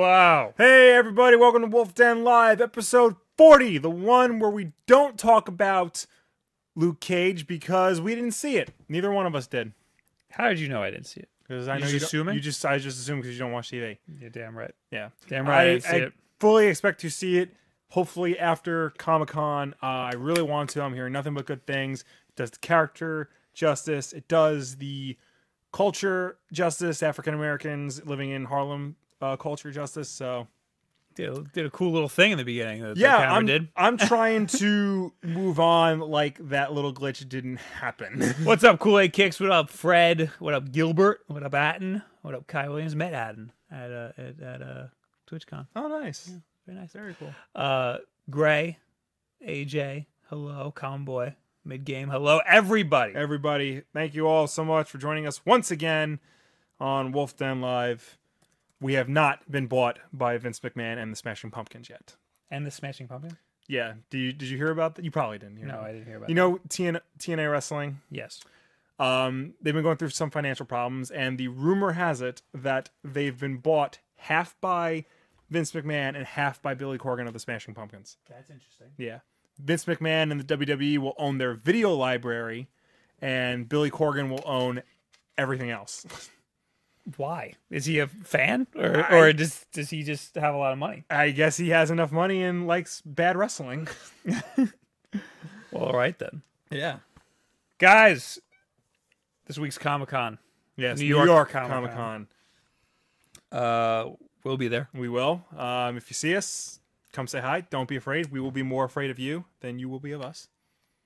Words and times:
Wow. 0.00 0.54
Hey, 0.56 0.94
everybody, 0.96 1.36
welcome 1.36 1.60
to 1.60 1.68
Wolf 1.68 1.92
Den 1.94 2.24
Live, 2.24 2.62
episode 2.62 3.16
40, 3.36 3.76
the 3.76 3.90
one 3.90 4.38
where 4.38 4.48
we 4.48 4.72
don't 4.86 5.18
talk 5.18 5.46
about 5.46 6.06
Luke 6.74 7.00
Cage 7.00 7.46
because 7.46 8.00
we 8.00 8.14
didn't 8.14 8.30
see 8.32 8.56
it. 8.56 8.70
Neither 8.88 9.12
one 9.12 9.26
of 9.26 9.34
us 9.34 9.46
did. 9.46 9.72
How 10.30 10.48
did 10.48 10.58
you 10.58 10.68
know 10.70 10.82
I 10.82 10.90
didn't 10.90 11.04
see 11.06 11.20
it? 11.20 11.28
Because 11.46 11.68
I 11.68 11.74
You 11.74 11.80
know 11.80 11.86
just 11.86 11.92
you 11.92 11.98
don't- 11.98 12.06
assuming? 12.06 12.34
You 12.36 12.40
just, 12.40 12.64
I 12.64 12.78
just 12.78 12.98
assume 12.98 13.20
because 13.20 13.34
you 13.34 13.40
don't 13.40 13.52
watch 13.52 13.70
TV. 13.70 13.98
You're 14.18 14.30
damn 14.30 14.56
right. 14.56 14.74
Yeah. 14.90 15.10
Damn 15.28 15.46
right. 15.46 15.58
I, 15.58 15.60
I, 15.60 15.66
didn't 15.66 15.82
see 15.82 15.88
I 15.90 15.96
it. 15.96 16.12
fully 16.38 16.68
expect 16.68 17.02
to 17.02 17.10
see 17.10 17.36
it. 17.36 17.50
Hopefully 17.90 18.38
after 18.38 18.94
Comic 18.96 19.28
Con. 19.28 19.74
Uh, 19.82 19.86
I 19.86 20.12
really 20.16 20.40
want 20.42 20.70
to. 20.70 20.82
I'm 20.82 20.94
hearing 20.94 21.12
nothing 21.12 21.34
but 21.34 21.44
good 21.44 21.66
things. 21.66 22.06
It 22.30 22.36
does 22.36 22.50
the 22.52 22.58
character 22.60 23.28
justice. 23.52 24.14
It 24.14 24.28
does 24.28 24.76
the 24.76 25.18
culture 25.74 26.38
justice. 26.54 27.02
African 27.02 27.34
Americans 27.34 28.02
living 28.06 28.30
in 28.30 28.46
Harlem 28.46 28.96
uh, 29.20 29.36
culture 29.36 29.70
justice. 29.70 30.08
So 30.08 30.46
Did 31.14 31.28
a, 31.30 31.42
did 31.52 31.66
a 31.66 31.70
cool 31.70 31.92
little 31.92 32.08
thing 32.08 32.32
in 32.32 32.38
the 32.38 32.44
beginning 32.44 32.82
that 32.82 32.96
yeah, 32.96 33.12
the 33.12 33.18
camera 33.18 33.36
I'm, 33.36 33.46
did. 33.46 33.68
I'm 33.76 33.96
trying 34.12 34.46
to 34.46 35.12
move 35.22 35.58
on 35.60 36.00
like 36.00 36.38
that 36.48 36.72
little 36.72 36.92
glitch 36.94 37.28
didn't 37.28 37.56
happen. 37.58 38.22
What's 38.44 38.64
up, 38.64 38.78
Kool 38.78 38.98
Aid 38.98 39.12
Kicks? 39.12 39.40
What 39.40 39.50
up, 39.50 39.70
Fred? 39.70 40.30
What 40.38 40.54
up, 40.54 40.72
Gilbert? 40.72 41.20
What 41.26 41.42
up, 41.42 41.54
Atten? 41.54 42.02
What 42.22 42.34
up, 42.34 42.46
Kai 42.46 42.68
Williams? 42.68 42.94
Met 42.94 43.12
Atten 43.14 43.52
at 43.70 43.90
uh, 43.90 44.12
at, 44.16 44.40
at 44.40 44.62
uh, 44.62 44.86
TwitchCon. 45.30 45.66
oh, 45.76 45.88
nice. 45.88 46.30
Very 46.66 46.78
nice. 46.78 46.92
Very 46.92 47.14
cool. 47.14 47.32
Uh, 47.54 47.98
Gray, 48.28 48.78
AJ, 49.46 50.06
hello, 50.28 50.70
Conboy, 50.70 51.34
mid 51.64 51.84
game, 51.84 52.08
hello, 52.08 52.40
everybody. 52.46 53.14
Everybody, 53.14 53.82
thank 53.92 54.14
you 54.14 54.28
all 54.28 54.46
so 54.46 54.64
much 54.64 54.88
for 54.90 54.98
joining 54.98 55.26
us 55.26 55.44
once 55.44 55.70
again 55.70 56.20
on 56.78 57.10
Wolf 57.12 57.36
Den 57.36 57.60
Live. 57.60 58.18
We 58.80 58.94
have 58.94 59.08
not 59.08 59.50
been 59.50 59.66
bought 59.66 59.98
by 60.12 60.36
Vince 60.38 60.60
McMahon 60.60 60.96
and 61.00 61.12
the 61.12 61.16
Smashing 61.16 61.50
Pumpkins 61.50 61.90
yet. 61.90 62.16
And 62.50 62.66
the 62.66 62.70
Smashing 62.70 63.08
Pumpkins? 63.08 63.34
Yeah. 63.68 63.94
Do 64.10 64.18
you, 64.18 64.32
did 64.32 64.48
you 64.48 64.56
hear 64.56 64.70
about 64.70 64.94
that? 64.96 65.04
You 65.04 65.10
probably 65.10 65.38
didn't 65.38 65.56
hear. 65.56 65.66
No, 65.66 65.74
about 65.74 65.86
I 65.86 65.92
didn't 65.92 66.06
hear 66.06 66.16
about 66.16 66.28
You 66.30 66.34
that. 66.34 66.40
know 66.40 66.58
TN, 66.68 67.00
TNA 67.18 67.50
Wrestling. 67.52 68.00
Yes. 68.10 68.40
Um, 68.98 69.54
they've 69.62 69.74
been 69.74 69.82
going 69.82 69.96
through 69.96 70.10
some 70.10 70.30
financial 70.30 70.66
problems, 70.66 71.10
and 71.10 71.38
the 71.38 71.48
rumor 71.48 71.92
has 71.92 72.20
it 72.20 72.42
that 72.52 72.90
they've 73.04 73.38
been 73.38 73.58
bought 73.58 73.98
half 74.16 74.60
by 74.60 75.04
Vince 75.50 75.72
McMahon 75.72 76.16
and 76.16 76.26
half 76.26 76.60
by 76.60 76.74
Billy 76.74 76.98
Corgan 76.98 77.26
of 77.26 77.32
the 77.32 77.38
Smashing 77.38 77.74
Pumpkins. 77.74 78.16
That's 78.28 78.50
interesting. 78.50 78.88
Yeah. 78.98 79.20
Vince 79.58 79.84
McMahon 79.84 80.30
and 80.32 80.40
the 80.40 80.56
WWE 80.56 80.98
will 80.98 81.14
own 81.18 81.38
their 81.38 81.54
video 81.54 81.94
library, 81.94 82.68
and 83.20 83.68
Billy 83.68 83.90
Corgan 83.90 84.28
will 84.30 84.42
own 84.46 84.82
everything 85.38 85.70
else. 85.70 86.06
Why? 87.16 87.54
Is 87.70 87.86
he 87.86 87.98
a 87.98 88.06
fan? 88.06 88.66
Or, 88.76 89.04
I- 89.10 89.16
or 89.18 89.32
does, 89.32 89.66
does 89.72 89.90
he 89.90 90.02
just 90.02 90.34
have 90.36 90.54
a 90.54 90.58
lot 90.58 90.72
of 90.72 90.78
money? 90.78 91.04
I 91.10 91.30
guess 91.30 91.56
he 91.56 91.70
has 91.70 91.90
enough 91.90 92.12
money 92.12 92.42
and 92.42 92.66
likes 92.66 93.02
bad 93.04 93.36
wrestling. 93.36 93.88
Well, 95.72 95.84
all 95.84 95.92
right 95.96 96.18
then. 96.18 96.42
Yeah. 96.70 96.96
Guys, 97.78 98.40
this 99.46 99.56
week's 99.56 99.78
Comic 99.78 100.08
Con. 100.08 100.38
Yes. 100.76 100.98
New 100.98 101.06
York 101.06 101.26
York, 101.26 101.50
Comic-Con. 101.50 101.70
Comic 101.70 101.94
Con. 101.94 102.28
Uh, 103.52 104.10
we'll 104.44 104.56
be 104.56 104.66
there. 104.68 104.88
We 104.92 105.08
will. 105.08 105.44
Um, 105.56 105.96
if 105.96 106.10
you 106.10 106.14
see 106.14 106.34
us, 106.34 106.80
come 107.12 107.26
say 107.28 107.40
hi. 107.40 107.60
Don't 107.70 107.88
be 107.88 107.94
afraid. 107.96 108.32
We 108.32 108.40
will 108.40 108.50
be 108.50 108.62
more 108.64 108.84
afraid 108.84 109.10
of 109.10 109.18
you 109.20 109.44
than 109.60 109.78
you 109.78 109.88
will 109.88 110.00
be 110.00 110.10
of 110.12 110.22
us. 110.22 110.48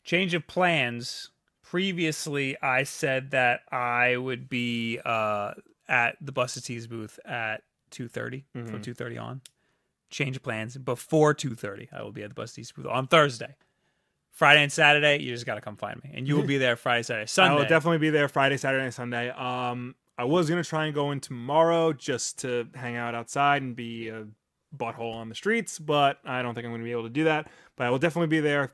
Change 0.02 0.32
of 0.32 0.46
plans. 0.46 1.30
Previously, 1.62 2.56
I 2.62 2.84
said 2.84 3.32
that 3.32 3.60
I 3.70 4.16
would 4.16 4.48
be 4.48 4.98
uh, 5.04 5.52
at 5.88 6.16
the 6.20 6.32
Busted 6.32 6.64
Tees 6.64 6.86
booth 6.86 7.18
at 7.24 7.62
2.30, 7.90 8.44
from 8.66 8.82
2.30 8.82 9.20
on. 9.20 9.40
Change 10.10 10.36
of 10.36 10.42
plans. 10.42 10.76
Before 10.76 11.34
2.30, 11.34 11.88
I 11.92 12.02
will 12.02 12.12
be 12.12 12.22
at 12.22 12.30
the 12.30 12.34
Busted 12.34 12.56
Tees 12.56 12.72
booth 12.72 12.86
on 12.86 13.06
Thursday. 13.06 13.56
Friday 14.30 14.62
and 14.62 14.72
Saturday, 14.72 15.22
you 15.22 15.30
just 15.30 15.46
got 15.46 15.54
to 15.54 15.60
come 15.60 15.76
find 15.76 16.02
me. 16.02 16.10
And 16.12 16.26
you 16.26 16.36
will 16.36 16.42
be 16.44 16.58
there 16.58 16.74
Friday, 16.74 17.04
Saturday, 17.04 17.26
Sunday. 17.26 17.54
I 17.54 17.56
will 17.56 17.68
definitely 17.68 17.98
be 17.98 18.10
there 18.10 18.28
Friday, 18.28 18.56
Saturday, 18.56 18.84
and 18.84 18.92
Sunday. 18.92 19.30
Um, 19.30 19.94
I 20.16 20.24
was 20.24 20.48
gonna 20.48 20.64
try 20.64 20.86
and 20.86 20.94
go 20.94 21.10
in 21.10 21.20
tomorrow 21.20 21.92
just 21.92 22.40
to 22.40 22.68
hang 22.74 22.96
out 22.96 23.14
outside 23.14 23.62
and 23.62 23.74
be 23.74 24.08
a 24.08 24.26
butthole 24.76 25.14
on 25.14 25.28
the 25.28 25.34
streets, 25.34 25.78
but 25.78 26.18
I 26.24 26.42
don't 26.42 26.54
think 26.54 26.66
I'm 26.66 26.72
gonna 26.72 26.84
be 26.84 26.92
able 26.92 27.04
to 27.04 27.08
do 27.10 27.24
that. 27.24 27.48
But 27.76 27.86
I 27.86 27.90
will 27.90 27.98
definitely 27.98 28.28
be 28.28 28.40
there 28.40 28.70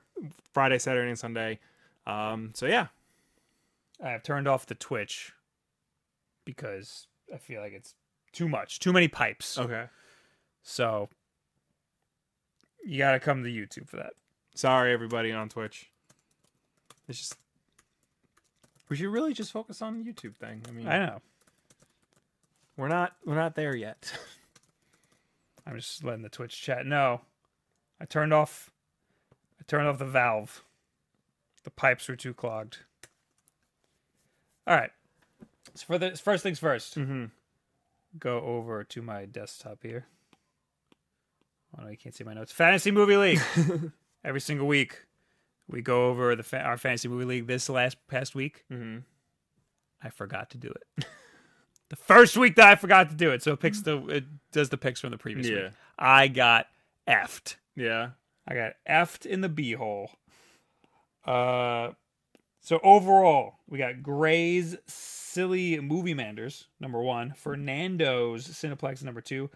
Friday, 0.52 0.78
Saturday, 0.78 1.08
and 1.08 1.18
Sunday. 1.18 1.58
Um, 2.06 2.52
so 2.54 2.66
yeah, 2.66 2.88
I 4.02 4.10
have 4.10 4.22
turned 4.22 4.48
off 4.48 4.66
the 4.66 4.74
Twitch 4.74 5.32
because 6.44 7.06
I 7.32 7.38
feel 7.38 7.60
like 7.60 7.72
it's 7.72 7.94
too 8.32 8.48
much, 8.48 8.78
too 8.78 8.92
many 8.92 9.08
pipes. 9.08 9.58
okay. 9.58 9.86
So 10.62 11.08
you 12.84 12.98
got 12.98 13.12
to 13.12 13.20
come 13.20 13.42
to 13.42 13.50
YouTube 13.50 13.88
for 13.88 13.96
that. 13.96 14.12
Sorry, 14.54 14.92
everybody 14.92 15.32
on 15.32 15.48
Twitch. 15.48 15.90
It's 17.08 17.18
just 17.18 17.36
we 18.88 18.96
should 18.96 19.06
really 19.08 19.32
just 19.32 19.52
focus 19.52 19.80
on 19.80 20.02
the 20.02 20.12
YouTube 20.12 20.36
thing. 20.36 20.62
I 20.68 20.72
mean, 20.72 20.88
I 20.88 20.98
know. 20.98 21.20
we're 22.76 22.88
not 22.88 23.12
we're 23.24 23.36
not 23.36 23.54
there 23.54 23.74
yet. 23.74 24.12
I'm 25.66 25.76
just 25.76 26.02
letting 26.04 26.22
the 26.22 26.28
Twitch 26.28 26.60
chat 26.60 26.86
know. 26.86 27.22
I 28.00 28.04
turned 28.04 28.32
off. 28.32 28.70
I 29.60 29.64
turned 29.66 29.86
off 29.86 29.98
the 29.98 30.04
valve. 30.04 30.64
The 31.64 31.70
pipes 31.70 32.08
were 32.08 32.16
too 32.16 32.34
clogged. 32.34 32.78
All 34.66 34.76
right. 34.76 34.90
So 35.75 35.86
for 35.86 35.98
the 35.98 36.10
first 36.16 36.42
things 36.42 36.60
1st 36.60 36.94
mm-hmm. 36.98 37.25
go 38.19 38.41
over 38.41 38.84
to 38.84 39.03
my 39.03 39.25
desktop 39.26 39.78
here. 39.82 40.06
Oh 41.78 41.84
no, 41.84 41.91
you 41.91 41.97
can't 41.97 42.14
see 42.14 42.25
my 42.25 42.34
notes. 42.34 42.53
Fantasy 42.53 42.91
Movie 42.91 43.16
League. 43.16 43.41
Every 44.25 44.41
single 44.41 44.66
week, 44.66 45.06
we 45.69 45.80
go 45.82 46.09
over 46.09 46.34
the 46.34 46.42
fa- 46.42 46.62
our 46.62 46.76
Fantasy 46.76 47.09
Movie 47.09 47.25
League. 47.25 47.47
This 47.47 47.69
last 47.69 47.97
past 48.09 48.34
week, 48.34 48.64
Mm-hmm. 48.70 48.98
I 50.03 50.09
forgot 50.09 50.50
to 50.50 50.59
do 50.59 50.69
it. 50.69 51.04
the 51.91 51.97
first 51.97 52.36
week 52.36 52.56
that 52.56 52.66
I 52.69 52.75
forgot 52.75 53.10
to 53.10 53.14
do 53.14 53.30
it, 53.30 53.42
so 53.42 53.53
it 53.53 53.60
picks 53.60 53.82
the 53.82 54.04
it 54.09 54.25
does 54.50 54.70
the 54.70 54.78
picks 54.78 55.00
from 55.00 55.10
the 55.10 55.19
previous 55.19 55.47
Yeah. 55.48 55.64
week. 55.64 55.72
I 55.98 56.28
got 56.28 56.66
effed. 57.09 57.56
Yeah. 57.76 58.10
I 58.48 58.54
got 58.54 58.72
effed 58.88 59.26
in 59.26 59.42
the 59.42 59.48
beehole. 59.48 60.09
Uh, 61.25 61.92
so 62.60 62.78
overall, 62.82 63.54
we 63.69 63.78
got 63.78 64.03
Gray's 64.03 64.76
Silly 64.87 65.81
Movie 65.81 66.15
Manders, 66.15 66.66
number 66.78 67.00
one. 67.00 67.32
Fernando's 67.32 68.47
Cineplex, 68.47 69.03
number 69.03 69.21
two. 69.21 69.50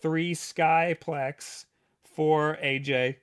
Three 0.00 0.34
Skyplex. 0.34 1.64
Four 2.04 2.56
AJ. 2.62 3.16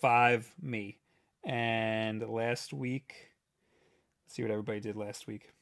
Five 0.00 0.52
me. 0.60 0.98
And 1.44 2.22
last 2.28 2.72
week, 2.72 3.30
let's 4.24 4.34
see 4.34 4.42
what 4.42 4.50
everybody 4.50 4.80
did 4.80 4.96
last 4.96 5.26
week. 5.26 5.52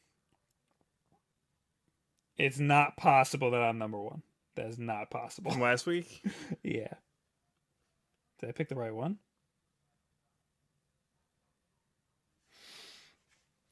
It's 2.36 2.58
not 2.58 2.96
possible 2.96 3.50
that 3.50 3.62
I'm 3.62 3.78
number 3.78 4.00
one. 4.00 4.22
That 4.54 4.66
is 4.66 4.78
not 4.78 5.10
possible. 5.10 5.52
Last 5.58 5.86
week. 5.86 6.24
Yeah. 6.62 6.94
Did 8.40 8.48
I 8.48 8.52
pick 8.52 8.68
the 8.68 8.76
right 8.76 8.94
one? 8.94 9.18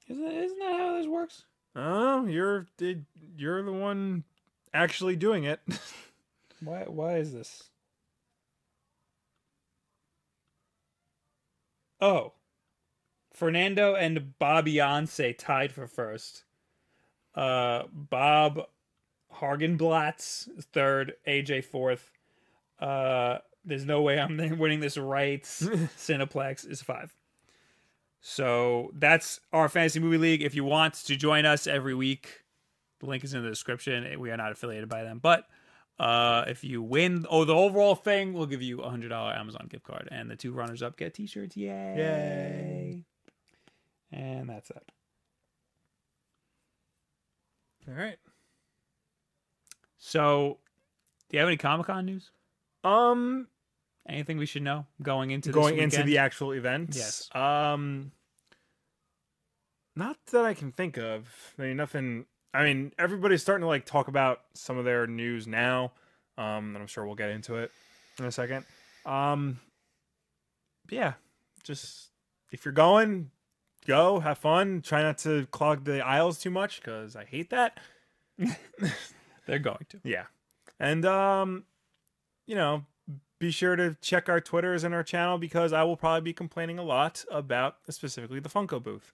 Isn't, 0.08 0.24
isn't 0.24 0.58
that 0.58 0.78
how 0.78 0.96
this 0.96 1.06
works? 1.06 1.44
Oh, 1.74 2.24
you're 2.26 2.66
you're 3.36 3.62
the 3.62 3.72
one 3.72 4.24
actually 4.72 5.16
doing 5.16 5.44
it. 5.44 5.60
Why 6.64 6.84
why 6.86 7.16
is 7.16 7.32
this? 7.34 7.64
Oh. 12.00 12.32
Fernando 13.34 13.94
and 13.94 14.32
Bobbiance 14.40 15.36
tied 15.36 15.70
for 15.72 15.86
first. 15.86 16.44
Uh 17.34 17.82
Bob 17.92 18.62
Hargenblatz 19.34 20.48
third, 20.72 21.14
AJ 21.28 21.64
fourth. 21.64 22.10
Uh 22.80 23.38
there's 23.66 23.84
no 23.84 24.00
way 24.00 24.18
I'm 24.18 24.36
winning 24.58 24.80
this 24.80 24.96
right. 24.96 25.42
Cineplex 25.44 26.66
is 26.66 26.80
five. 26.80 27.14
So 28.28 28.90
that's 28.92 29.38
our 29.52 29.68
fantasy 29.68 30.00
movie 30.00 30.18
league. 30.18 30.42
If 30.42 30.56
you 30.56 30.64
want 30.64 30.94
to 30.94 31.14
join 31.14 31.46
us 31.46 31.68
every 31.68 31.94
week, 31.94 32.42
the 32.98 33.06
link 33.06 33.22
is 33.22 33.34
in 33.34 33.44
the 33.44 33.48
description. 33.48 34.18
We 34.18 34.32
are 34.32 34.36
not 34.36 34.50
affiliated 34.50 34.88
by 34.88 35.04
them, 35.04 35.20
but 35.22 35.44
uh, 36.00 36.42
if 36.48 36.64
you 36.64 36.82
win, 36.82 37.24
oh, 37.30 37.44
the 37.44 37.54
overall 37.54 37.94
thing, 37.94 38.32
we'll 38.32 38.46
give 38.46 38.62
you 38.62 38.80
a 38.80 38.90
hundred 38.90 39.10
dollar 39.10 39.32
Amazon 39.32 39.68
gift 39.70 39.84
card, 39.84 40.08
and 40.10 40.28
the 40.28 40.34
two 40.34 40.52
runners 40.52 40.82
up 40.82 40.96
get 40.96 41.14
T-shirts. 41.14 41.56
Yay! 41.56 41.68
Yay. 41.70 43.04
And 44.10 44.50
that's 44.50 44.70
it. 44.70 44.90
All 47.86 47.94
right. 47.94 48.18
So, 49.98 50.58
do 51.28 51.36
you 51.36 51.38
have 51.38 51.48
any 51.48 51.58
Comic 51.58 51.86
Con 51.86 52.06
news? 52.06 52.32
Um, 52.82 53.46
Anything 54.08 54.38
we 54.38 54.46
should 54.46 54.62
know 54.62 54.86
going 55.02 55.30
into 55.32 55.50
going 55.50 55.78
into 55.78 56.02
the 56.02 56.18
actual 56.18 56.52
event. 56.52 56.90
Yes. 56.92 57.28
Um, 57.34 58.12
not 59.96 60.18
that 60.32 60.44
I 60.44 60.54
can 60.54 60.70
think 60.70 60.98
of. 60.98 61.26
I 61.58 61.62
mean, 61.62 61.76
nothing. 61.76 62.26
I 62.52 62.62
mean, 62.62 62.92
everybody's 62.98 63.42
starting 63.42 63.62
to 63.62 63.68
like 63.68 63.86
talk 63.86 64.08
about 64.08 64.42
some 64.54 64.76
of 64.78 64.84
their 64.84 65.06
news 65.06 65.46
now. 65.46 65.92
Um, 66.38 66.74
and 66.74 66.78
I'm 66.78 66.86
sure 66.86 67.06
we'll 67.06 67.14
get 67.14 67.30
into 67.30 67.56
it 67.56 67.72
in 68.18 68.26
a 68.26 68.32
second. 68.32 68.66
Um, 69.06 69.58
yeah, 70.90 71.14
just 71.64 72.10
if 72.52 72.64
you're 72.64 72.72
going, 72.72 73.30
go 73.86 74.20
have 74.20 74.38
fun. 74.38 74.82
Try 74.82 75.02
not 75.02 75.18
to 75.18 75.46
clog 75.46 75.84
the 75.84 76.04
aisles 76.04 76.38
too 76.38 76.50
much 76.50 76.80
because 76.80 77.16
I 77.16 77.24
hate 77.24 77.50
that. 77.50 77.80
They're 79.46 79.58
going 79.58 79.86
to. 79.88 80.00
Yeah, 80.04 80.24
and 80.78 81.06
um, 81.06 81.64
you 82.46 82.54
know, 82.54 82.84
be 83.38 83.50
sure 83.50 83.76
to 83.76 83.96
check 84.02 84.28
our 84.28 84.40
Twitters 84.40 84.84
and 84.84 84.94
our 84.94 85.02
channel 85.02 85.38
because 85.38 85.72
I 85.72 85.84
will 85.84 85.96
probably 85.96 86.20
be 86.20 86.32
complaining 86.32 86.78
a 86.78 86.82
lot 86.82 87.24
about 87.30 87.76
specifically 87.88 88.40
the 88.40 88.48
Funko 88.50 88.82
booth. 88.82 89.12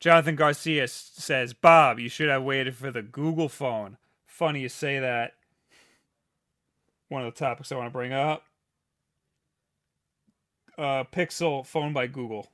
Jonathan 0.00 0.36
Garcia 0.36 0.84
s- 0.84 1.10
says, 1.14 1.52
Bob, 1.54 1.98
you 1.98 2.08
should 2.08 2.28
have 2.28 2.42
waited 2.42 2.76
for 2.76 2.90
the 2.90 3.02
Google 3.02 3.48
phone. 3.48 3.96
Funny 4.26 4.60
you 4.60 4.68
say 4.68 4.98
that. 4.98 5.34
One 7.08 7.24
of 7.24 7.32
the 7.34 7.38
topics 7.38 7.72
I 7.72 7.76
want 7.76 7.86
to 7.88 7.92
bring 7.92 8.12
up. 8.12 8.44
Uh, 10.76 11.02
Pixel 11.04 11.66
phone 11.66 11.92
by 11.92 12.06
Google 12.06 12.48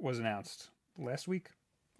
was 0.00 0.18
announced 0.18 0.70
last 0.98 1.28
week, 1.28 1.48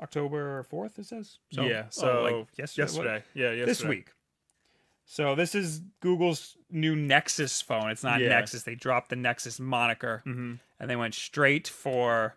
October 0.03 0.65
4th, 0.73 0.99
it 0.99 1.07
says. 1.07 1.39
Yeah, 1.51 1.83
oh, 1.85 1.91
so 1.91 2.23
like 2.23 2.47
yesterday. 2.59 2.83
Yesterday, 2.83 3.23
yeah, 3.35 3.45
yesterday. 3.51 3.65
This 3.67 3.85
week. 3.85 4.09
So 5.05 5.35
this 5.37 5.55
is 5.55 5.83
Google's 6.01 6.57
new 6.71 6.97
Nexus 6.97 7.61
phone. 7.63 7.91
It's 7.91 8.03
not 8.03 8.21
Yeah. 8.21 8.29
Nexus. 8.31 8.63
They 8.65 8.75
dropped 8.75 9.11
the 9.11 9.17
Nexus 9.17 9.61
moniker 9.61 10.23
hmm 10.25 10.55
and 10.81 10.89
they 10.89 10.97
went 10.97 11.15
straight 11.15 11.69
for 11.69 12.37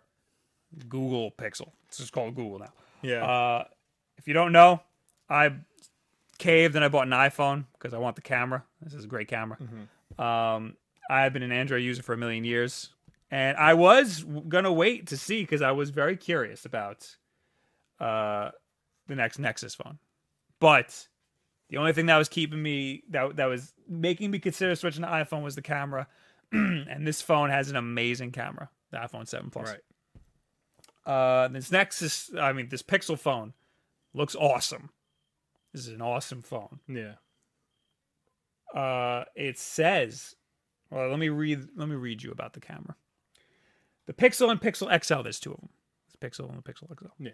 Google 0.88 1.30
Pixel. 1.32 1.70
It's 1.88 1.98
just 1.98 2.12
called 2.12 2.34
Google 2.34 2.58
now. 2.60 2.72
Yeah, 3.02 3.24
Uh, 3.24 3.64
if 4.16 4.26
you 4.28 4.34
don't 4.34 4.52
know, 4.52 4.80
I 5.28 5.52
caved 6.38 6.74
and 6.76 6.84
I 6.84 6.88
bought 6.88 7.06
an 7.06 7.12
iPhone 7.12 7.64
because 7.74 7.92
I 7.94 7.98
want 7.98 8.16
the 8.16 8.22
camera. 8.22 8.64
This 8.80 8.94
is 8.94 9.04
a 9.04 9.08
great 9.08 9.28
camera. 9.28 9.58
Um, 10.18 10.76
I've 11.10 11.32
been 11.32 11.42
an 11.42 11.52
Android 11.52 11.82
user 11.82 12.02
for 12.02 12.14
a 12.14 12.16
million 12.16 12.44
years, 12.44 12.90
and 13.30 13.56
I 13.58 13.74
was 13.74 14.24
gonna 14.48 14.72
wait 14.72 15.08
to 15.08 15.16
see 15.16 15.42
because 15.42 15.60
I 15.62 15.72
was 15.72 15.90
very 15.90 16.16
curious 16.16 16.64
about 16.64 17.14
uh, 18.00 18.50
the 19.06 19.14
next 19.14 19.38
Nexus 19.38 19.74
phone. 19.74 19.98
But 20.60 21.06
the 21.68 21.76
only 21.76 21.92
thing 21.92 22.06
that 22.06 22.16
was 22.16 22.28
keeping 22.28 22.62
me 22.62 23.02
that 23.10 23.36
that 23.36 23.46
was 23.46 23.74
making 23.88 24.30
me 24.30 24.38
consider 24.38 24.74
switching 24.76 25.02
to 25.02 25.08
iPhone 25.08 25.42
was 25.42 25.54
the 25.56 25.62
camera, 25.62 26.06
and 26.52 27.06
this 27.06 27.20
phone 27.20 27.50
has 27.50 27.68
an 27.70 27.76
amazing 27.76 28.30
camera, 28.32 28.70
the 28.90 28.96
iPhone 28.98 29.28
Seven 29.28 29.50
Plus. 29.50 29.68
right. 29.68 29.80
Uh, 31.06 31.48
this 31.48 31.70
Nexus, 31.70 32.30
I 32.38 32.52
mean, 32.52 32.68
this 32.68 32.82
Pixel 32.82 33.18
phone 33.18 33.52
looks 34.14 34.34
awesome. 34.34 34.90
This 35.72 35.86
is 35.86 35.94
an 35.94 36.02
awesome 36.02 36.42
phone. 36.42 36.80
Yeah. 36.88 37.14
Uh, 38.74 39.24
it 39.34 39.58
says, 39.58 40.34
well, 40.90 41.08
let 41.08 41.18
me 41.18 41.28
read. 41.28 41.66
Let 41.76 41.88
me 41.88 41.96
read 41.96 42.22
you 42.22 42.30
about 42.30 42.52
the 42.52 42.60
camera. 42.60 42.96
The 44.06 44.12
Pixel 44.12 44.50
and 44.50 44.60
Pixel 44.60 44.88
XL. 45.04 45.22
There's 45.22 45.40
two 45.40 45.52
of 45.52 45.60
them. 45.60 45.70
It's 46.06 46.16
Pixel 46.16 46.48
and 46.48 46.62
the 46.62 46.72
Pixel 46.72 46.88
XL. 46.88 47.06
Yeah. 47.18 47.32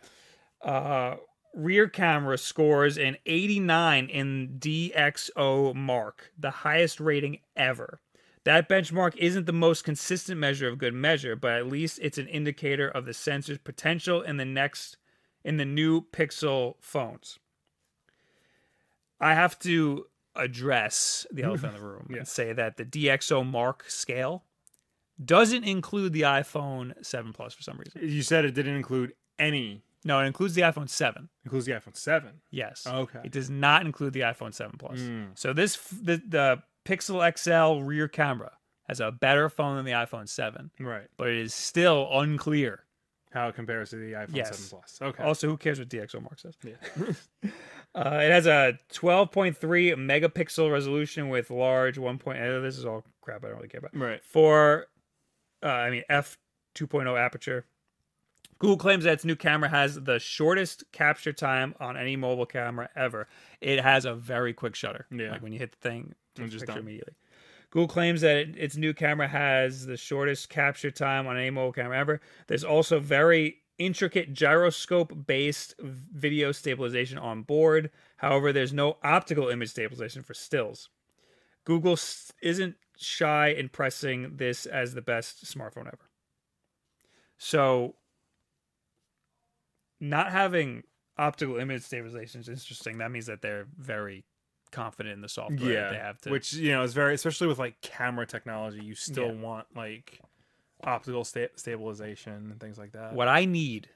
Uh, 0.63 1.17
rear 1.55 1.89
camera 1.89 2.39
scores 2.39 2.99
an 2.99 3.17
89 3.27 4.09
in 4.09 4.57
DxO 4.59 5.75
Mark, 5.75 6.33
the 6.39 6.51
highest 6.51 7.01
rating 7.01 7.39
ever. 7.57 8.01
That 8.45 8.69
benchmark 8.69 9.17
isn't 9.17 9.47
the 9.47 9.53
most 9.53 9.85
consistent 9.85 10.41
measure 10.41 10.67
of 10.69 10.79
good 10.79 10.95
measure, 10.95 11.37
but 11.37 11.53
at 11.53 11.67
least 11.67 11.99
it's 12.01 12.17
an 12.19 12.27
indicator 12.27 12.89
of 12.89 13.05
the 13.05 13.13
sensor's 13.15 13.59
potential 13.59 14.23
in 14.23 14.39
the 14.39 14.45
next 14.47 14.97
in 15.45 15.57
the 15.59 15.65
new 15.65 16.03
Pixel 16.03 16.75
phones. 16.81 17.39
I 19.21 19.35
have 19.35 19.59
to 19.61 20.07
address 20.37 21.27
the 21.31 21.43
elephant 21.43 21.75
in 21.75 21.81
the 21.81 21.87
room 21.87 22.07
Yeah. 22.11 22.19
and 22.19 22.29
say 22.29 22.53
that 22.53 22.77
the 22.77 22.85
DxO 22.85 23.45
Mark 23.47 23.85
scale 23.89 24.45
doesn't 25.23 25.65
include 25.65 26.13
the 26.15 26.23
iPhone 26.23 26.93
7 27.05 27.33
Plus 27.33 27.53
for 27.53 27.63
some 27.63 27.79
reason. 27.79 28.01
You 28.03 28.23
said 28.23 28.45
it 28.47 28.53
didn't 28.55 28.77
include 28.77 29.13
any. 29.39 29.83
No, 30.03 30.19
it 30.21 30.25
includes 30.25 30.55
the 30.55 30.63
iPhone 30.63 30.89
7. 30.89 31.25
It 31.25 31.29
Includes 31.47 31.67
the 31.67 31.73
iPhone 31.73 31.95
Seven. 31.95 32.41
Yes. 32.51 32.87
Okay. 32.87 33.21
It 33.25 33.33
does 33.33 33.51
not 33.51 33.85
include 33.85 34.15
the 34.15 34.21
iPhone 34.21 34.55
7 34.55 34.77
Plus. 34.79 34.99
Mm. 35.01 35.39
So 35.39 35.53
this 35.53 35.77
the, 35.77 36.23
the 36.27 36.63
Pixel 36.85 37.21
XL 37.39 37.85
rear 37.85 38.09
camera 38.09 38.53
has 38.89 39.01
a 39.01 39.13
better 39.13 39.49
phone 39.49 39.77
than 39.77 39.85
the 39.85 39.93
iPhone 39.93 40.29
7, 40.29 40.71
Right. 40.81 41.07
but 41.17 41.29
it 41.29 41.37
is 41.39 41.55
still 41.55 42.09
unclear. 42.13 42.85
How 43.33 43.47
it 43.49 43.55
compares 43.55 43.91
to 43.91 43.97
the 43.97 44.13
iPhone 44.15 44.35
Yes. 44.35 44.59
7 44.59 44.79
Plus. 44.81 44.99
Okay. 45.01 45.23
Also, 45.23 45.47
who 45.49 45.57
cares 45.57 45.79
what 45.79 45.89
DxO 45.89 46.21
Mark 46.21 46.39
says? 46.41 46.57
yeah. 46.65 47.51
Uh, 47.93 48.21
it 48.23 48.31
has 48.31 48.47
a 48.47 48.79
12.3 48.93 49.57
megapixel 49.97 50.71
resolution 50.71 51.29
with 51.29 51.51
large 51.51 51.99
1. 51.99 52.19
Point, 52.19 52.41
uh, 52.41 52.61
this 52.61 52.79
is 52.79 52.87
all 52.87 53.05
crap 53.21 53.45
I 53.45 53.49
don't 53.49 53.57
really 53.57 53.67
care 53.69 53.81
about. 53.81 53.97
right. 53.97 54.25
For, 54.25 54.87
uh, 55.61 55.67
I 55.67 55.91
mean, 55.91 56.05
f 56.09 56.39
2.0 56.77 57.19
aperture. 57.19 57.65
Google 58.61 58.77
claims 58.77 59.03
that 59.03 59.15
its 59.15 59.25
new 59.25 59.35
camera 59.35 59.69
has 59.69 59.97
the 60.01 60.21
shortest 60.21 60.85
capture 60.93 61.33
time 61.33 61.75
on 61.81 61.97
any 61.97 62.15
mobile 62.15 62.47
camera 62.47 62.89
ever. 62.95 63.27
It 63.61 63.81
has 63.81 64.05
a 64.05 64.15
very 64.15 64.53
quick 64.53 64.77
shutter. 64.77 65.07
Yeah. 65.11 65.33
Like 65.33 65.43
when 65.43 65.53
you 65.53 65.59
hit 65.59 65.73
the 65.73 65.79
thing, 65.89 66.15
takes 66.41 66.55
picture 66.55 66.67
done. 66.67 66.79
immediately. 66.79 67.15
Google 67.71 67.89
claims 67.89 68.21
that 68.23 68.37
it, 68.37 68.57
its 68.57 68.77
new 68.77 68.93
camera 68.93 69.29
has 69.29 69.87
the 69.87 69.97
shortest 69.97 70.49
capture 70.49 70.91
time 70.91 71.27
on 71.27 71.37
any 71.37 71.51
mobile 71.51 71.73
camera 71.73 71.99
ever. 71.99 72.21
There's 72.49 72.65
also 72.65 72.99
very 72.99 73.59
intricate 73.79 74.33
gyroscope 74.35 75.27
based 75.27 75.75
video 75.81 76.53
stabilization 76.53 77.17
on 77.19 77.43
board. 77.43 77.91
However, 78.19 78.53
there's 78.53 78.73
no 78.73 78.99
optical 79.03 79.49
image 79.49 79.71
stabilization 79.71 80.23
for 80.23 80.35
stills. 80.35 80.91
Google 81.65 81.99
isn't 82.43 82.77
shy 82.99 83.49
in 83.49 83.69
pressing 83.69 84.37
this 84.37 84.67
as 84.67 84.95
the 84.95 85.03
best 85.03 85.45
smartphone 85.45 85.87
ever. 85.87 86.11
So, 87.39 87.95
not 89.99 90.31
having 90.31 90.83
optical 91.17 91.57
image 91.57 91.83
stabilization 91.83 92.41
is 92.41 92.49
interesting. 92.49 92.99
That 92.99 93.11
means 93.11 93.27
that 93.27 93.43
they're 93.43 93.67
very 93.79 94.25
confident 94.71 95.15
in 95.15 95.21
the 95.21 95.29
software 95.29 95.73
Yeah. 95.73 95.91
they 95.91 95.97
have 95.99 96.21
to. 96.23 96.31
Which, 96.31 96.53
you 96.53 96.73
know, 96.73 96.83
is 96.83 96.95
very, 96.95 97.15
especially 97.15 97.47
with 97.49 97.59
like 97.59 97.81
camera 97.81 98.27
technology, 98.27 98.85
you 98.85 98.95
still 98.95 99.27
Yeah. 99.35 99.41
want 99.41 99.67
like 99.77 100.21
optical 100.85 101.25
sta- 101.25 101.51
stabilization 101.57 102.33
and 102.33 102.59
things 102.61 102.79
like 102.79 102.93
that. 102.93 103.13
what 103.13 103.29
I 103.29 103.45
need 103.45 103.89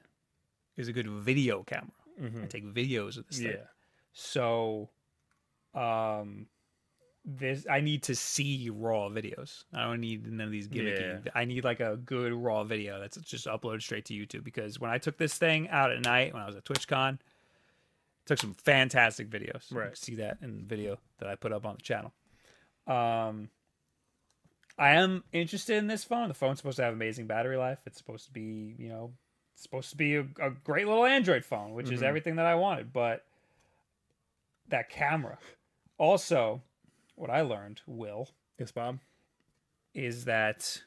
is 0.77 0.87
a 0.87 0.93
good 0.93 1.07
video 1.07 1.63
camera. 1.63 1.91
Mhm. 2.21 2.43
I 2.43 2.47
take 2.47 2.65
videos 2.65 3.17
of 3.17 3.27
this 3.27 3.39
thing. 3.39 3.57
So, 4.13 4.89
um, 5.73 6.47
this 7.27 7.65
I 7.69 7.81
need 7.81 8.03
to 8.03 8.15
see 8.15 8.69
raw 8.69 9.09
videos. 9.09 9.63
I 9.73 9.83
don't 9.85 9.99
need 9.99 10.27
none 10.31 10.45
of 10.45 10.51
these 10.51 10.67
gimmicky. 10.67 11.25
Yeah. 11.25 11.31
I 11.33 11.45
need 11.45 11.63
like 11.63 11.79
a 11.79 11.97
good 11.97 12.33
raw 12.33 12.63
video 12.63 12.99
that's 12.99 13.17
just 13.17 13.47
uploaded 13.47 13.81
straight 13.81 14.05
to 14.05 14.13
YouTube. 14.13 14.43
Because 14.43 14.79
when 14.79 14.91
I 14.91 14.99
took 14.99 15.17
this 15.17 15.35
thing 15.37 15.67
out 15.69 15.91
at 15.91 16.01
night 16.03 16.33
when 16.33 16.43
I 16.43 16.45
was 16.45 16.55
at 16.55 16.65
TwitchCon, 16.65 17.17
took 18.25 18.39
some 18.39 18.53
fantastic 18.53 19.29
videos. 19.29 19.69
You 19.71 19.77
Right. 19.79 19.87
can 19.87 19.95
see 19.95 20.15
that 20.15 20.37
in 20.41 20.57
the 20.57 20.63
video 20.63 20.99
that 21.19 21.29
I 21.29 21.35
put 21.35 21.51
up 21.53 21.65
on 21.65 21.75
the 21.75 21.81
channel. 21.81 22.13
Um, 22.87 23.49
I 24.77 24.91
am 24.91 25.23
interested 25.31 25.77
in 25.77 25.87
this 25.87 26.03
phone. 26.03 26.27
The 26.27 26.33
phone's 26.33 26.57
supposed 26.59 26.77
to 26.77 26.83
have 26.83 26.93
amazing 26.93 27.27
battery 27.27 27.55
life. 27.57 27.79
It's 27.85 27.97
supposed 27.97 28.25
to 28.25 28.31
be, 28.31 28.75
you 28.77 28.89
know, 28.89 29.13
supposed 29.55 29.89
to 29.91 29.95
be 29.95 30.15
a, 30.15 30.27
a 30.39 30.49
great 30.51 30.87
little 30.87 31.05
Android 31.05 31.45
phone, 31.45 31.73
which 31.73 31.89
is 31.91 32.01
Mhm. 32.01 32.05
everything 32.05 32.35
that 32.35 32.45
I 32.45 32.55
wanted. 32.55 32.91
But 32.91 33.25
that 34.67 34.89
camera. 34.89 35.37
Also, 35.97 36.61
what 37.15 37.29
I 37.29 37.41
learned, 37.41 37.81
Will, 37.85 38.29
Yes, 38.59 38.71
Bob. 38.71 38.99
is 39.93 40.25
that 40.25 40.83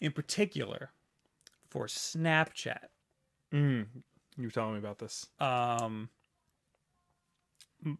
in 0.00 0.12
particular 0.12 0.90
for 1.68 1.86
Snapchat, 1.86 2.88
Mm. 3.52 4.02
You 4.36 4.44
were 4.44 4.50
telling 4.50 4.72
me 4.72 4.78
about 4.78 4.98
this. 4.98 5.26
um 5.38 6.08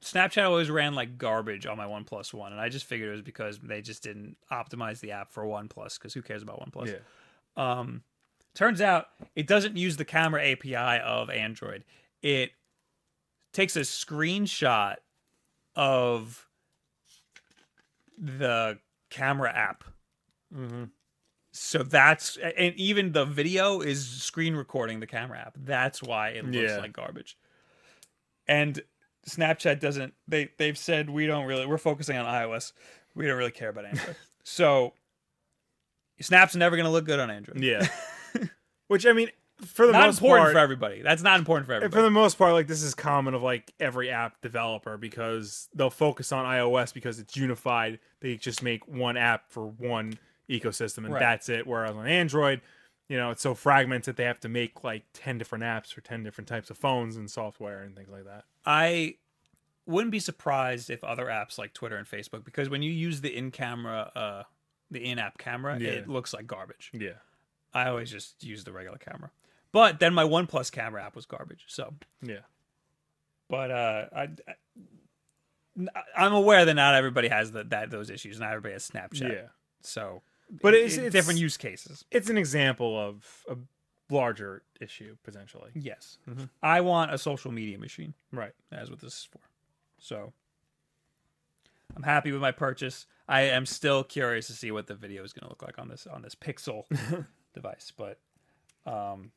Snapchat 0.02 0.44
always 0.44 0.70
ran 0.70 0.94
like 0.94 1.16
garbage 1.16 1.64
on 1.66 1.78
my 1.78 1.87
OnePlus 1.87 2.34
One, 2.34 2.52
and 2.52 2.60
I 2.60 2.68
just 2.68 2.84
figured 2.84 3.08
it 3.08 3.12
was 3.12 3.22
because 3.22 3.58
they 3.60 3.80
just 3.80 4.02
didn't 4.02 4.37
optimize 4.52 5.00
the 5.00 5.12
app 5.12 5.32
for 5.32 5.44
OnePlus. 5.44 5.99
Because 5.99 6.12
who 6.12 6.20
cares 6.20 6.42
about 6.42 6.60
OnePlus? 6.60 6.99
Yeah. 7.56 7.80
Um, 7.80 8.02
turns 8.54 8.80
out 8.82 9.08
it 9.34 9.46
doesn't 9.46 9.76
use 9.76 9.96
the 9.96 10.04
camera 10.04 10.44
API 10.44 11.00
of 11.02 11.30
Android. 11.30 11.84
It 12.20 12.50
takes 13.52 13.75
a 13.76 13.80
screenshot 13.80 14.96
of 15.75 16.46
the 18.18 18.78
camera 19.08 19.50
app. 19.50 19.84
Mm-hmm. 20.54 20.84
So 21.62 21.82
that's 21.82 22.38
and 22.38 22.74
even 22.76 23.12
the 23.12 23.26
video 23.26 23.82
is 23.82 24.06
screen 24.08 24.54
recording 24.54 25.00
the 25.00 25.06
camera 25.06 25.38
app. 25.38 25.58
That's 25.62 26.02
why 26.02 26.30
it 26.30 26.46
looks 26.46 26.56
Yeah. 26.56 26.78
like 26.78 26.94
garbage. 26.94 27.36
And 28.48 28.82
Snapchat 29.28 29.78
doesn't 29.78 30.14
they 30.26 30.48
they've 30.56 30.78
said 30.78 31.10
we 31.10 31.26
don't 31.26 31.44
really 31.44 31.66
we're 31.66 31.76
focusing 31.76 32.16
on 32.16 32.24
iOS. 32.24 32.72
We 33.14 33.26
don't 33.26 33.36
really 33.36 33.50
care 33.50 33.68
about 33.68 33.84
Android. 33.84 34.16
so 34.42 34.94
Snap's 36.18 36.56
never 36.56 36.76
going 36.76 36.86
to 36.86 36.90
look 36.90 37.04
good 37.04 37.20
on 37.20 37.30
Android. 37.30 37.62
Yeah. 37.62 37.86
Which 38.88 39.04
I 39.04 39.12
mean, 39.12 39.28
for 39.62 39.86
the 39.86 39.92
not 39.92 40.06
most 40.06 40.16
important 40.18 40.44
part, 40.44 40.52
for 40.54 40.58
everybody. 40.60 41.02
That's 41.02 41.22
not 41.22 41.38
important 41.38 41.66
for 41.66 41.74
everybody. 41.74 41.94
for 41.94 42.02
the 42.02 42.10
most 42.10 42.38
part, 42.38 42.54
like 42.54 42.68
this 42.68 42.82
is 42.82 42.94
common 42.94 43.34
of 43.34 43.42
like 43.42 43.70
every 43.78 44.08
app 44.10 44.40
developer 44.40 44.96
because 44.96 45.68
they'll 45.74 45.90
focus 45.90 46.32
on 46.32 46.46
iOS 46.46 46.94
because 46.94 47.18
it's 47.18 47.36
unified. 47.36 47.98
They 48.20 48.36
just 48.36 48.62
make 48.62 48.88
one 48.88 49.18
app 49.18 49.50
for 49.50 49.66
one 49.66 50.18
ecosystem 50.50 50.99
and 51.04 51.12
Right. 51.14 51.21
that's 51.21 51.49
it. 51.49 51.66
Whereas 51.66 51.92
on 51.92 52.07
Android, 52.07 52.61
you 53.09 53.16
know, 53.16 53.30
it's 53.30 53.42
so 53.42 53.54
fragmented 53.54 54.16
they 54.16 54.25
have 54.25 54.40
to 54.40 54.49
make 54.49 54.85
like 54.85 55.04
ten 55.12 55.38
different 55.38 55.64
apps 55.64 55.92
for 55.92 56.00
ten 56.00 56.23
different 56.23 56.49
types 56.49 56.71
of 56.71 56.76
phones 56.78 57.16
and 57.16 57.30
software 57.30 57.83
and 57.83 57.97
things 57.97 58.09
like 58.11 58.25
that. 58.25 58.45
I 58.66 59.16
wouldn't 59.87 60.12
be 60.12 60.21
surprised 60.21 60.90
if 60.90 61.02
other 61.02 61.26
apps 61.26 61.59
like 61.59 61.73
Twitter 61.73 61.97
and 61.97 62.07
Facebook, 62.07 62.45
because 62.45 62.69
when 62.69 62.83
you 62.83 62.92
use 62.92 63.21
the 63.23 63.35
in-camera, 63.37 64.12
uh, 64.14 64.42
the 64.90 65.04
in-app 65.04 65.38
camera, 65.38 65.78
Yeah. 65.78 65.90
it 65.90 66.09
looks 66.09 66.33
like 66.35 66.47
garbage. 66.47 66.90
Yeah. 66.92 67.14
I 67.73 67.88
always 67.88 68.11
just 68.11 68.42
use 68.45 68.64
the 68.64 68.73
regular 68.73 68.99
camera. 68.99 69.30
But 69.73 69.99
then 70.00 70.12
my 70.14 70.25
OnePlus 70.25 70.71
camera 70.73 71.04
app 71.04 71.16
was 71.16 71.26
garbage. 71.26 71.64
So, 71.69 71.95
Yeah. 72.23 72.40
but 73.49 73.71
uh, 73.71 74.07
I, 74.14 74.23
I, 74.23 74.54
I'm 76.16 76.33
aware 76.35 76.64
that 76.64 76.75
not 76.75 76.95
everybody 76.95 77.28
has 77.28 77.52
the, 77.52 77.64
that 77.64 77.90
those 77.90 78.11
issues. 78.11 78.38
Not 78.40 78.50
everybody 78.50 78.73
has 78.75 78.88
Snapchat. 78.88 79.33
Yeah. 79.33 79.49
So, 79.80 80.23
But 80.62 80.75
it's- 80.75 80.95
it- 80.95 80.99
it's- 80.99 81.12
different 81.12 81.38
use 81.40 81.57
cases. 81.57 82.04
It's 82.11 82.28
an 82.28 82.37
example 82.38 82.99
of 82.99 83.45
a 83.49 83.57
larger 84.12 84.62
issue 84.80 85.16
potentially. 85.23 85.71
Yes, 85.75 86.19
Mhm. 86.28 86.50
I 86.62 86.80
want 86.80 87.12
a 87.12 87.19
social 87.19 87.52
media 87.52 87.78
machine. 87.78 88.14
Right. 88.33 88.52
That's 88.71 88.90
what 88.90 88.99
this 89.00 89.14
is 89.14 89.25
for. 89.25 89.40
So, 89.99 90.33
I'm 91.97 92.02
happy 92.02 92.33
with 92.33 92.40
my 92.40 92.52
purchase. 92.52 93.07
I 93.28 93.42
am 93.42 93.66
still 93.66 94.02
curious 94.02 94.47
to 94.49 94.52
see 94.54 94.71
what 94.73 94.87
the 94.88 94.95
video 94.95 95.23
is 95.25 95.33
going 95.33 95.42
to 95.45 95.49
look 95.49 95.62
like 95.62 95.78
on 95.78 95.88
this 95.88 96.07
on 96.07 96.23
this 96.23 96.35
Pixel 96.35 96.87
device, 97.54 97.92
but 97.97 98.19
um, 98.87 99.30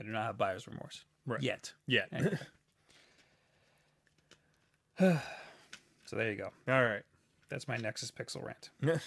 I 0.00 0.04
do 0.04 0.10
not 0.10 0.24
have 0.26 0.38
buyer's 0.38 0.66
remorse 0.66 1.04
Right. 1.26 1.42
yet. 1.42 1.72
Yeah. 1.86 2.06
Anyway. 2.12 2.38
so 4.98 6.16
there 6.16 6.30
you 6.30 6.36
go. 6.38 6.52
All 6.68 6.82
right. 6.84 7.02
That's 7.48 7.68
my 7.68 7.76
Nexus 7.76 8.10
Pixel 8.10 8.42
rant. 8.42 8.70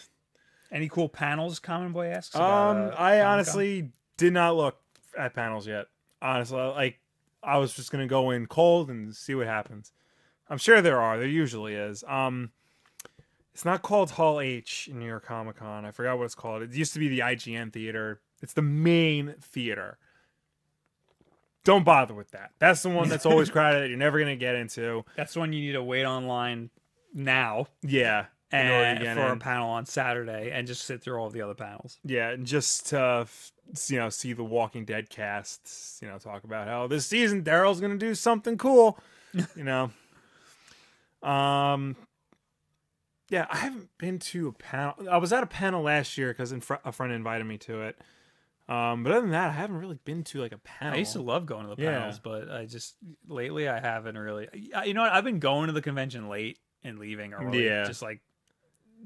Any 0.71 0.88
cool 0.89 1.09
panels? 1.09 1.59
Common 1.59 1.91
Boy 1.91 2.07
asks. 2.07 2.35
about, 2.35 2.75
Um, 2.77 2.88
uh, 2.91 2.95
I 2.95 3.21
honestly 3.21 3.91
did 4.17 4.33
not 4.33 4.55
look 4.55 4.77
at 5.17 5.33
panels 5.33 5.67
yet. 5.67 5.88
Honestly, 6.21 6.57
like 6.59 6.99
I 7.41 7.57
was 7.57 7.73
just 7.73 7.91
gonna 7.91 8.07
go 8.07 8.29
in 8.31 8.45
cold 8.45 8.89
and 8.89 9.15
see 9.15 9.33
what 9.35 9.47
happens. 9.47 9.91
I'm 10.49 10.57
sure 10.57 10.81
there 10.81 10.99
are. 10.99 11.17
There 11.17 11.27
usually 11.27 11.73
is. 11.75 12.03
Um, 12.07 12.51
it's 13.53 13.65
not 13.65 13.81
called 13.81 14.11
Hall 14.11 14.39
H 14.39 14.88
in 14.91 14.99
New 14.99 15.05
York 15.05 15.25
Comic 15.25 15.57
Con. 15.57 15.85
I 15.85 15.91
forgot 15.91 16.17
what 16.17 16.25
it's 16.25 16.35
called. 16.35 16.61
It 16.61 16.71
used 16.73 16.93
to 16.93 16.99
be 16.99 17.07
the 17.07 17.19
IGN 17.19 17.71
theater. 17.73 18.21
It's 18.41 18.53
the 18.53 18.61
main 18.61 19.35
theater. 19.41 19.97
Don't 21.65 21.83
bother 21.83 22.13
with 22.13 22.31
that. 22.31 22.51
That's 22.59 22.81
the 22.83 22.89
one 22.89 23.09
that's 23.09 23.25
always 23.25 23.49
crowded. 23.51 23.81
That 23.83 23.89
you're 23.89 23.97
never 23.97 24.19
gonna 24.19 24.35
get 24.35 24.55
into. 24.55 25.03
that's 25.15 25.33
the 25.33 25.39
one 25.39 25.51
you 25.53 25.61
need 25.61 25.73
to 25.73 25.83
wait 25.83 26.05
online 26.05 26.69
now 27.13 27.67
Yeah. 27.81 28.25
To 28.51 28.58
and 28.58 29.00
get 29.00 29.15
for 29.15 29.27
a 29.32 29.38
panel 29.38 29.70
on 29.70 29.86
Saturday 29.86 30.51
and 30.51 30.65
just 30.68 30.84
sit 30.86 31.01
through 31.03 31.18
all 31.20 31.29
the 31.29 31.41
other 31.41 31.53
panels. 31.53 32.00
Yeah, 32.03 32.29
and 32.32 32.46
just 32.46 32.88
to 32.89 33.00
f- 33.24 33.51
you 33.88 33.98
know 34.00 34.10
see 34.10 34.34
the 34.34 34.44
Walking 34.44 34.86
Dead 34.86 35.10
cast, 35.10 36.01
you 36.01 36.08
know, 36.08 36.18
talk 36.18 36.44
about 36.44 36.68
how 36.68 36.88
this 36.88 37.06
season 37.06 37.44
Daryl's 37.44 37.79
gonna 37.79 37.98
do 37.98 38.15
something 38.15 38.58
cool, 38.58 39.00
you 39.56 39.63
know. 39.63 39.91
Um, 41.22 41.96
yeah, 43.29 43.46
I 43.50 43.58
haven't 43.58 43.89
been 43.98 44.20
to 44.20 44.48
a 44.48 44.51
panel. 44.53 44.96
I 45.10 45.18
was 45.18 45.32
at 45.34 45.44
a 45.44 45.48
panel 45.48 45.84
last 45.84 46.18
year 46.18 46.29
because 46.29 46.51
fr- 46.63 46.75
a 46.84 46.91
friend 46.91 47.13
invited 47.13 47.46
me 47.46 47.58
to 47.60 47.82
it. 47.82 48.00
Um, 48.68 49.03
but 49.03 49.12
other 49.12 49.22
than 49.22 49.32
that, 49.32 49.50
I 49.50 49.53
haven't 49.53 49.77
really 49.77 50.00
been 50.06 50.24
to 50.25 50.41
like 50.41 50.51
a 50.51 50.58
panel. 50.60 50.96
I 50.96 51.00
used 51.00 51.13
to 51.13 51.22
love 51.22 51.46
going 51.46 51.68
to 51.68 51.75
the 51.75 51.82
Yeah. 51.82 51.98
panels, 52.00 52.20
but 52.20 52.50
I 52.51 52.65
just 52.65 52.96
lately 53.27 53.68
I 53.68 53.79
haven't 53.79 54.18
really. 54.18 54.48
You 54.86 54.94
know 54.94 55.01
what? 55.01 55.12
I've 55.12 55.24
been 55.24 55.39
going 55.39 55.68
to 55.68 55.74
the 55.74 55.82
convention 55.82 56.29
late 56.29 56.60
and 56.84 56.98
leaving 57.00 57.34
early. 57.34 57.65
Yeah. 57.65 57.84
just 57.86 58.01
like 58.01 58.22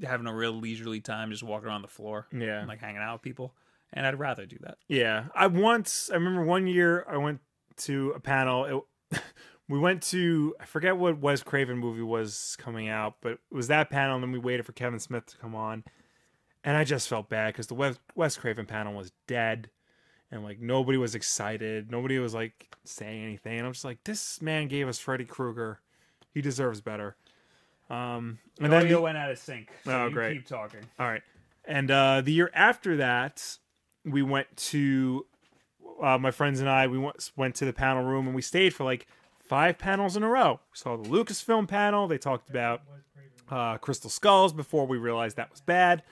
having 0.02 0.26
a 0.26 0.34
real 0.34 0.52
leisurely 0.52 1.00
time, 1.00 1.30
just 1.30 1.42
walking 1.42 1.68
around 1.68 1.82
the 1.82 1.88
floor, 1.88 2.26
Yeah, 2.32 2.60
and 2.60 2.68
like 2.68 2.80
hanging 2.80 3.00
out 3.02 3.14
with 3.14 3.22
people. 3.22 3.54
And 3.92 4.06
I'd 4.06 4.18
rather 4.18 4.44
do 4.44 4.56
that. 4.62 4.78
Yeah, 4.88 5.26
I 5.34 5.46
once 5.46 6.10
I 6.10 6.14
remember 6.14 6.44
one 6.44 6.66
year 6.66 7.06
I 7.08 7.16
went 7.16 7.40
to 7.78 8.10
a 8.16 8.20
panel. 8.20 8.86
It, 9.12 9.20
we 9.68 9.78
went 9.78 10.02
to 10.04 10.54
I 10.60 10.64
forget 10.64 10.96
what 10.96 11.20
Wes 11.20 11.42
Craven 11.42 11.78
movie 11.78 12.02
was 12.02 12.56
coming 12.58 12.88
out, 12.88 13.16
but 13.20 13.32
it 13.32 13.38
was 13.50 13.68
that 13.68 13.90
panel, 13.90 14.16
and 14.16 14.24
then 14.24 14.32
we 14.32 14.38
waited 14.38 14.66
for 14.66 14.72
Kevin 14.72 14.98
Smith 14.98 15.26
to 15.26 15.38
come 15.38 15.54
on, 15.54 15.84
and 16.64 16.76
I 16.76 16.84
just 16.84 17.08
felt 17.08 17.28
bad 17.28 17.52
because 17.54 17.68
the 17.68 17.74
Wes, 17.74 17.98
Wes 18.14 18.36
Craven 18.36 18.66
panel 18.66 18.94
was 18.94 19.12
dead, 19.28 19.70
and 20.30 20.42
like 20.42 20.60
nobody 20.60 20.98
was 20.98 21.14
excited, 21.14 21.90
nobody 21.90 22.18
was 22.18 22.34
like 22.34 22.74
saying 22.84 23.22
anything, 23.22 23.58
and 23.58 23.66
I'm 23.66 23.72
just 23.72 23.84
like, 23.84 24.02
this 24.04 24.42
man 24.42 24.66
gave 24.68 24.88
us 24.88 24.98
Freddy 24.98 25.24
Krueger, 25.24 25.80
he 26.32 26.40
deserves 26.40 26.80
better. 26.80 27.16
Um, 27.90 28.38
and 28.60 28.72
then 28.72 28.82
Audio 28.82 28.96
the- 28.98 29.02
went 29.02 29.18
out 29.18 29.30
of 29.30 29.38
sync. 29.38 29.68
So 29.84 29.90
Oh, 29.92 30.06
you 30.06 30.12
great. 30.14 30.34
Keep 30.38 30.46
talking. 30.46 30.80
all 30.98 31.06
right. 31.06 31.22
And 31.66 31.90
uh, 31.90 32.20
the 32.22 32.32
year 32.32 32.50
after 32.54 32.96
that, 32.98 33.58
we 34.04 34.22
went 34.22 34.54
to 34.56 35.26
uh, 36.02 36.18
my 36.18 36.30
friends 36.30 36.60
and 36.60 36.68
I. 36.68 36.86
We 36.86 36.98
went 36.98 37.30
went 37.36 37.54
to 37.56 37.64
the 37.64 37.72
panel 37.72 38.04
room 38.04 38.26
and 38.26 38.34
we 38.34 38.42
stayed 38.42 38.74
for 38.74 38.84
like 38.84 39.06
five 39.48 39.78
panels 39.78 40.16
in 40.16 40.22
a 40.22 40.28
row. 40.28 40.60
We 40.72 40.76
saw 40.76 40.96
the 40.96 41.08
Lucasfilm 41.08 41.68
panel. 41.68 42.06
They 42.08 42.18
talked 42.18 42.50
about 42.50 42.82
uh, 43.50 43.78
Crystal 43.78 44.10
Skulls 44.10 44.52
before 44.52 44.86
we 44.86 44.98
realized 44.98 45.36
that 45.36 45.50
was 45.50 45.60
bad. 45.60 46.02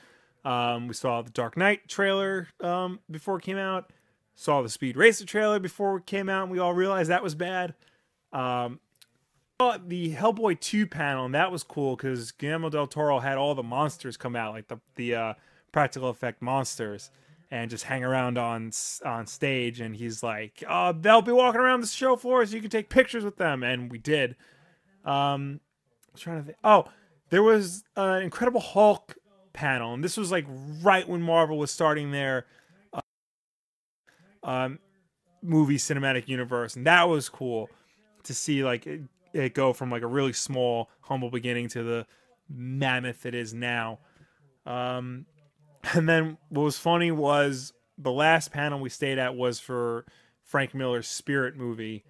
Um, 0.44 0.88
we 0.88 0.94
saw 0.94 1.22
the 1.22 1.30
Dark 1.30 1.56
Knight 1.56 1.88
trailer 1.88 2.48
um, 2.60 3.00
before 3.10 3.38
it 3.38 3.42
came 3.42 3.58
out. 3.58 3.90
Saw 4.34 4.62
the 4.62 4.68
Speed 4.68 4.96
Racer 4.96 5.24
trailer 5.26 5.58
before 5.60 5.98
it 5.98 6.06
came 6.06 6.28
out, 6.28 6.44
and 6.44 6.50
we 6.52 6.58
all 6.58 6.72
realized 6.74 7.10
that 7.10 7.22
was 7.22 7.34
bad. 7.34 7.74
Um, 8.32 8.80
the 9.84 10.14
Hellboy 10.14 10.60
2 10.60 10.86
panel, 10.86 11.24
and 11.24 11.34
that 11.34 11.50
was 11.50 11.62
cool 11.62 11.96
because 11.96 12.32
Guillermo 12.32 12.70
del 12.70 12.86
Toro 12.86 13.18
had 13.18 13.38
all 13.38 13.54
the 13.54 13.62
monsters 13.62 14.16
come 14.16 14.36
out, 14.36 14.52
like 14.54 14.68
the 14.68 14.78
the 14.96 15.14
uh, 15.14 15.34
practical 15.72 16.08
effect 16.08 16.42
monsters, 16.42 17.10
and 17.50 17.70
just 17.70 17.84
hang 17.84 18.04
around 18.04 18.38
on 18.38 18.72
on 19.04 19.26
stage. 19.26 19.80
And 19.80 19.96
he's 19.96 20.22
like, 20.22 20.62
"Oh, 20.68 20.92
they'll 20.92 21.22
be 21.22 21.32
walking 21.32 21.60
around 21.60 21.80
the 21.80 21.86
show 21.86 22.16
floor, 22.16 22.44
so 22.46 22.54
you 22.54 22.60
can 22.60 22.70
take 22.70 22.88
pictures 22.88 23.24
with 23.24 23.36
them." 23.36 23.62
And 23.62 23.90
we 23.90 23.98
did. 23.98 24.36
Um, 25.04 25.60
I 26.08 26.12
was 26.12 26.20
trying 26.20 26.38
to 26.38 26.44
think. 26.44 26.58
Oh, 26.62 26.86
there 27.30 27.42
was 27.42 27.84
an 27.96 28.22
Incredible 28.22 28.60
Hulk 28.60 29.16
panel, 29.52 29.94
and 29.94 30.02
this 30.02 30.16
was 30.16 30.30
like 30.30 30.46
right 30.82 31.08
when 31.08 31.22
Marvel 31.22 31.58
was 31.58 31.70
starting 31.70 32.10
their 32.12 32.46
uh, 32.92 33.00
um, 34.42 34.78
movie 35.42 35.78
cinematic 35.78 36.28
universe, 36.28 36.76
and 36.76 36.86
that 36.86 37.08
was 37.08 37.28
cool 37.28 37.68
to 38.24 38.34
see 38.34 38.64
like 38.64 38.86
it, 39.32 39.54
go 39.54 39.72
from 39.72 39.90
like 39.90 40.02
a 40.02 40.06
really 40.06 40.32
small, 40.32 40.90
humble 41.02 41.30
beginning 41.30 41.68
to 41.68 41.82
the 41.82 42.06
mammoth 42.48 43.26
it 43.26 43.34
is 43.34 43.54
now. 43.54 43.98
Um, 44.66 45.26
and 45.94 46.08
then 46.08 46.38
what 46.48 46.62
was 46.62 46.78
funny 46.78 47.10
was 47.10 47.72
the 47.98 48.12
last 48.12 48.52
panel 48.52 48.80
we 48.80 48.88
stayed 48.88 49.18
at 49.18 49.34
was 49.34 49.58
for 49.58 50.06
Frank 50.44 50.74
Miller's 50.74 51.08
Spirit 51.08 51.56
movie. 51.56 52.04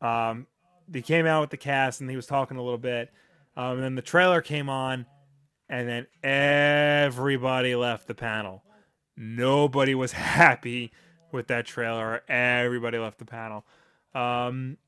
Um, 0.00 0.46
they 0.88 1.02
came 1.02 1.26
out 1.26 1.42
with 1.42 1.50
the 1.50 1.56
cast 1.56 2.00
and 2.00 2.08
he 2.08 2.16
was 2.16 2.26
talking 2.26 2.56
a 2.56 2.62
little 2.62 2.78
bit. 2.78 3.10
Um, 3.56 3.74
and 3.74 3.82
then 3.82 3.94
the 3.96 4.02
trailer 4.02 4.40
came 4.40 4.68
on, 4.68 5.04
and 5.68 5.88
then 5.88 6.06
everybody 6.22 7.74
left 7.74 8.06
the 8.06 8.14
panel. 8.14 8.62
Nobody 9.16 9.96
was 9.96 10.12
happy 10.38 10.92
with 11.32 11.48
that 11.48 11.66
trailer. 11.66 12.22
Everybody 12.28 12.98
left 12.98 13.18
the 13.18 13.24
panel. 13.24 13.66
Um, 14.14 14.78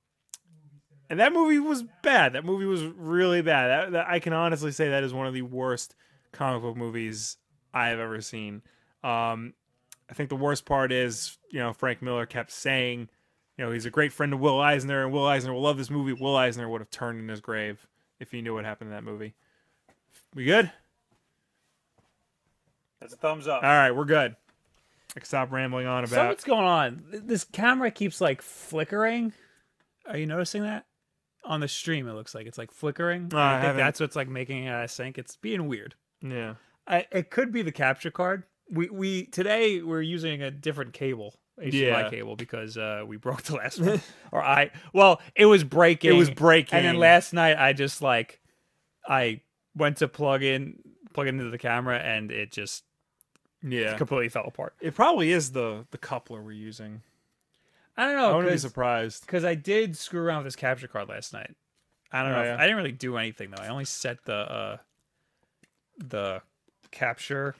and 1.10 1.18
that 1.18 1.32
movie 1.32 1.58
was 1.58 1.84
bad. 2.02 2.34
That 2.34 2.44
movie 2.44 2.64
was 2.64 2.84
really 2.84 3.42
bad. 3.42 3.68
That, 3.68 3.92
that, 3.92 4.06
I 4.08 4.20
can 4.20 4.32
honestly 4.32 4.70
say 4.70 4.90
that 4.90 5.02
is 5.02 5.12
one 5.12 5.26
of 5.26 5.34
the 5.34 5.42
worst 5.42 5.96
comic 6.30 6.62
book 6.62 6.76
movies 6.76 7.36
I 7.74 7.88
have 7.88 7.98
ever 7.98 8.20
seen. 8.20 8.62
Um, 9.02 9.54
I 10.08 10.14
think 10.14 10.28
the 10.28 10.36
worst 10.36 10.64
part 10.64 10.92
is, 10.92 11.36
you 11.50 11.58
know, 11.58 11.72
Frank 11.72 12.00
Miller 12.00 12.26
kept 12.26 12.52
saying, 12.52 13.08
you 13.58 13.64
know, 13.64 13.72
he's 13.72 13.86
a 13.86 13.90
great 13.90 14.12
friend 14.12 14.32
of 14.32 14.38
Will 14.40 14.60
Eisner, 14.60 15.02
and 15.02 15.12
Will 15.12 15.26
Eisner 15.26 15.52
will 15.52 15.62
love 15.62 15.76
this 15.76 15.90
movie. 15.90 16.12
Will 16.12 16.36
Eisner 16.36 16.68
would 16.68 16.80
have 16.80 16.90
turned 16.90 17.18
in 17.18 17.28
his 17.28 17.40
grave 17.40 17.86
if 18.20 18.30
he 18.30 18.40
knew 18.40 18.54
what 18.54 18.64
happened 18.64 18.90
in 18.90 18.94
that 18.94 19.04
movie. 19.04 19.34
We 20.34 20.44
good? 20.44 20.70
That's 23.00 23.14
a 23.14 23.16
thumbs 23.16 23.48
up. 23.48 23.64
All 23.64 23.68
right, 23.68 23.90
we're 23.90 24.04
good. 24.04 24.36
I 25.16 25.20
can 25.20 25.26
stop 25.26 25.50
rambling 25.50 25.86
on 25.86 26.04
about. 26.04 26.14
Something's 26.14 26.44
going 26.44 26.64
on. 26.64 27.02
This 27.10 27.42
camera 27.42 27.90
keeps 27.90 28.20
like 28.20 28.42
flickering. 28.42 29.32
Are 30.06 30.16
you 30.16 30.26
noticing 30.26 30.62
that? 30.62 30.86
On 31.44 31.60
the 31.60 31.68
stream, 31.68 32.06
it 32.06 32.12
looks 32.12 32.34
like 32.34 32.46
it's 32.46 32.58
like 32.58 32.70
flickering. 32.70 33.30
I 33.34 33.50
I 33.50 33.52
think 33.54 33.66
haven't. 33.66 33.76
that's 33.78 34.00
what's 34.00 34.16
like 34.16 34.28
making 34.28 34.64
it 34.64 34.68
out 34.68 34.84
of 34.84 34.90
sync. 34.90 35.16
It's 35.18 35.36
being 35.36 35.68
weird. 35.68 35.94
Yeah. 36.22 36.54
I, 36.86 37.06
it 37.10 37.30
could 37.30 37.50
be 37.52 37.62
the 37.62 37.72
capture 37.72 38.10
card. 38.10 38.44
We 38.70 38.88
we 38.90 39.24
today 39.26 39.80
we're 39.82 40.02
using 40.02 40.42
a 40.42 40.50
different 40.50 40.92
cable, 40.92 41.40
HDMI 41.58 41.72
Yeah. 41.72 42.10
cable, 42.10 42.36
because 42.36 42.76
uh, 42.76 43.04
we 43.06 43.16
broke 43.16 43.42
the 43.42 43.56
last 43.56 43.80
one. 43.80 44.00
or 44.32 44.42
I 44.42 44.70
well, 44.92 45.20
it 45.34 45.46
was 45.46 45.64
breaking. 45.64 46.10
It 46.10 46.14
was 46.14 46.30
breaking. 46.30 46.76
And 46.78 46.86
then 46.86 46.96
last 46.96 47.32
night 47.32 47.56
I 47.58 47.72
just 47.72 48.02
like 48.02 48.40
I 49.08 49.40
went 49.74 49.96
to 49.98 50.08
plug 50.08 50.42
in 50.42 50.78
plug 51.14 51.26
it 51.26 51.30
into 51.30 51.48
the 51.50 51.58
camera 51.58 51.98
and 51.98 52.30
it 52.30 52.52
just 52.52 52.84
Yeah. 53.62 53.96
completely 53.96 54.28
fell 54.28 54.44
apart. 54.46 54.74
It 54.80 54.94
probably 54.94 55.32
is 55.32 55.52
the 55.52 55.86
the 55.90 55.98
coupler 55.98 56.42
we're 56.42 56.52
using. 56.52 57.02
I 58.00 58.06
don't 58.06 58.16
know. 58.16 58.30
I 58.32 58.36
wouldn't 58.36 58.52
be 58.54 58.58
surprised 58.58 59.26
because. 59.26 59.44
I 59.44 59.54
did 59.54 59.96
screw 59.96 60.22
around 60.22 60.38
with 60.38 60.46
this 60.46 60.56
capture 60.56 60.88
card 60.88 61.08
last 61.08 61.32
night. 61.32 61.54
I 62.12 62.22
don't 62.22 62.32
Oh, 62.32 62.36
know. 62.36 62.40
if- 62.42 62.46
yeah? 62.46 62.56
I 62.56 62.62
didn't 62.62 62.76
really 62.76 62.92
do 62.92 63.16
anything 63.16 63.50
though. 63.50 63.62
I 63.62 63.68
only 63.68 63.84
set 63.84 64.24
the 64.24 64.34
uh 64.34 64.76
the 65.98 66.42
capture. 66.90 67.54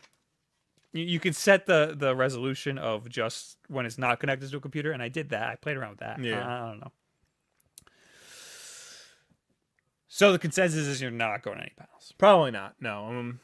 You, 0.93 1.05
you 1.05 1.21
can 1.21 1.33
set 1.33 1.67
the 1.67 1.95
the 1.97 2.17
resolution 2.17 2.79
of 2.79 3.09
just 3.09 3.59
when 3.69 3.87
it's 3.87 3.99
not 3.99 4.19
connected 4.19 4.51
to 4.51 4.57
a 4.57 4.61
computer, 4.61 4.93
and 4.93 5.03
I 5.03 5.09
did 5.09 5.29
that. 5.31 5.49
I 5.49 5.57
played 5.57 5.77
around 5.77 5.91
with 5.91 6.01
that. 6.01 6.19
Yeah. 6.23 6.45
I, 6.47 6.57
I 6.65 6.69
don't 6.71 6.81
know. 6.81 6.93
So 10.09 10.33
the 10.33 10.39
consensus 10.39 10.87
is 10.87 11.01
you're 11.01 11.11
not 11.11 11.43
going 11.43 11.57
to 11.59 11.63
any 11.63 11.73
panels. 11.77 12.13
Probably 12.19 12.51
not. 12.51 12.75
No, 12.81 13.07
um, 13.07 13.41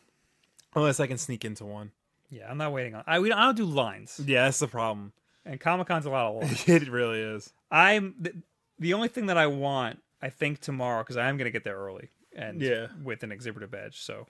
unless 0.74 0.98
I 0.98 1.06
can 1.06 1.18
sneak 1.18 1.44
into 1.44 1.64
one. 1.64 1.92
Yeah, 2.30 2.50
I'm 2.50 2.58
not 2.58 2.72
waiting 2.72 2.94
on. 2.94 3.04
I 3.06 3.20
we 3.20 3.30
I 3.32 3.44
don't 3.44 3.56
do 3.56 3.64
lines, 3.66 4.20
Yeah, 4.24 4.44
that's 4.46 4.58
the 4.58 4.66
problem. 4.66 5.12
And 5.46 5.60
Comic 5.60 5.86
Con's 5.86 6.06
a 6.06 6.10
lot 6.10 6.26
of 6.26 6.34
lines. 6.42 6.68
it 6.68 6.90
really 6.90 7.20
is. 7.20 7.52
I'm 7.70 8.14
the, 8.18 8.32
the 8.78 8.94
only 8.94 9.08
thing 9.08 9.26
that 9.26 9.38
I 9.38 9.46
want. 9.46 10.00
I 10.20 10.28
think 10.30 10.60
tomorrow 10.60 11.02
because 11.02 11.16
I 11.16 11.28
am 11.28 11.36
going 11.36 11.44
to 11.46 11.50
get 11.52 11.62
there 11.64 11.76
early 11.76 12.08
and 12.34 12.60
Yeah. 12.60 12.88
with 13.02 13.22
an 13.22 13.30
exhibitor 13.32 13.66
badge, 13.66 14.00
so 14.00 14.26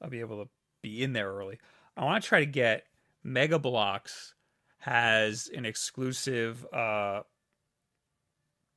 I'll 0.00 0.10
be 0.10 0.20
able 0.20 0.44
to 0.44 0.50
be 0.82 1.02
in 1.02 1.12
there 1.12 1.32
early. 1.32 1.58
I 1.96 2.04
want 2.04 2.22
to 2.22 2.28
try 2.28 2.40
to 2.40 2.46
get 2.46 2.84
Mega 3.24 3.58
Bloks 3.58 4.34
has 4.78 5.48
an 5.54 5.64
exclusive 5.64 6.66
uh 6.72 7.22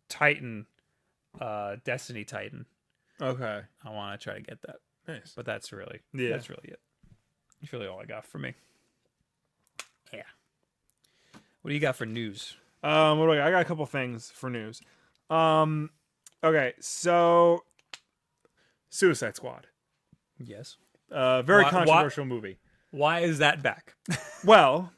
Titan 0.10 0.68
uh 1.42 1.78
Destiny 1.84 2.24
Titan. 2.24 2.66
Okay. 3.22 3.62
I 3.84 3.90
want 3.90 4.20
to 4.20 4.24
try 4.24 4.36
to 4.36 4.42
get 4.42 4.62
that, 4.62 4.78
Nice. 5.08 5.34
but 5.36 5.46
that's 5.46 5.72
really 5.72 6.00
Yeah. 6.14 6.30
that's 6.30 6.50
really 6.50 6.70
it. 6.70 6.80
That's 7.62 7.74
really 7.74 7.88
all 7.88 8.00
I 8.00 8.06
got 8.06 8.26
for 8.26 8.38
me. 8.38 8.54
What 11.66 11.70
do 11.70 11.74
you 11.74 11.82
got 11.82 11.96
for 11.96 12.06
news? 12.06 12.56
Um, 12.84 13.18
what 13.18 13.26
do 13.26 13.32
I 13.32 13.38
got? 13.38 13.48
I 13.48 13.50
got 13.50 13.62
a 13.64 13.66
couple 13.66 13.84
things 13.88 14.30
for 14.30 14.52
news. 14.52 14.84
Um, 15.32 15.90
okay, 16.44 16.74
so 16.80 17.64
Suicide 18.92 19.36
Squad, 19.36 19.66
Yes. 20.38 20.78
uh, 21.10 21.42
very 21.42 21.64
Why- 21.64 21.72
why- 21.72 21.72
controversial 21.86 22.26
movie. 22.26 22.60
Why 22.92 23.22
is 23.22 23.40
that 23.40 23.64
back? 23.64 23.96
Well, 24.46 24.94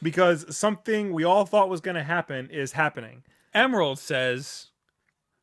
because 0.00 0.56
something 0.56 1.12
we 1.12 1.24
all 1.24 1.44
thought 1.44 1.68
was 1.68 1.80
going 1.80 1.96
to 1.96 2.04
happen 2.04 2.50
is 2.50 2.70
happening. 2.70 3.24
Emerald 3.52 3.98
says, 3.98 4.68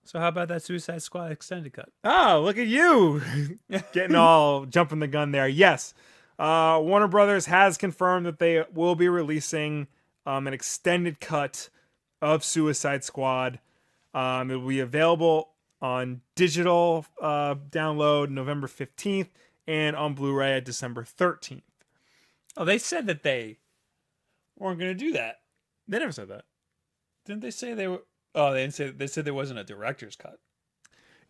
"So 0.05 0.17
how 0.17 0.29
about 0.29 0.47
that 0.47 0.63
Suicide 0.63 1.01
Squad 1.01 1.33
extended 1.33 1.73
cut?" 1.73 1.89
Oh, 2.05 2.41
look 2.41 2.57
at 2.57 2.67
you 2.67 3.21
getting 3.91 4.15
all 4.15 4.65
jumping 4.65 4.99
the 4.99 5.09
gun 5.09 5.33
there. 5.33 5.49
Yes, 5.49 5.93
uh, 6.39 6.79
Warner 6.81 7.09
Brothers 7.09 7.47
has 7.47 7.77
confirmed 7.77 8.25
that 8.27 8.39
they 8.39 8.63
will 8.73 8.95
be 8.95 9.09
releasing 9.09 9.87
um, 10.25 10.47
an 10.47 10.53
extended 10.53 11.19
cut 11.19 11.69
of 12.21 12.43
Suicide 12.43 13.03
Squad. 13.03 13.59
Um, 14.13 14.51
it 14.51 14.55
will 14.55 14.69
be 14.69 14.79
available 14.79 15.49
on 15.81 16.21
digital 16.35 17.05
uh, 17.21 17.55
download 17.69 18.29
November 18.29 18.67
15th 18.67 19.29
and 19.67 19.95
on 19.95 20.13
Blu 20.13 20.33
ray 20.33 20.53
at 20.53 20.65
December 20.65 21.03
13th. 21.03 21.61
Oh, 22.55 22.65
they 22.65 22.77
said 22.77 23.07
that 23.07 23.23
they 23.23 23.57
weren't 24.57 24.79
going 24.79 24.91
to 24.91 25.05
do 25.05 25.11
that. 25.13 25.41
They 25.87 25.99
never 25.99 26.11
said 26.11 26.29
that. 26.29 26.45
Didn't 27.25 27.41
they 27.41 27.51
say 27.51 27.73
they 27.73 27.87
were? 27.87 28.03
Oh, 28.35 28.53
they 28.53 28.61
didn't 28.61 28.75
say. 28.75 28.91
They 28.91 29.07
said 29.07 29.25
there 29.25 29.33
wasn't 29.33 29.59
a 29.59 29.63
director's 29.63 30.15
cut. 30.15 30.39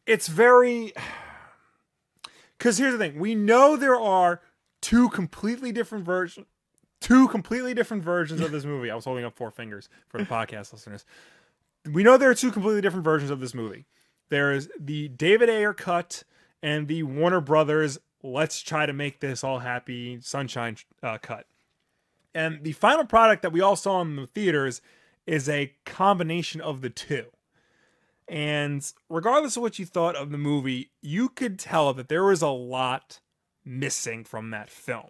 It's 0.06 0.28
very. 0.28 0.94
Because 2.58 2.78
here's 2.78 2.94
the 2.94 2.98
thing 2.98 3.20
we 3.20 3.36
know 3.36 3.76
there 3.76 4.00
are 4.00 4.42
two 4.82 5.10
completely 5.10 5.72
different 5.72 6.06
versions. 6.06 6.48
Two 7.04 7.28
completely 7.28 7.74
different 7.74 8.02
versions 8.02 8.40
of 8.40 8.52
this 8.52 8.64
movie. 8.64 8.90
I 8.90 8.96
was 8.96 9.04
holding 9.04 9.26
up 9.26 9.36
four 9.36 9.52
fingers 9.52 9.90
for 10.08 10.20
the 10.20 10.24
podcast 10.24 10.72
listeners. 10.72 11.06
We 11.92 12.02
know 12.02 12.18
there 12.18 12.30
are 12.30 12.36
two 12.36 12.52
completely 12.52 12.80
different 12.80 13.04
versions 13.04 13.30
of 13.30 13.42
this 13.42 13.54
movie. 13.54 13.86
There 14.30 14.54
is 14.54 14.70
the 14.80 15.10
David 15.10 15.50
Ayer 15.50 15.74
cut 15.74 16.24
and 16.62 16.88
the 16.88 17.04
Warner 17.04 17.42
Brothers 17.42 18.00
let's 18.24 18.62
try 18.62 18.86
to 18.86 18.94
make 18.94 19.20
this 19.20 19.44
all 19.44 19.60
happy 19.60 20.18
sunshine 20.22 20.78
uh, 21.04 21.18
cut. 21.22 21.46
And 22.34 22.64
the 22.64 22.72
final 22.72 23.06
product 23.06 23.42
that 23.42 23.52
we 23.52 23.60
all 23.60 23.76
saw 23.76 24.02
in 24.02 24.16
the 24.16 24.26
theaters 24.26 24.82
is 25.28 25.48
a 25.50 25.74
combination 25.86 26.62
of 26.62 26.82
the 26.82 26.90
two. 26.90 27.26
And 28.28 28.90
regardless 29.10 29.58
of 29.58 29.62
what 29.62 29.78
you 29.78 29.86
thought 29.86 30.16
of 30.16 30.32
the 30.32 30.38
movie, 30.38 30.92
you 31.02 31.28
could 31.28 31.60
tell 31.60 31.94
that 31.94 32.08
there 32.08 32.24
was 32.24 32.42
a 32.42 32.48
lot 32.48 33.20
missing 33.66 34.24
from 34.24 34.50
that 34.52 34.70
film. 34.70 35.10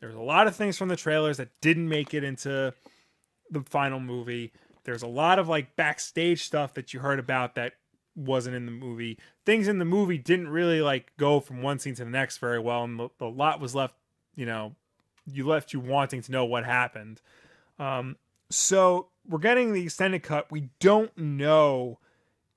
There's 0.00 0.14
a 0.14 0.20
lot 0.20 0.46
of 0.46 0.56
things 0.56 0.78
from 0.78 0.88
the 0.88 0.96
trailers 0.96 1.36
that 1.36 1.48
didn't 1.60 1.88
make 1.88 2.14
it 2.14 2.24
into 2.24 2.72
the 3.50 3.62
final 3.62 4.00
movie. 4.00 4.52
There's 4.84 5.02
a 5.02 5.08
lot 5.08 5.38
of 5.38 5.48
like 5.48 5.76
backstage 5.76 6.42
stuff 6.44 6.74
that 6.74 6.94
you 6.94 7.00
heard 7.00 7.18
about 7.18 7.54
that 7.56 7.74
wasn't 8.16 8.56
in 8.56 8.66
the 8.66 8.72
movie. 8.72 9.18
Things 9.44 9.68
in 9.68 9.78
the 9.78 9.84
movie 9.84 10.18
didn't 10.18 10.48
really 10.48 10.80
like 10.80 11.12
go 11.16 11.40
from 11.40 11.62
one 11.62 11.78
scene 11.78 11.94
to 11.96 12.04
the 12.04 12.10
next 12.10 12.38
very 12.38 12.58
well, 12.58 12.84
and 12.84 12.98
the 13.18 13.28
lot 13.28 13.60
was 13.60 13.74
left, 13.74 13.94
you 14.34 14.46
know, 14.46 14.74
you 15.26 15.46
left 15.46 15.72
you 15.72 15.80
wanting 15.80 16.22
to 16.22 16.32
know 16.32 16.44
what 16.44 16.64
happened. 16.64 17.20
Um, 17.78 18.16
so 18.50 19.08
we're 19.28 19.38
getting 19.38 19.72
the 19.72 19.82
extended 19.82 20.22
cut. 20.22 20.50
We 20.50 20.70
don't 20.80 21.16
know 21.16 21.98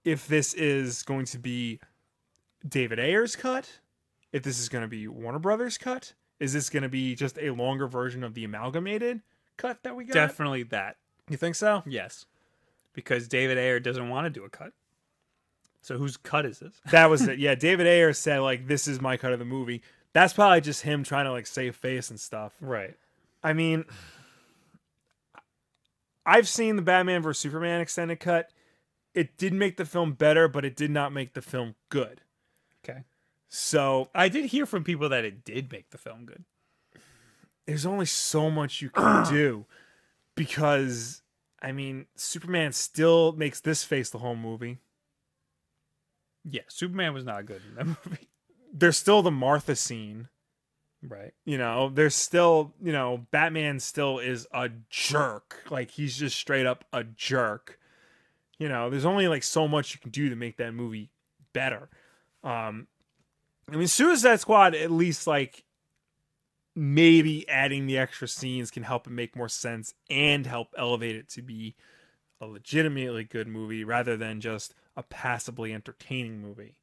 if 0.04 0.28
this 0.28 0.54
is 0.54 1.04
going 1.04 1.26
to 1.28 1.40
be 1.40 1.80
David 2.68 3.00
Ayer's 3.00 3.36
cut, 3.36 3.80
if 4.32 4.44
this 4.44 4.60
is 4.60 4.70
going 4.70 4.82
to 4.82 4.88
be 4.88 5.08
Warner 5.08 5.40
Brothers 5.40 5.78
cut, 5.78 6.14
is 6.44 6.52
this 6.52 6.70
going 6.70 6.84
to 6.84 6.90
be 6.90 7.16
just 7.16 7.40
a 7.40 7.52
longer 7.52 7.88
version 7.88 8.22
of 8.22 8.34
the 8.34 8.44
amalgamated 8.44 9.22
cut 9.56 9.82
that 9.84 9.96
we 9.96 10.04
got? 10.04 10.14
Definitely 10.14 10.64
that. 10.64 10.98
You 11.30 11.38
think 11.38 11.56
so? 11.56 11.84
Yes, 11.86 12.26
because 12.92 13.30
David 13.30 13.58
Ayer 13.58 13.80
doesn't 13.80 14.10
want 14.10 14.26
to 14.26 14.30
do 14.30 14.44
a 14.44 14.50
cut. 14.50 14.74
So 15.82 15.98
whose 15.98 16.18
cut 16.18 16.46
is 16.46 16.60
this? 16.60 16.74
That 16.92 17.10
was 17.10 17.26
it. 17.28 17.40
Yeah, 17.44 17.56
David 17.56 17.88
Ayer 17.88 18.12
said 18.12 18.40
like 18.40 18.68
this 18.68 18.90
is 18.90 19.00
my 19.00 19.16
cut 19.16 19.32
of 19.32 19.40
the 19.40 19.46
movie. 19.46 19.82
That's 20.12 20.34
probably 20.34 20.60
just 20.60 20.82
him 20.82 21.04
trying 21.04 21.26
to 21.26 21.32
like 21.32 21.48
save 21.48 21.78
face 21.78 22.10
and 22.10 22.20
stuff. 22.20 22.54
Right. 22.60 22.96
I 23.42 23.54
mean, 23.54 23.86
I've 26.26 26.50
seen 26.50 26.76
the 26.76 26.82
Batman 26.82 27.22
vs 27.22 27.42
Superman 27.42 27.80
extended 27.80 28.20
cut. 28.20 28.50
It 29.14 29.38
did 29.38 29.54
make 29.54 29.78
the 29.78 29.86
film 29.86 30.12
better, 30.12 30.50
but 30.50 30.66
it 30.66 30.76
did 30.76 30.92
not 30.92 31.14
make 31.14 31.36
the 31.36 31.42
film 31.42 31.76
good. 31.88 32.22
So 33.56 34.10
I 34.16 34.30
did 34.30 34.46
hear 34.46 34.66
from 34.66 34.84
people 34.84 35.10
that 35.10 35.26
it 35.26 35.46
did 35.46 35.72
make 35.72 35.92
the 35.92 36.00
film 36.00 36.26
good. 36.26 36.44
there's 37.68 37.86
only 37.86 38.08
so 38.08 38.50
much 38.50 38.82
you 38.82 38.90
can 38.90 39.26
do 39.30 39.68
because 40.34 41.22
I 41.62 41.72
mean, 41.72 42.08
Superman 42.16 42.72
still 42.72 43.32
makes 43.34 43.60
this 43.60 43.84
face 43.84 44.10
the 44.10 44.18
whole 44.18 44.36
movie. 44.36 44.80
Yeah, 46.44 46.64
Superman 46.68 47.14
was 47.14 47.26
not 47.26 47.46
good 47.46 47.62
in 47.70 47.76
that 47.76 47.86
movie. 48.06 48.28
There's 48.74 48.98
still 48.98 49.22
the 49.22 49.30
Martha 49.30 49.76
scene. 49.76 50.30
Right. 51.08 51.36
You 51.46 51.60
know, 51.60 51.90
there's 51.90 52.16
still, 52.16 52.74
you 52.82 52.92
know, 52.92 53.28
Batman 53.30 53.80
still 53.80 54.18
is 54.18 54.48
a 54.52 54.72
jerk. 54.90 55.64
Like 55.70 55.92
he's 55.92 56.18
just 56.18 56.38
straight 56.38 56.66
up 56.66 56.86
a 56.92 57.04
jerk. 57.04 57.78
You 58.58 58.68
know, 58.68 58.90
there's 58.90 59.06
only 59.06 59.28
like 59.28 59.44
so 59.44 59.68
much 59.68 59.94
you 59.94 60.00
can 60.00 60.10
do 60.10 60.30
to 60.30 60.36
make 60.36 60.58
that 60.58 60.74
movie 60.74 61.12
better. 61.54 61.90
Um 62.44 62.88
I 63.72 63.76
mean 63.76 63.88
Suicide 63.88 64.40
Squad 64.40 64.76
at 64.76 64.92
least 64.92 65.28
like 65.28 65.64
maybe 66.76 67.48
adding 67.48 67.86
the 67.86 67.98
extra 67.98 68.28
scenes 68.28 68.72
can 68.72 68.84
help 68.84 69.08
it 69.08 69.12
make 69.12 69.36
more 69.36 69.50
sense 69.50 69.94
and 70.10 70.46
help 70.46 70.74
elevate 70.78 71.16
it 71.16 71.30
to 71.30 71.42
be 71.42 71.76
a 72.42 72.46
legitimately 72.46 73.24
good 73.24 73.48
movie 73.48 73.84
rather 73.84 74.18
than 74.18 74.42
just 74.42 74.74
a 74.98 75.04
passably 75.04 75.74
entertaining 75.74 76.42
movie. 76.42 76.76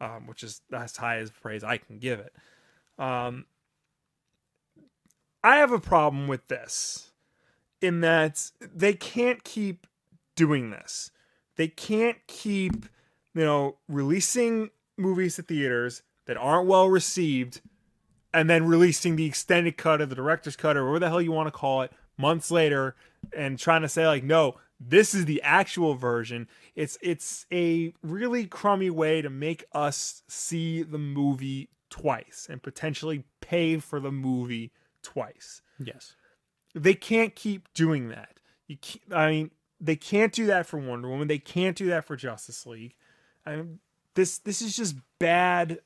Um, 0.00 0.26
which 0.26 0.42
is 0.42 0.60
as 0.72 0.96
high 0.96 1.18
as 1.18 1.30
praise 1.30 1.62
I 1.62 1.78
can 1.78 1.98
give 1.98 2.18
it. 2.18 2.34
Um, 2.98 3.46
I 5.42 5.56
have 5.56 5.72
a 5.72 5.78
problem 5.78 6.26
with 6.26 6.48
this 6.48 7.12
in 7.80 8.00
that 8.00 8.50
they 8.60 8.92
can't 8.92 9.44
keep 9.44 9.86
doing 10.36 10.70
this. 10.70 11.10
They 11.56 11.68
can't 11.68 12.18
keep, 12.26 12.86
you 13.34 13.44
know, 13.44 13.76
releasing 13.88 14.70
movies 14.96 15.36
to 15.36 15.42
theaters 15.42 16.02
that 16.26 16.36
aren't 16.36 16.66
well 16.66 16.88
received 16.88 17.60
and 18.32 18.50
then 18.50 18.66
releasing 18.66 19.16
the 19.16 19.26
extended 19.26 19.76
cut 19.76 20.00
or 20.00 20.06
the 20.06 20.14
director's 20.14 20.56
cut 20.56 20.76
or 20.76 20.84
whatever 20.84 20.98
the 20.98 21.08
hell 21.08 21.22
you 21.22 21.32
want 21.32 21.46
to 21.46 21.52
call 21.52 21.82
it 21.82 21.92
months 22.16 22.50
later 22.50 22.94
and 23.36 23.58
trying 23.58 23.82
to 23.82 23.88
say 23.88 24.06
like 24.06 24.24
no 24.24 24.56
this 24.80 25.14
is 25.14 25.24
the 25.24 25.40
actual 25.42 25.94
version. 25.94 26.48
It's 26.74 26.98
it's 27.00 27.46
a 27.52 27.94
really 28.02 28.46
crummy 28.46 28.90
way 28.90 29.22
to 29.22 29.30
make 29.30 29.64
us 29.72 30.22
see 30.28 30.82
the 30.82 30.98
movie 30.98 31.68
twice 31.90 32.46
and 32.50 32.62
potentially 32.62 33.24
pay 33.40 33.78
for 33.78 34.00
the 34.00 34.12
movie 34.12 34.72
twice. 35.02 35.62
Yes. 35.78 36.14
they 36.74 36.94
can't 36.94 37.34
keep 37.34 37.72
doing 37.74 38.08
that. 38.08 38.38
You 38.66 38.78
can't, 38.78 39.12
i 39.12 39.30
mean 39.30 39.50
they 39.80 39.96
can't 39.96 40.32
do 40.32 40.46
that 40.46 40.66
for 40.66 40.78
wonder 40.78 41.08
woman. 41.08 41.28
They 41.28 41.38
can't 41.38 41.76
do 41.76 41.86
that 41.86 42.04
for 42.04 42.16
justice 42.16 42.64
league. 42.66 42.94
I 43.46 43.56
mean, 43.56 43.80
this 44.14 44.38
this 44.38 44.62
is 44.62 44.76
just 44.76 44.96
bad 45.18 45.80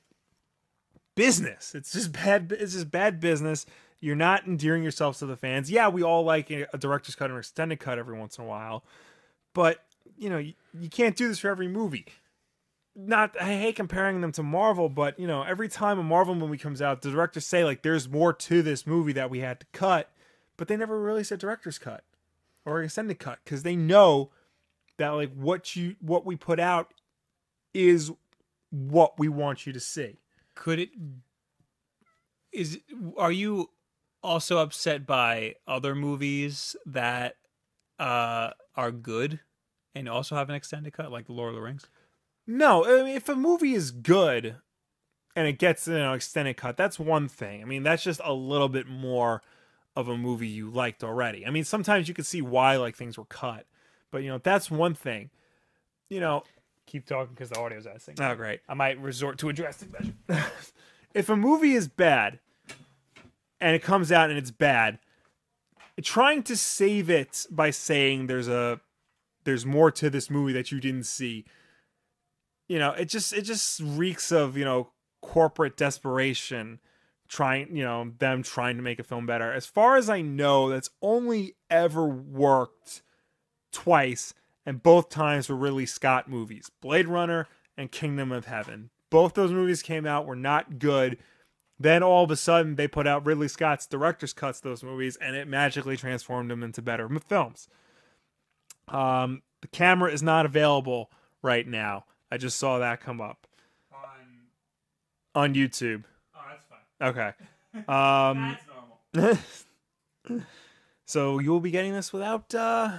business 1.18 1.74
it's 1.74 1.92
just 1.92 2.12
bad 2.12 2.52
it's 2.58 2.72
just 2.72 2.90
bad 2.90 3.20
business 3.20 3.66
you're 4.00 4.16
not 4.16 4.46
endearing 4.46 4.82
yourselves 4.82 5.18
to 5.18 5.26
the 5.26 5.36
fans 5.36 5.70
yeah 5.70 5.88
we 5.88 6.02
all 6.02 6.24
like 6.24 6.50
a, 6.50 6.66
director's 6.78 7.14
cut 7.14 7.30
or 7.30 7.38
extended 7.38 7.80
cut 7.80 7.98
every 7.98 8.16
once 8.16 8.38
in 8.38 8.44
a 8.44 8.46
while 8.46 8.84
but 9.52 9.84
you 10.18 10.28
know, 10.30 10.38
you, 10.38 10.54
you 10.78 10.88
can't 10.88 11.16
do 11.16 11.28
this 11.28 11.38
for 11.38 11.48
every 11.48 11.68
movie. 11.68 12.06
Not 12.94 13.40
I 13.40 13.54
hate 13.54 13.76
comparing 13.76 14.20
them 14.20 14.32
to 14.32 14.42
Marvel, 14.42 14.88
but 14.88 15.18
you 15.18 15.26
know, 15.26 15.42
every 15.42 15.68
time 15.68 15.98
a 15.98 16.02
Marvel 16.02 16.34
movie 16.34 16.58
comes 16.58 16.82
out, 16.82 17.02
the 17.02 17.10
directors 17.10 17.46
say 17.46 17.64
like 17.64 17.82
there's 17.82 18.08
more 18.08 18.32
to 18.32 18.62
this 18.62 18.86
movie 18.86 19.12
that 19.12 19.30
we 19.30 19.40
had 19.40 19.60
to 19.60 19.66
cut, 19.72 20.10
but 20.56 20.66
they 20.66 20.76
never 20.76 21.00
release 21.00 21.30
a 21.30 21.36
director's 21.36 21.78
cut 21.78 22.02
or 22.64 22.82
extended 22.82 23.20
cut 23.20 23.38
because 23.44 23.62
they 23.62 23.76
know 23.76 24.30
that 24.96 25.10
like 25.10 25.32
what 25.34 25.76
you 25.76 25.94
what 26.00 26.26
we 26.26 26.34
put 26.34 26.58
out 26.58 26.92
is 27.72 28.10
what 28.70 29.18
we 29.18 29.28
want 29.28 29.64
you 29.64 29.72
to 29.72 29.80
see. 29.80 30.16
Could 30.58 30.80
it 30.80 30.90
is 32.52 32.80
are 33.16 33.30
you 33.30 33.70
also 34.24 34.58
upset 34.58 35.06
by 35.06 35.54
other 35.68 35.94
movies 35.94 36.74
that 36.84 37.36
uh 38.00 38.50
are 38.74 38.90
good 38.90 39.38
and 39.94 40.08
also 40.08 40.34
have 40.34 40.48
an 40.48 40.56
extended 40.56 40.92
cut 40.92 41.12
like 41.12 41.26
The 41.26 41.32
Lord 41.32 41.50
of 41.50 41.54
the 41.54 41.62
Rings? 41.62 41.86
No, 42.44 42.84
I 42.84 43.04
mean, 43.04 43.14
if 43.14 43.28
a 43.28 43.36
movie 43.36 43.74
is 43.74 43.92
good 43.92 44.56
and 45.36 45.46
it 45.46 45.60
gets 45.60 45.86
you 45.86 45.94
know 45.94 46.14
extended 46.14 46.56
cut, 46.56 46.76
that's 46.76 46.98
one 46.98 47.28
thing. 47.28 47.62
I 47.62 47.64
mean, 47.64 47.84
that's 47.84 48.02
just 48.02 48.20
a 48.24 48.32
little 48.32 48.68
bit 48.68 48.88
more 48.88 49.42
of 49.94 50.08
a 50.08 50.16
movie 50.16 50.48
you 50.48 50.70
liked 50.70 51.04
already. 51.04 51.46
I 51.46 51.50
mean, 51.50 51.64
sometimes 51.64 52.08
you 52.08 52.14
can 52.14 52.24
see 52.24 52.42
why 52.42 52.76
like 52.78 52.96
things 52.96 53.16
were 53.16 53.26
cut, 53.26 53.66
but 54.10 54.24
you 54.24 54.28
know 54.28 54.38
that's 54.38 54.72
one 54.72 54.94
thing. 54.94 55.30
You 56.10 56.18
know, 56.18 56.42
Keep 56.88 57.04
talking 57.04 57.34
because 57.34 57.50
the 57.50 57.58
audio's. 57.58 57.86
Singing. 57.98 58.22
Oh 58.22 58.34
great. 58.34 58.60
I 58.66 58.72
might 58.72 58.98
resort 58.98 59.36
to 59.38 59.50
a 59.50 59.52
drastic 59.52 59.90
measure. 59.92 60.14
if 61.14 61.28
a 61.28 61.36
movie 61.36 61.74
is 61.74 61.86
bad 61.86 62.38
and 63.60 63.76
it 63.76 63.82
comes 63.82 64.10
out 64.10 64.30
and 64.30 64.38
it's 64.38 64.50
bad, 64.50 64.98
trying 66.02 66.42
to 66.44 66.56
save 66.56 67.10
it 67.10 67.44
by 67.50 67.70
saying 67.70 68.26
there's 68.26 68.48
a 68.48 68.80
there's 69.44 69.66
more 69.66 69.90
to 69.90 70.08
this 70.08 70.30
movie 70.30 70.54
that 70.54 70.72
you 70.72 70.80
didn't 70.80 71.04
see. 71.04 71.44
You 72.68 72.78
know, 72.78 72.92
it 72.92 73.10
just 73.10 73.34
it 73.34 73.42
just 73.42 73.80
reeks 73.80 74.32
of, 74.32 74.56
you 74.56 74.64
know, 74.64 74.88
corporate 75.20 75.76
desperation 75.76 76.80
trying, 77.28 77.76
you 77.76 77.84
know, 77.84 78.12
them 78.18 78.42
trying 78.42 78.78
to 78.78 78.82
make 78.82 78.98
a 78.98 79.04
film 79.04 79.26
better. 79.26 79.52
As 79.52 79.66
far 79.66 79.98
as 79.98 80.08
I 80.08 80.22
know, 80.22 80.70
that's 80.70 80.88
only 81.02 81.54
ever 81.68 82.06
worked 82.06 83.02
twice 83.72 84.32
and 84.68 84.82
both 84.82 85.08
times 85.08 85.48
were 85.48 85.56
Ridley 85.56 85.86
Scott 85.86 86.28
movies. 86.28 86.70
Blade 86.82 87.08
Runner 87.08 87.48
and 87.78 87.90
Kingdom 87.90 88.30
of 88.30 88.44
Heaven. 88.44 88.90
Both 89.08 89.32
those 89.32 89.50
movies 89.50 89.80
came 89.80 90.04
out 90.04 90.26
were 90.26 90.36
not 90.36 90.78
good. 90.78 91.16
Then 91.80 92.02
all 92.02 92.24
of 92.24 92.30
a 92.30 92.36
sudden 92.36 92.76
they 92.76 92.86
put 92.86 93.06
out 93.06 93.24
Ridley 93.24 93.48
Scott's 93.48 93.86
director's 93.86 94.34
cuts 94.34 94.60
those 94.60 94.82
movies 94.84 95.16
and 95.22 95.34
it 95.34 95.48
magically 95.48 95.96
transformed 95.96 96.50
them 96.50 96.62
into 96.62 96.82
better 96.82 97.08
films. 97.26 97.66
Um, 98.88 99.40
the 99.62 99.68
camera 99.68 100.12
is 100.12 100.22
not 100.22 100.44
available 100.44 101.10
right 101.40 101.66
now. 101.66 102.04
I 102.30 102.36
just 102.36 102.58
saw 102.58 102.78
that 102.78 103.00
come 103.00 103.22
up 103.22 103.46
On 103.90 105.44
on 105.44 105.54
YouTube. 105.54 106.04
oh, 106.36 106.40
that's 106.46 106.66
fine. 106.66 107.08
Okay. 107.08 107.32
Um, 107.88 108.58
That's 109.12 109.64
normal. 110.24 110.42
so 111.06 111.38
you 111.38 111.52
will 111.52 111.60
be 111.60 111.70
getting 111.70 111.92
this 111.92 112.12
without 112.12 112.52
uh, 112.54 112.98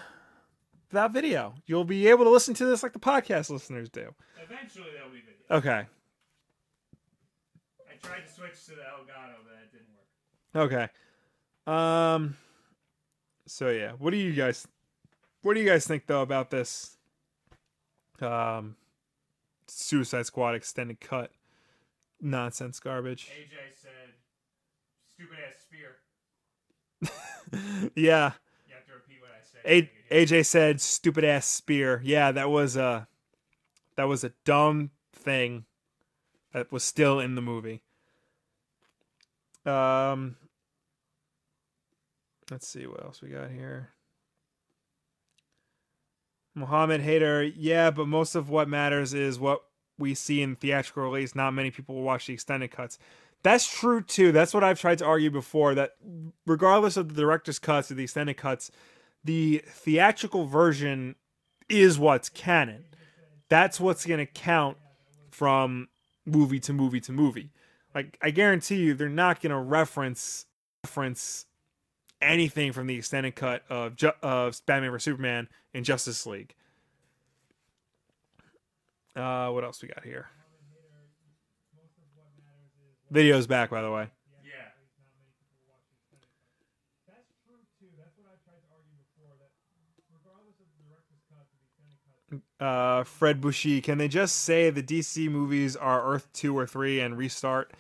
without 0.91 1.11
video. 1.11 1.53
You'll 1.65 1.83
be 1.85 2.07
able 2.07 2.25
to 2.25 2.29
listen 2.29 2.53
to 2.55 2.65
this 2.65 2.83
like 2.83 2.93
the 2.93 2.99
podcast 2.99 3.49
listeners 3.49 3.89
do. 3.89 4.13
Eventually 4.41 4.87
there'll 4.93 5.09
be 5.09 5.21
video. 5.21 5.35
Okay. 5.51 5.87
I 7.89 7.95
tried 8.01 8.25
to 8.25 8.31
switch 8.33 8.65
to 8.65 8.71
the 8.71 8.81
Elgato, 8.81 9.35
but 9.43 9.53
that 9.53 9.71
didn't 9.71 9.87
work. 10.71 10.71
Okay. 10.73 10.87
Um. 11.71 12.35
So 13.45 13.69
yeah, 13.69 13.93
what 13.97 14.11
do 14.11 14.17
you 14.17 14.31
guys, 14.33 14.67
what 15.41 15.55
do 15.55 15.59
you 15.59 15.65
guys 15.67 15.87
think 15.87 16.05
though 16.05 16.21
about 16.21 16.49
this? 16.51 16.97
Um, 18.21 18.75
Suicide 19.67 20.25
Squad 20.25 20.55
extended 20.55 20.99
cut 20.99 21.31
nonsense 22.21 22.79
garbage. 22.79 23.29
AJ 23.31 23.73
said, 23.81 24.13
"Stupid 25.07 25.37
ass 25.47 25.61
spear." 25.63 25.95
yeah, 27.95 28.33
You 28.67 28.75
have 28.75 28.85
to 28.85 28.93
repeat 28.93 29.17
what 29.21 29.31
I 29.31 29.41
said. 29.41 29.48
AJ 29.65 30.45
said 30.45 30.81
stupid 30.81 31.23
ass 31.23 31.45
spear. 31.45 32.01
Yeah, 32.03 32.31
that 32.31 32.49
was 32.49 32.75
a 32.75 33.07
that 33.95 34.07
was 34.07 34.23
a 34.23 34.31
dumb 34.45 34.91
thing 35.13 35.65
that 36.53 36.71
was 36.71 36.83
still 36.83 37.19
in 37.19 37.35
the 37.35 37.41
movie. 37.41 37.83
Um 39.65 40.37
let's 42.49 42.67
see 42.67 42.87
what 42.87 43.03
else 43.03 43.21
we 43.21 43.29
got 43.29 43.51
here. 43.51 43.89
Mohammed 46.55 47.01
Hader, 47.01 47.51
yeah, 47.55 47.91
but 47.91 48.07
most 48.07 48.35
of 48.35 48.49
what 48.49 48.67
matters 48.67 49.13
is 49.13 49.39
what 49.39 49.63
we 49.97 50.13
see 50.15 50.41
in 50.41 50.55
theatrical 50.55 51.03
release. 51.03 51.35
Not 51.35 51.51
many 51.51 51.71
people 51.71 51.95
will 51.95 52.03
watch 52.03 52.27
the 52.27 52.33
extended 52.33 52.71
cuts. 52.71 52.97
That's 53.43 53.69
true 53.69 54.01
too. 54.01 54.31
That's 54.31 54.53
what 54.53 54.63
I've 54.63 54.79
tried 54.79 54.97
to 54.99 55.05
argue 55.05 55.29
before. 55.29 55.75
That 55.75 55.95
regardless 56.45 56.97
of 56.97 57.15
the 57.15 57.21
director's 57.21 57.59
cuts 57.59 57.91
or 57.91 57.93
the 57.95 58.03
extended 58.03 58.37
cuts, 58.37 58.71
the 59.23 59.63
theatrical 59.67 60.45
version 60.45 61.15
is 61.67 61.99
what's 61.99 62.29
canon. 62.29 62.85
That's 63.49 63.79
what's 63.79 64.05
going 64.05 64.19
to 64.19 64.25
count 64.25 64.77
from 65.31 65.87
movie 66.25 66.59
to 66.61 66.73
movie 66.73 67.01
to 67.01 67.11
movie. 67.11 67.51
Like 67.93 68.17
I 68.21 68.31
guarantee 68.31 68.77
you, 68.77 68.93
they're 68.93 69.09
not 69.09 69.41
going 69.41 69.51
to 69.51 69.57
reference 69.57 70.45
reference 70.85 71.45
anything 72.21 72.71
from 72.71 72.87
the 72.87 72.95
extended 72.95 73.35
cut 73.35 73.63
of 73.69 73.95
Ju- 73.95 74.11
of 74.21 74.59
Batman 74.65 74.91
vs 74.91 75.03
Superman 75.03 75.47
in 75.73 75.83
Justice 75.83 76.25
League. 76.25 76.53
Uh, 79.15 79.49
what 79.49 79.63
else 79.63 79.81
we 79.81 79.87
got 79.87 80.03
here? 80.03 80.27
Video's 83.09 83.47
back, 83.47 83.71
by 83.71 83.81
the 83.81 83.91
way. 83.91 84.07
Uh, 92.59 93.03
Fred 93.03 93.41
Bushy, 93.41 93.81
can 93.81 93.97
they 93.97 94.07
just 94.07 94.35
say 94.35 94.69
the 94.69 94.83
DC 94.83 95.29
movies 95.29 95.75
are 95.75 96.05
Earth 96.13 96.27
2 96.33 96.57
or 96.57 96.67
3 96.67 96.99
and 96.99 97.17
restart? 97.17 97.71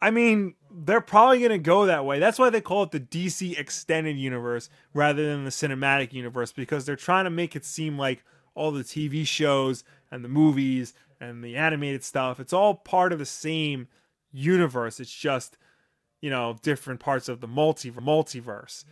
I 0.00 0.10
mean, 0.10 0.54
they're 0.70 1.00
probably 1.00 1.38
going 1.38 1.50
to 1.50 1.58
go 1.58 1.86
that 1.86 2.04
way. 2.04 2.18
That's 2.18 2.38
why 2.38 2.50
they 2.50 2.60
call 2.60 2.82
it 2.82 2.90
the 2.90 3.00
DC 3.00 3.58
Extended 3.58 4.16
Universe 4.16 4.68
rather 4.92 5.26
than 5.26 5.44
the 5.44 5.50
Cinematic 5.50 6.12
Universe 6.12 6.52
because 6.52 6.84
they're 6.84 6.96
trying 6.96 7.24
to 7.24 7.30
make 7.30 7.56
it 7.56 7.64
seem 7.64 7.98
like 7.98 8.22
all 8.54 8.70
the 8.70 8.84
TV 8.84 9.26
shows 9.26 9.84
and 10.10 10.24
the 10.24 10.28
movies 10.28 10.94
and 11.20 11.42
the 11.42 11.56
animated 11.56 12.04
stuff, 12.04 12.40
it's 12.40 12.52
all 12.52 12.74
part 12.74 13.12
of 13.12 13.18
the 13.18 13.26
same 13.26 13.88
universe. 14.32 15.00
It's 15.00 15.14
just, 15.14 15.56
you 16.20 16.30
know, 16.30 16.56
different 16.62 17.00
parts 17.00 17.28
of 17.28 17.40
the 17.40 17.46
multi- 17.46 17.90
multiverse, 17.90 18.84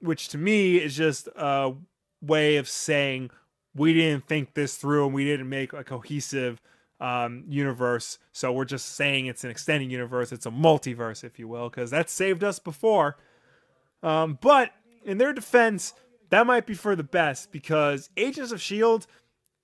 which 0.00 0.28
to 0.28 0.38
me 0.38 0.76
is 0.76 0.96
just 0.96 1.28
a 1.36 1.72
way 2.20 2.56
of 2.56 2.68
saying 2.68 3.30
we 3.74 3.94
didn't 3.94 4.26
think 4.26 4.54
this 4.54 4.76
through 4.76 5.06
and 5.06 5.14
we 5.14 5.24
didn't 5.24 5.48
make 5.48 5.72
a 5.72 5.84
cohesive 5.84 6.60
um, 7.00 7.44
universe. 7.48 8.18
So 8.32 8.52
we're 8.52 8.64
just 8.64 8.94
saying 8.94 9.26
it's 9.26 9.44
an 9.44 9.50
extended 9.50 9.90
universe. 9.90 10.32
It's 10.32 10.46
a 10.46 10.50
multiverse, 10.50 11.24
if 11.24 11.38
you 11.38 11.48
will, 11.48 11.68
because 11.68 11.90
that 11.90 12.10
saved 12.10 12.44
us 12.44 12.58
before. 12.58 13.16
Um, 14.02 14.38
but 14.40 14.70
in 15.04 15.18
their 15.18 15.32
defense, 15.32 15.94
that 16.30 16.46
might 16.46 16.66
be 16.66 16.74
for 16.74 16.96
the 16.96 17.02
best 17.02 17.52
because 17.52 18.08
Agents 18.16 18.52
of 18.52 18.56
S.H.I.E.L.D. 18.56 19.06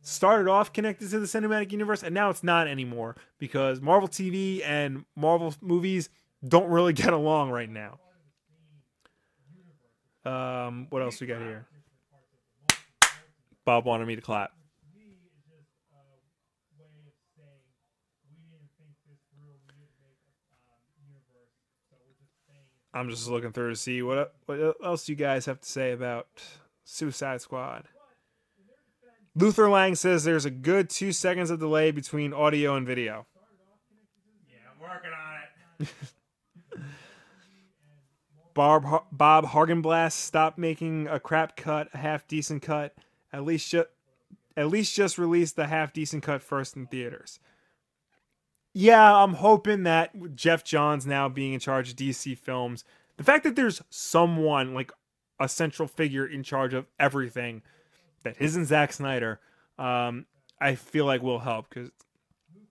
started 0.00 0.50
off 0.50 0.72
connected 0.72 1.10
to 1.10 1.18
the 1.18 1.26
cinematic 1.26 1.72
universe 1.72 2.02
and 2.02 2.14
now 2.14 2.28
it's 2.28 2.42
not 2.42 2.66
anymore 2.66 3.16
because 3.38 3.80
Marvel 3.80 4.08
TV 4.08 4.62
and 4.64 5.04
Marvel 5.16 5.54
movies 5.60 6.10
don't 6.46 6.68
really 6.68 6.92
get 7.04 7.12
along 7.12 7.50
right 7.50 7.70
now. 7.70 7.98
Um, 10.24 10.88
what 10.90 11.02
else 11.02 11.20
we 11.20 11.26
got 11.26 11.40
here? 11.40 11.66
Bob 13.68 13.84
wanted 13.84 14.08
me 14.08 14.16
to 14.16 14.22
clap. 14.22 14.50
I'm 22.94 23.10
just 23.10 23.28
looking 23.28 23.52
through 23.52 23.68
to 23.68 23.76
see 23.76 24.00
what 24.00 24.34
what 24.46 24.76
else 24.82 25.06
you 25.10 25.16
guys 25.16 25.44
have 25.44 25.60
to 25.60 25.68
say 25.68 25.92
about 25.92 26.28
Suicide 26.84 27.42
Squad. 27.42 27.84
Luther 29.34 29.68
Lang 29.68 29.94
says 29.94 30.24
there's 30.24 30.46
a 30.46 30.50
good 30.50 30.88
two 30.88 31.12
seconds 31.12 31.50
of 31.50 31.60
delay 31.60 31.90
between 31.90 32.32
audio 32.32 32.74
and 32.74 32.86
video. 32.86 33.26
Yeah, 34.48 34.56
I'm 34.72 34.80
working 34.80 35.10
on 35.10 35.86
it. 35.86 35.88
Bob 38.54 39.04
Bob 39.12 39.44
Hargenblast 39.44 40.12
stopped 40.12 40.56
making 40.56 41.06
a 41.06 41.20
crap 41.20 41.54
cut, 41.54 41.88
a 41.92 41.98
half 41.98 42.26
decent 42.26 42.62
cut. 42.62 42.94
At 43.32 43.44
least 43.44 43.70
just 43.70 43.88
at 44.56 44.68
least 44.68 44.94
just 44.94 45.18
release 45.18 45.52
the 45.52 45.68
half 45.68 45.92
decent 45.92 46.22
cut 46.22 46.42
first 46.42 46.76
in 46.76 46.86
theaters. 46.86 47.38
Yeah, 48.74 49.14
I'm 49.16 49.34
hoping 49.34 49.84
that 49.84 50.34
Geoff 50.34 50.64
Johns 50.64 51.06
now 51.06 51.28
being 51.28 51.52
in 51.52 51.60
charge 51.60 51.90
of 51.90 51.96
DC 51.96 52.36
films, 52.38 52.84
the 53.16 53.24
fact 53.24 53.44
that 53.44 53.56
there's 53.56 53.82
someone 53.90 54.74
like 54.74 54.92
a 55.40 55.48
central 55.48 55.88
figure 55.88 56.26
in 56.26 56.42
charge 56.42 56.74
of 56.74 56.86
everything 56.98 57.62
that 58.24 58.36
isn't 58.40 58.66
Zack 58.66 58.92
Snyder, 58.92 59.40
um, 59.78 60.26
I 60.60 60.74
feel 60.74 61.04
like 61.06 61.22
will 61.22 61.38
help 61.38 61.68
because 61.68 61.90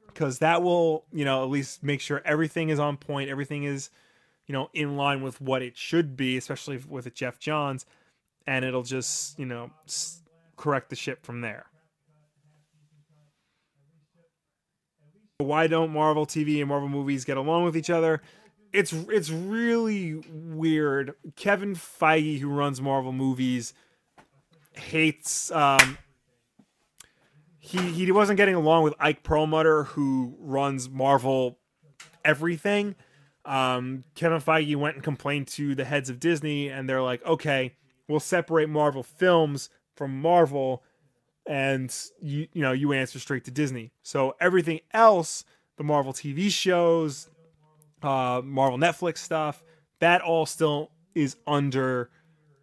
because 0.07 0.39
that 0.39 0.63
will 0.63 1.05
you 1.13 1.23
know 1.23 1.43
at 1.43 1.49
least 1.49 1.83
make 1.83 2.01
sure 2.01 2.21
everything 2.25 2.69
is 2.69 2.79
on 2.79 2.97
point, 2.97 3.29
everything 3.29 3.63
is 3.63 3.89
you 4.45 4.53
know 4.53 4.69
in 4.73 4.97
line 4.97 5.21
with 5.21 5.39
what 5.39 5.61
it 5.61 5.77
should 5.77 6.17
be, 6.17 6.37
especially 6.37 6.77
with 6.77 7.13
Geoff 7.13 7.39
Johns, 7.39 7.85
and 8.45 8.65
it'll 8.65 8.83
just 8.83 9.37
you 9.39 9.45
know 9.45 9.71
s- 9.85 10.21
correct 10.57 10.89
the 10.89 10.95
ship 10.95 11.25
from 11.25 11.41
there. 11.41 11.67
Why 15.37 15.67
don't 15.67 15.91
Marvel 15.91 16.25
TV 16.25 16.59
and 16.59 16.67
Marvel 16.67 16.89
movies 16.89 17.23
get 17.23 17.37
along 17.37 17.63
with 17.63 17.77
each 17.77 17.91
other? 17.91 18.21
It's 18.73 18.91
it's 18.91 19.29
really 19.29 20.15
weird. 20.29 21.13
Kevin 21.35 21.75
Feige, 21.75 22.39
who 22.39 22.49
runs 22.49 22.81
Marvel 22.81 23.13
movies, 23.13 23.73
hates 24.73 25.51
um, 25.51 25.99
he 27.59 27.77
he 27.77 28.11
wasn't 28.11 28.37
getting 28.37 28.55
along 28.55 28.83
with 28.83 28.95
Ike 28.99 29.23
Perlmutter, 29.23 29.83
who 29.83 30.35
runs 30.39 30.89
Marvel 30.89 31.59
everything. 32.25 32.95
Um, 33.45 34.03
Kevin 34.15 34.41
Feige 34.41 34.75
went 34.75 34.95
and 34.95 35.03
complained 35.03 35.47
to 35.49 35.75
the 35.75 35.85
heads 35.85 36.09
of 36.09 36.19
Disney, 36.19 36.69
and 36.69 36.89
they're 36.89 37.01
like, 37.01 37.23
"Okay, 37.25 37.75
we'll 38.07 38.19
separate 38.19 38.69
Marvel 38.69 39.03
films 39.03 39.69
from 39.97 40.21
Marvel, 40.21 40.83
and 41.45 41.93
you 42.21 42.47
you 42.53 42.61
know 42.61 42.71
you 42.71 42.93
answer 42.93 43.19
straight 43.19 43.43
to 43.45 43.51
Disney. 43.51 43.91
So 44.03 44.35
everything 44.39 44.79
else, 44.93 45.43
the 45.77 45.83
Marvel 45.83 46.13
TV 46.13 46.49
shows, 46.49 47.29
uh, 48.03 48.41
Marvel 48.43 48.77
Netflix 48.77 49.17
stuff, 49.17 49.63
that 49.99 50.21
all 50.21 50.45
still 50.45 50.91
is 51.15 51.35
under 51.47 52.11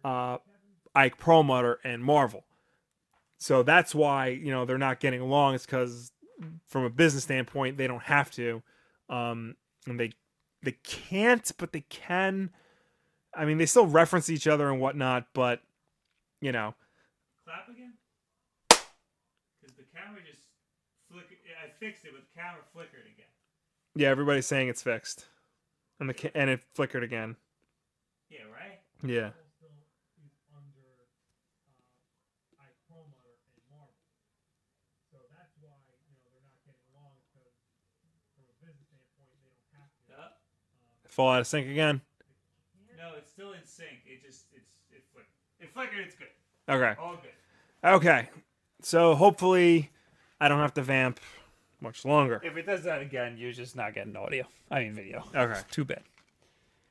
uh, 0.03 0.37
Ike 0.95 1.17
Perlmutter 1.17 1.79
and 1.83 2.03
Marvel. 2.03 2.45
So 3.37 3.63
that's 3.63 3.93
why 3.93 4.29
you 4.29 4.51
know 4.51 4.65
they're 4.65 4.77
not 4.77 4.99
getting 4.99 5.21
along. 5.21 5.55
It's 5.55 5.65
because 5.65 6.11
from 6.67 6.83
a 6.85 6.89
business 6.89 7.23
standpoint, 7.23 7.77
they 7.77 7.87
don't 7.87 8.03
have 8.03 8.31
to, 8.31 8.63
um, 9.09 9.55
and 9.85 9.99
they 9.99 10.11
they 10.63 10.77
can't, 10.83 11.51
but 11.57 11.73
they 11.73 11.81
can. 11.81 12.49
I 13.37 13.45
mean, 13.45 13.57
they 13.57 13.65
still 13.65 13.85
reference 13.85 14.29
each 14.29 14.47
other 14.47 14.69
and 14.71 14.79
whatnot, 14.79 15.27
but 15.33 15.61
you 16.41 16.51
know, 16.51 16.75
Clap 17.45 17.69
again? 17.69 17.93
Because 18.69 19.75
the 19.77 19.85
camera 19.93 20.19
just 20.25 20.41
flickered. 21.11 21.37
I 21.63 21.69
fixed 21.79 22.03
it, 22.05 22.11
but 22.13 22.23
the 22.25 22.33
camera 22.39 22.61
flickered 22.73 23.05
again. 23.05 23.29
yeah, 23.95 24.09
everybody's 24.09 24.47
saying 24.47 24.67
it's 24.69 24.81
fixed, 24.81 25.25
and 25.99 26.09
the 26.09 26.13
ca- 26.13 26.31
and 26.33 26.49
it 26.49 26.61
flickered 26.73 27.03
again. 27.03 27.35
Yeah, 28.29 28.49
right? 28.51 28.79
Yeah, 29.03 29.29
Uh, 29.29 29.31
fall 41.09 41.31
out 41.31 41.39
of 41.41 41.47
sync 41.47 41.67
again. 41.67 42.01
no, 42.97 43.13
it's 43.17 43.29
still 43.31 43.53
in 43.53 43.63
sync. 43.65 44.03
It 44.05 44.21
just, 44.25 44.45
it's, 44.53 44.71
it 44.91 45.03
flickered. 45.13 45.29
It 45.59 45.73
flickered, 45.73 45.99
it's 46.05 46.15
good. 46.15 46.27
Okay, 46.67 46.95
okay. 47.83 48.29
So 48.81 49.15
hopefully, 49.15 49.91
I 50.39 50.47
don't 50.47 50.59
have 50.59 50.73
to 50.75 50.81
vamp 50.81 51.19
much 51.81 52.05
longer. 52.05 52.41
If 52.43 52.57
it 52.57 52.65
does 52.65 52.83
that 52.83 53.01
again, 53.01 53.35
you're 53.37 53.51
just 53.51 53.75
not 53.75 53.93
getting 53.93 54.15
audio. 54.15 54.45
I 54.71 54.79
mean, 54.79 54.93
video. 54.93 55.23
Okay, 55.35 55.59
Too 55.71 55.85
bad. 55.85 56.01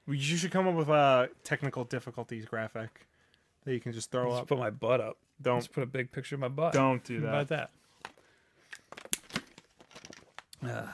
you 0.06 0.16
should 0.36 0.50
come 0.52 0.68
up 0.68 0.74
with 0.74 0.88
a 0.88 1.28
technical 1.42 1.84
difficulties 1.84 2.44
graphic 2.44 3.06
that 3.64 3.72
you 3.72 3.80
can 3.80 3.92
just 3.92 4.10
throw 4.10 4.30
Just 4.30 4.42
up. 4.42 4.48
put 4.48 4.58
my 4.58 4.70
butt 4.70 5.00
up. 5.00 5.16
Don't 5.42 5.58
Just 5.58 5.72
put 5.72 5.82
a 5.82 5.86
big 5.86 6.12
picture 6.12 6.36
of 6.36 6.40
my 6.40 6.48
butt. 6.48 6.72
don't 6.72 7.02
do 7.02 7.20
How 7.22 7.28
about 7.28 7.48
that. 7.48 7.70
that? 10.62 10.88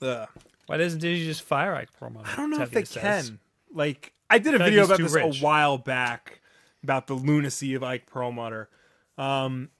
Ugh. 0.02 0.28
Why 0.66 0.76
doesn't 0.76 1.00
Disney 1.00 1.24
just 1.24 1.42
fire 1.42 1.74
Ike 1.74 1.90
Perlmutter? 1.98 2.28
I 2.30 2.36
don't 2.36 2.50
know 2.50 2.62
if 2.62 2.70
they 2.70 2.84
says. 2.84 3.28
can. 3.30 3.38
Like, 3.72 4.12
I 4.28 4.38
did 4.38 4.54
a 4.54 4.58
feel 4.58 4.66
like 4.66 4.70
video 4.70 4.80
he's 4.82 4.88
about 4.88 4.96
too 4.98 5.02
this 5.04 5.12
rich. 5.14 5.40
a 5.40 5.44
while 5.44 5.78
back 5.78 6.40
about 6.82 7.06
the 7.06 7.14
lunacy 7.14 7.74
of 7.74 7.82
Ike 7.82 8.06
Perlmutter. 8.06 8.68
Um, 9.16 9.70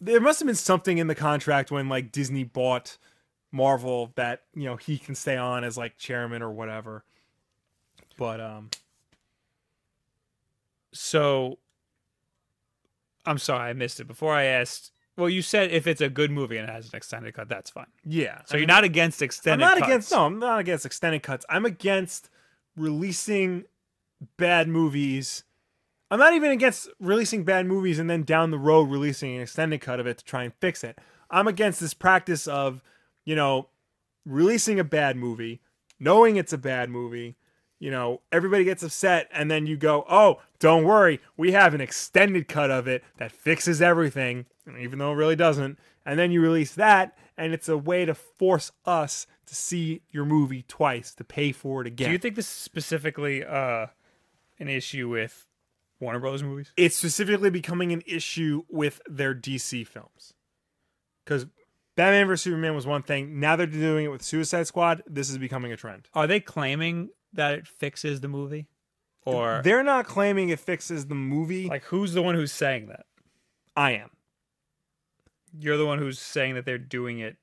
there 0.00 0.20
must 0.20 0.38
have 0.40 0.46
been 0.46 0.54
something 0.54 0.98
in 0.98 1.06
the 1.08 1.14
contract 1.14 1.70
when 1.70 1.88
like 1.88 2.12
Disney 2.12 2.44
bought 2.44 2.96
Marvel 3.50 4.12
that 4.16 4.42
you 4.54 4.64
know 4.64 4.76
he 4.76 4.98
can 4.98 5.14
stay 5.14 5.36
on 5.36 5.64
as 5.64 5.76
like 5.76 5.98
chairman 5.98 6.42
or 6.42 6.50
whatever. 6.50 7.04
But 8.16 8.40
um, 8.40 8.70
So, 10.92 11.58
I'm 13.26 13.38
sorry, 13.38 13.70
I 13.70 13.72
missed 13.72 14.00
it. 14.00 14.06
Before 14.06 14.32
I 14.34 14.44
asked, 14.44 14.92
well, 15.16 15.28
you 15.28 15.42
said 15.42 15.70
if 15.70 15.86
it's 15.86 16.00
a 16.00 16.08
good 16.08 16.30
movie 16.30 16.56
and 16.56 16.68
it 16.68 16.72
has 16.72 16.90
an 16.92 16.96
extended 16.96 17.34
cut, 17.34 17.48
that's 17.48 17.70
fine. 17.70 17.86
yeah. 18.04 18.40
So 18.46 18.56
you're 18.56 18.66
not 18.66 18.84
against 18.84 19.20
extended. 19.22 19.64
I'm 19.64 19.70
not 19.70 19.78
cuts. 19.78 19.88
against 19.88 20.12
no, 20.12 20.26
I'm 20.26 20.38
not 20.38 20.60
against 20.60 20.86
extended 20.86 21.22
cuts. 21.22 21.44
I'm 21.48 21.64
against 21.66 22.30
releasing 22.76 23.64
bad 24.36 24.68
movies. 24.68 25.44
I'm 26.10 26.18
not 26.18 26.32
even 26.32 26.50
against 26.50 26.88
releasing 26.98 27.44
bad 27.44 27.66
movies 27.66 27.98
and 27.98 28.08
then 28.08 28.22
down 28.22 28.50
the 28.50 28.58
road 28.58 28.90
releasing 28.90 29.36
an 29.36 29.42
extended 29.42 29.80
cut 29.80 30.00
of 30.00 30.06
it 30.06 30.18
to 30.18 30.24
try 30.24 30.44
and 30.44 30.54
fix 30.54 30.82
it. 30.82 30.98
I'm 31.30 31.46
against 31.46 31.80
this 31.80 31.94
practice 31.94 32.46
of, 32.46 32.82
you 33.24 33.36
know, 33.36 33.68
releasing 34.24 34.80
a 34.80 34.84
bad 34.84 35.16
movie, 35.16 35.60
knowing 36.00 36.36
it's 36.36 36.52
a 36.52 36.58
bad 36.58 36.88
movie, 36.88 37.36
you 37.78 37.90
know, 37.90 38.22
everybody 38.32 38.64
gets 38.64 38.82
upset 38.82 39.28
and 39.32 39.50
then 39.50 39.66
you 39.66 39.76
go, 39.76 40.04
"Oh, 40.08 40.40
don't 40.58 40.84
worry, 40.84 41.20
we 41.36 41.52
have 41.52 41.74
an 41.74 41.80
extended 41.80 42.48
cut 42.48 42.70
of 42.70 42.88
it 42.88 43.04
that 43.18 43.30
fixes 43.30 43.80
everything," 43.80 44.46
even 44.78 44.98
though 44.98 45.12
it 45.12 45.16
really 45.16 45.36
doesn't. 45.36 45.78
And 46.04 46.18
then 46.18 46.32
you 46.32 46.40
release 46.40 46.74
that 46.74 47.16
and 47.36 47.54
it's 47.54 47.68
a 47.68 47.78
way 47.78 48.04
to 48.04 48.14
force 48.14 48.72
us 48.84 49.26
to 49.46 49.54
see 49.54 50.02
your 50.10 50.24
movie 50.24 50.64
twice, 50.66 51.14
to 51.14 51.24
pay 51.24 51.52
for 51.52 51.80
it 51.80 51.86
again. 51.86 52.08
Do 52.08 52.12
you 52.12 52.18
think 52.18 52.34
this 52.34 52.46
is 52.46 52.52
specifically 52.52 53.44
uh, 53.44 53.86
an 54.58 54.68
issue 54.68 55.08
with 55.08 55.47
Warner 56.00 56.18
Brothers 56.20 56.42
movies? 56.42 56.72
it's 56.76 56.96
specifically 56.96 57.50
becoming 57.50 57.92
an 57.92 58.02
issue 58.06 58.62
with 58.68 59.00
their 59.08 59.34
DC 59.34 59.86
films. 59.86 60.32
Cuz 61.26 61.46
Batman 61.96 62.26
vs 62.28 62.42
Superman 62.44 62.74
was 62.76 62.86
one 62.86 63.02
thing, 63.02 63.40
now 63.40 63.56
they're 63.56 63.66
doing 63.66 64.04
it 64.04 64.08
with 64.08 64.22
Suicide 64.22 64.66
Squad. 64.68 65.02
This 65.06 65.28
is 65.30 65.38
becoming 65.38 65.72
a 65.72 65.76
trend. 65.76 66.08
Are 66.14 66.26
they 66.28 66.38
claiming 66.40 67.10
that 67.32 67.54
it 67.54 67.66
fixes 67.68 68.20
the 68.20 68.28
movie? 68.28 68.68
Or 69.24 69.60
They're 69.62 69.82
not 69.82 70.06
claiming 70.06 70.48
it 70.48 70.60
fixes 70.60 71.06
the 71.06 71.14
movie. 71.16 71.68
like 71.68 71.82
who's 71.84 72.12
the 72.14 72.22
one 72.22 72.34
who's 72.36 72.52
saying 72.52 72.86
that? 72.86 73.06
I 73.76 73.92
am. 73.92 74.10
You're 75.58 75.76
the 75.76 75.86
one 75.86 75.98
who's 75.98 76.18
saying 76.18 76.54
that 76.54 76.64
they're 76.64 76.78
doing 76.78 77.18
it. 77.18 77.36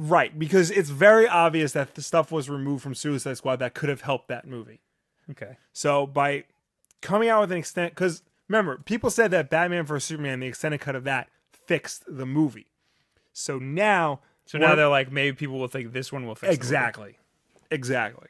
Right, 0.00 0.36
because 0.38 0.70
it's 0.70 0.90
very 0.90 1.26
obvious 1.28 1.72
that 1.72 1.94
the 1.96 2.02
stuff 2.02 2.30
was 2.30 2.48
removed 2.48 2.82
from 2.82 2.94
Suicide 2.94 3.36
Squad 3.36 3.56
that 3.56 3.74
could 3.74 3.88
have 3.88 4.02
helped 4.02 4.28
that 4.28 4.46
movie. 4.46 4.80
Okay. 5.30 5.56
So 5.72 6.06
by 6.06 6.44
coming 7.02 7.28
out 7.28 7.40
with 7.42 7.52
an 7.52 7.58
extent, 7.58 7.94
because 7.94 8.22
remember, 8.48 8.78
people 8.78 9.10
said 9.10 9.30
that 9.30 9.50
Batman 9.50 9.84
vs 9.84 10.04
Superman, 10.04 10.40
the 10.40 10.46
extended 10.46 10.80
cut 10.80 10.94
of 10.96 11.04
that, 11.04 11.28
fixed 11.66 12.04
the 12.08 12.26
movie. 12.26 12.66
So 13.32 13.58
now, 13.58 14.20
So 14.46 14.58
now 14.58 14.74
they're 14.74 14.88
like, 14.88 15.12
maybe 15.12 15.36
people 15.36 15.58
will 15.58 15.68
think 15.68 15.92
this 15.92 16.12
one 16.12 16.26
will 16.26 16.34
fix 16.34 16.54
exactly, 16.54 17.18
exactly. 17.70 18.28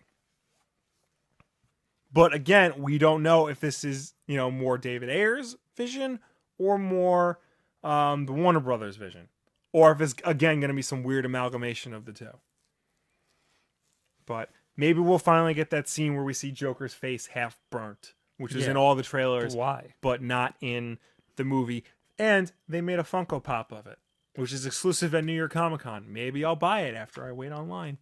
But 2.12 2.35
again, 2.35 2.72
we 2.78 2.98
don't 2.98 3.22
know 3.22 3.48
if 3.48 3.61
this 3.61 3.85
is 3.85 4.14
you 4.26 4.37
know 4.37 4.50
more 4.50 4.78
David 4.78 5.09
Ayer's 5.11 5.57
vision 5.76 6.20
or 6.59 6.78
more 6.78 7.38
um, 7.85 8.26
the 8.26 8.33
Warner 8.33 8.61
Brothers 8.61 8.96
vision, 8.96 9.28
or 9.72 9.92
if 9.92 10.00
it's 10.00 10.14
again 10.24 10.61
going 10.61 10.68
to 10.68 10.74
be 10.74 10.83
some 10.83 11.02
weird 11.02 11.24
amalgamation 11.24 11.94
of 11.94 12.04
the 12.04 12.12
two. 12.12 12.37
But 14.26 14.50
maybe 14.76 15.00
we'll 15.00 15.18
finally 15.18 15.54
get 15.54 15.70
that 15.70 15.88
scene 15.88 16.14
where 16.14 16.24
we 16.24 16.35
see 16.35 16.50
Joker's 16.50 16.94
face 16.94 17.26
half 17.28 17.59
burnt, 17.70 18.14
which 18.38 18.55
is 18.55 18.64
Yeah. 18.64 18.72
in 18.72 18.77
all 18.77 18.94
the 18.94 19.03
trailers, 19.03 19.55
Why? 19.55 19.94
but 20.01 20.22
not 20.22 20.57
in 20.61 20.98
the 21.37 21.44
movie. 21.44 21.85
And 22.18 22.51
they 22.68 22.81
made 22.81 22.98
a 22.98 23.03
Funko 23.05 23.42
Pop 23.42 23.70
of 23.70 23.87
it, 23.87 23.98
which 24.35 24.53
is 24.53 24.66
exclusive 24.66 25.14
at 25.14 25.24
New 25.24 25.35
York 25.35 25.53
Comic 25.53 25.83
Con. 25.83 26.12
Maybe 26.12 26.44
I'll 26.44 26.57
buy 26.57 26.81
it 26.81 26.94
after 26.94 27.24
I 27.24 27.33
wait 27.33 27.53
online. 27.53 27.98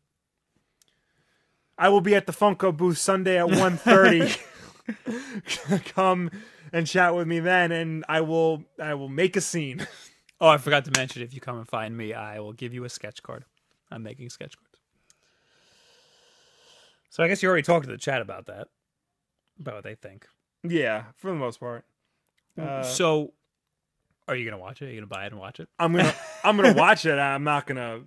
I 1.79 1.91
will 1.91 2.01
be 2.01 2.15
at 2.15 2.27
the 2.27 2.33
Funko 2.33 2.75
booth 2.75 2.97
Sunday 2.99 3.39
at 3.39 3.47
1.30. 3.49 4.41
Come 5.95 6.31
and 6.73 6.87
chat 6.87 7.15
with 7.15 7.27
me 7.27 7.41
then, 7.41 7.73
and 7.73 8.05
I 8.09 8.21
will 8.23 8.65
I 8.81 8.95
will 8.95 9.09
make 9.09 9.37
a 9.37 9.41
scene. 9.41 9.87
Oh, 10.39 10.49
I 10.49 10.59
forgot 10.59 10.85
to 10.85 10.91
mention 10.95 11.23
if 11.23 11.33
you 11.33 11.41
come 11.41 11.57
and 11.57 11.67
find 11.67 11.97
me, 11.97 12.13
I 12.13 12.41
will 12.41 12.53
give 12.53 12.75
you 12.75 12.85
a 12.85 12.91
sketch 12.91 13.23
card. 13.23 13.47
I'm 13.91 14.03
making 14.03 14.29
sketch 14.29 14.55
cards. 14.59 14.79
So 17.09 17.25
I 17.25 17.29
guess 17.29 17.43
you 17.43 17.49
already 17.49 17.63
talked 17.63 17.87
to 17.87 17.91
the 17.91 17.97
chat 17.97 18.21
about 18.21 18.45
that, 18.45 18.69
about 19.61 19.75
what 19.77 19.85
they 19.85 19.95
think. 19.95 20.27
yeah, 20.63 21.05
for 21.17 21.31
the 21.31 21.37
most 21.37 21.61
part. 21.61 21.85
Uh, 22.61 22.83
so, 22.83 23.33
are 24.29 24.35
you 24.37 24.45
gonna 24.49 24.61
watch 24.61 24.81
it? 24.83 24.87
Are 24.87 24.89
you 24.91 24.97
gonna 24.97 25.07
buy 25.07 25.25
it 25.27 25.33
and 25.33 25.41
watch 25.41 25.61
it? 25.61 25.69
I'm 25.79 25.93
gonna 25.93 26.15
I'm 26.45 26.57
gonna 26.57 26.73
watch 26.77 27.05
it. 27.07 27.19
I'm 27.19 27.45
not 27.45 27.67
gonna 27.67 28.01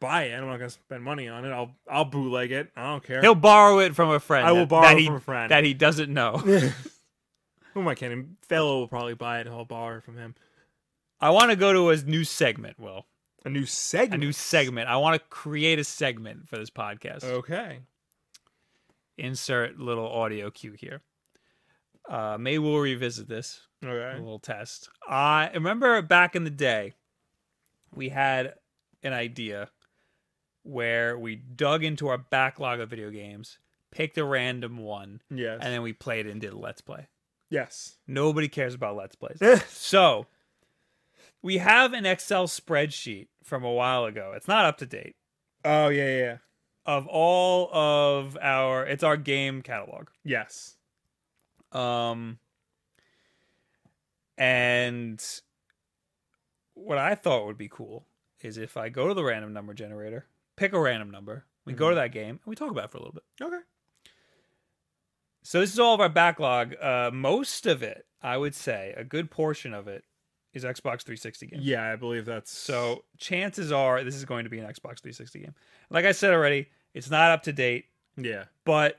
buy 0.00 0.24
it. 0.24 0.34
I'm 0.34 0.46
not 0.46 0.58
gonna 0.58 0.70
spend 0.70 1.02
money 1.02 1.28
on 1.28 1.44
it. 1.44 1.50
I'll 1.50 1.70
I'll 1.90 2.04
bootleg 2.04 2.52
it. 2.52 2.70
I 2.76 2.86
don't 2.90 3.02
care. 3.02 3.20
He'll 3.22 3.34
borrow 3.34 3.78
it 3.78 3.94
from 3.96 4.10
a 4.10 4.20
friend. 4.20 4.46
I 4.46 4.52
will 4.52 4.60
that- 4.60 4.68
borrow 4.68 4.86
that 4.88 4.96
it 4.96 5.00
he, 5.00 5.06
from 5.06 5.16
a 5.16 5.20
friend. 5.20 5.50
that 5.50 5.64
he 5.64 5.72
doesn't 5.74 6.12
know. 6.12 6.36
Who 7.74 7.80
am 7.80 7.88
I 7.88 7.94
kidding? 7.94 8.36
Fellow 8.42 8.78
will 8.80 8.88
probably 8.88 9.14
buy 9.14 9.38
it. 9.40 9.46
and 9.46 9.54
I'll 9.54 9.64
borrow 9.64 9.98
it 9.98 10.04
from 10.04 10.16
him. 10.16 10.34
I 11.20 11.30
want 11.30 11.50
to 11.50 11.56
go 11.56 11.72
to 11.72 11.90
a 11.90 11.96
new 12.04 12.24
segment. 12.24 12.78
Will 12.78 13.06
A 13.44 13.50
new 13.50 13.64
segment? 13.66 14.22
a 14.22 14.26
new 14.26 14.32
segment. 14.32 14.88
I 14.88 14.96
want 14.98 15.14
to 15.20 15.26
create 15.28 15.78
a 15.78 15.84
segment 15.84 16.48
for 16.48 16.56
this 16.58 16.70
podcast. 16.70 17.24
Okay. 17.24 17.80
Insert 19.18 19.78
little 19.78 20.06
audio 20.08 20.50
cue 20.50 20.72
here. 20.78 21.00
Uh, 22.08 22.36
maybe 22.38 22.58
we'll 22.58 22.78
revisit 22.78 23.28
this. 23.28 23.60
a 23.82 23.88
Okay. 23.88 24.18
little 24.18 24.38
test. 24.38 24.88
I 25.08 25.50
remember 25.54 26.00
back 26.02 26.36
in 26.36 26.44
the 26.44 26.50
day, 26.50 26.94
we 27.94 28.10
had 28.10 28.54
an 29.02 29.12
idea 29.12 29.70
where 30.62 31.18
we 31.18 31.36
dug 31.36 31.82
into 31.84 32.08
our 32.08 32.18
backlog 32.18 32.80
of 32.80 32.90
video 32.90 33.10
games, 33.10 33.58
picked 33.90 34.18
a 34.18 34.24
random 34.24 34.78
one, 34.78 35.20
Yes. 35.30 35.60
and 35.62 35.72
then 35.72 35.82
we 35.82 35.92
played 35.92 36.26
it 36.26 36.30
and 36.32 36.40
did 36.40 36.52
a 36.52 36.58
let's 36.58 36.80
play. 36.80 37.08
yes. 37.50 37.96
Nobody 38.06 38.48
cares 38.48 38.74
about 38.74 38.96
let's 38.96 39.14
plays. 39.16 39.38
so 39.68 40.26
we 41.42 41.58
have 41.58 41.92
an 41.92 42.04
Excel 42.06 42.46
spreadsheet 42.48 43.28
from 43.44 43.62
a 43.64 43.72
while 43.72 44.04
ago. 44.04 44.32
It's 44.36 44.48
not 44.48 44.64
up 44.64 44.78
to 44.78 44.86
date 44.86 45.16
oh 45.64 45.88
yeah, 45.88 46.06
yeah, 46.06 46.16
yeah. 46.18 46.36
Of 46.86 47.06
all 47.06 47.68
of 47.72 48.38
our. 48.40 48.86
It's 48.86 49.02
our 49.02 49.16
game 49.16 49.62
catalog. 49.62 50.08
Yes. 50.24 50.76
Um, 51.72 52.38
and 54.38 55.22
what 56.74 56.98
I 56.98 57.14
thought 57.14 57.46
would 57.46 57.58
be 57.58 57.68
cool 57.68 58.06
is 58.40 58.58
if 58.58 58.76
I 58.76 58.88
go 58.88 59.08
to 59.08 59.14
the 59.14 59.24
random 59.24 59.52
number 59.52 59.74
generator, 59.74 60.26
pick 60.56 60.72
a 60.72 60.80
random 60.80 61.10
number, 61.10 61.44
we 61.64 61.72
go 61.72 61.88
to 61.88 61.96
that 61.96 62.12
game, 62.12 62.30
and 62.30 62.40
we 62.46 62.54
talk 62.54 62.70
about 62.70 62.84
it 62.84 62.90
for 62.90 62.98
a 62.98 63.00
little 63.00 63.14
bit. 63.14 63.24
Okay. 63.42 63.58
So 65.42 65.60
this 65.60 65.72
is 65.72 65.78
all 65.78 65.94
of 65.94 66.00
our 66.00 66.08
backlog. 66.08 66.74
Uh, 66.80 67.10
most 67.12 67.66
of 67.66 67.82
it, 67.82 68.06
I 68.22 68.36
would 68.36 68.54
say, 68.54 68.94
a 68.96 69.04
good 69.04 69.30
portion 69.30 69.74
of 69.74 69.88
it 69.88 70.04
is 70.52 70.64
Xbox 70.64 71.02
360 71.02 71.46
games. 71.46 71.64
Yeah, 71.64 71.92
I 71.92 71.96
believe 71.96 72.24
that's 72.24 72.50
So 72.50 73.04
chances 73.18 73.70
are 73.72 74.02
this 74.02 74.16
is 74.16 74.24
going 74.24 74.44
to 74.44 74.50
be 74.50 74.58
an 74.58 74.64
Xbox 74.64 75.00
360 75.00 75.40
game. 75.40 75.54
Like 75.90 76.04
I 76.04 76.12
said 76.12 76.32
already, 76.32 76.68
it's 76.96 77.10
not 77.10 77.30
up 77.30 77.42
to 77.44 77.52
date, 77.52 77.86
Yeah. 78.16 78.44
but 78.64 78.98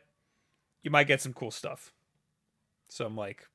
you 0.84 0.92
might 0.92 1.08
get 1.08 1.22
some 1.22 1.34
cool 1.34 1.52
stuff. 1.52 1.92
Some 2.90 3.16
like 3.18 3.48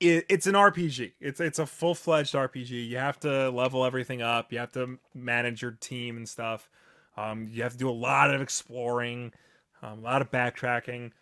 it, 0.00 0.24
it's 0.28 0.46
an 0.46 0.54
RPG. 0.54 1.12
It's 1.20 1.40
it's 1.40 1.58
a 1.58 1.66
full 1.66 1.94
fledged 1.94 2.34
RPG. 2.34 2.88
You 2.88 2.98
have 2.98 3.20
to 3.20 3.50
level 3.50 3.84
everything 3.84 4.22
up. 4.22 4.52
You 4.52 4.58
have 4.58 4.72
to 4.72 4.98
manage 5.14 5.62
your 5.62 5.72
team 5.72 6.16
and 6.16 6.28
stuff. 6.28 6.68
Um, 7.16 7.48
you 7.50 7.62
have 7.62 7.72
to 7.72 7.78
do 7.78 7.88
a 7.88 7.92
lot 7.92 8.34
of 8.34 8.40
exploring, 8.40 9.32
um, 9.82 10.00
a 10.00 10.02
lot 10.02 10.22
of 10.22 10.30
backtracking. 10.30 11.12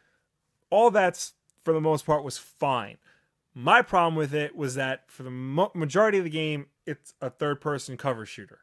All 0.70 0.90
that's 0.90 1.35
for 1.64 1.73
the 1.73 1.81
most 1.81 2.05
part 2.07 2.25
was 2.25 2.38
fine. 2.38 2.99
My 3.55 3.83
problem 3.83 4.16
with 4.16 4.35
it 4.35 4.57
was 4.57 4.75
that 4.75 5.09
for 5.09 5.23
the 5.23 5.31
mo- 5.31 5.70
majority 5.75 6.18
of 6.18 6.25
the 6.25 6.31
game, 6.31 6.66
it's 6.87 7.14
a 7.20 7.31
third 7.31 7.61
person 7.61 7.97
cover 7.97 8.27
shooter. 8.27 8.61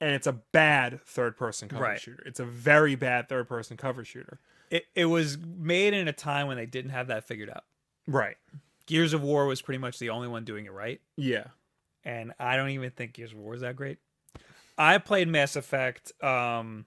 And 0.00 0.12
it's 0.14 0.26
a 0.26 0.32
bad 0.32 1.02
third 1.04 1.36
person 1.36 1.68
cover 1.68 1.82
Right. 1.82 2.00
shooter. 2.00 2.22
It's 2.24 2.40
a 2.40 2.44
very 2.44 2.94
bad 2.94 3.28
third 3.28 3.48
person 3.48 3.76
cover 3.76 4.04
shooter. 4.04 4.40
It 4.70 4.86
it 4.94 5.04
was 5.06 5.36
made 5.38 5.92
in 5.94 6.08
a 6.08 6.12
time 6.12 6.46
when 6.46 6.56
they 6.56 6.66
didn't 6.66 6.92
have 6.92 7.08
that 7.08 7.24
figured 7.24 7.50
out. 7.50 7.64
Right. 8.06 8.36
Gears 8.86 9.12
of 9.12 9.22
War 9.22 9.46
was 9.46 9.60
pretty 9.62 9.78
much 9.78 9.98
the 9.98 10.10
only 10.10 10.26
one 10.28 10.44
doing 10.44 10.66
it 10.66 10.72
right, 10.72 11.00
Yeah. 11.16 11.44
and 12.04 12.32
I 12.40 12.56
don't 12.56 12.70
even 12.70 12.90
think 12.90 13.12
Gears 13.12 13.32
of 13.32 13.38
War 13.38 13.54
is 13.54 13.60
that 13.60 13.76
great. 13.76 13.98
I 14.78 14.98
played 14.98 15.28
Mass 15.28 15.54
Effect 15.56 16.12
um 16.22 16.86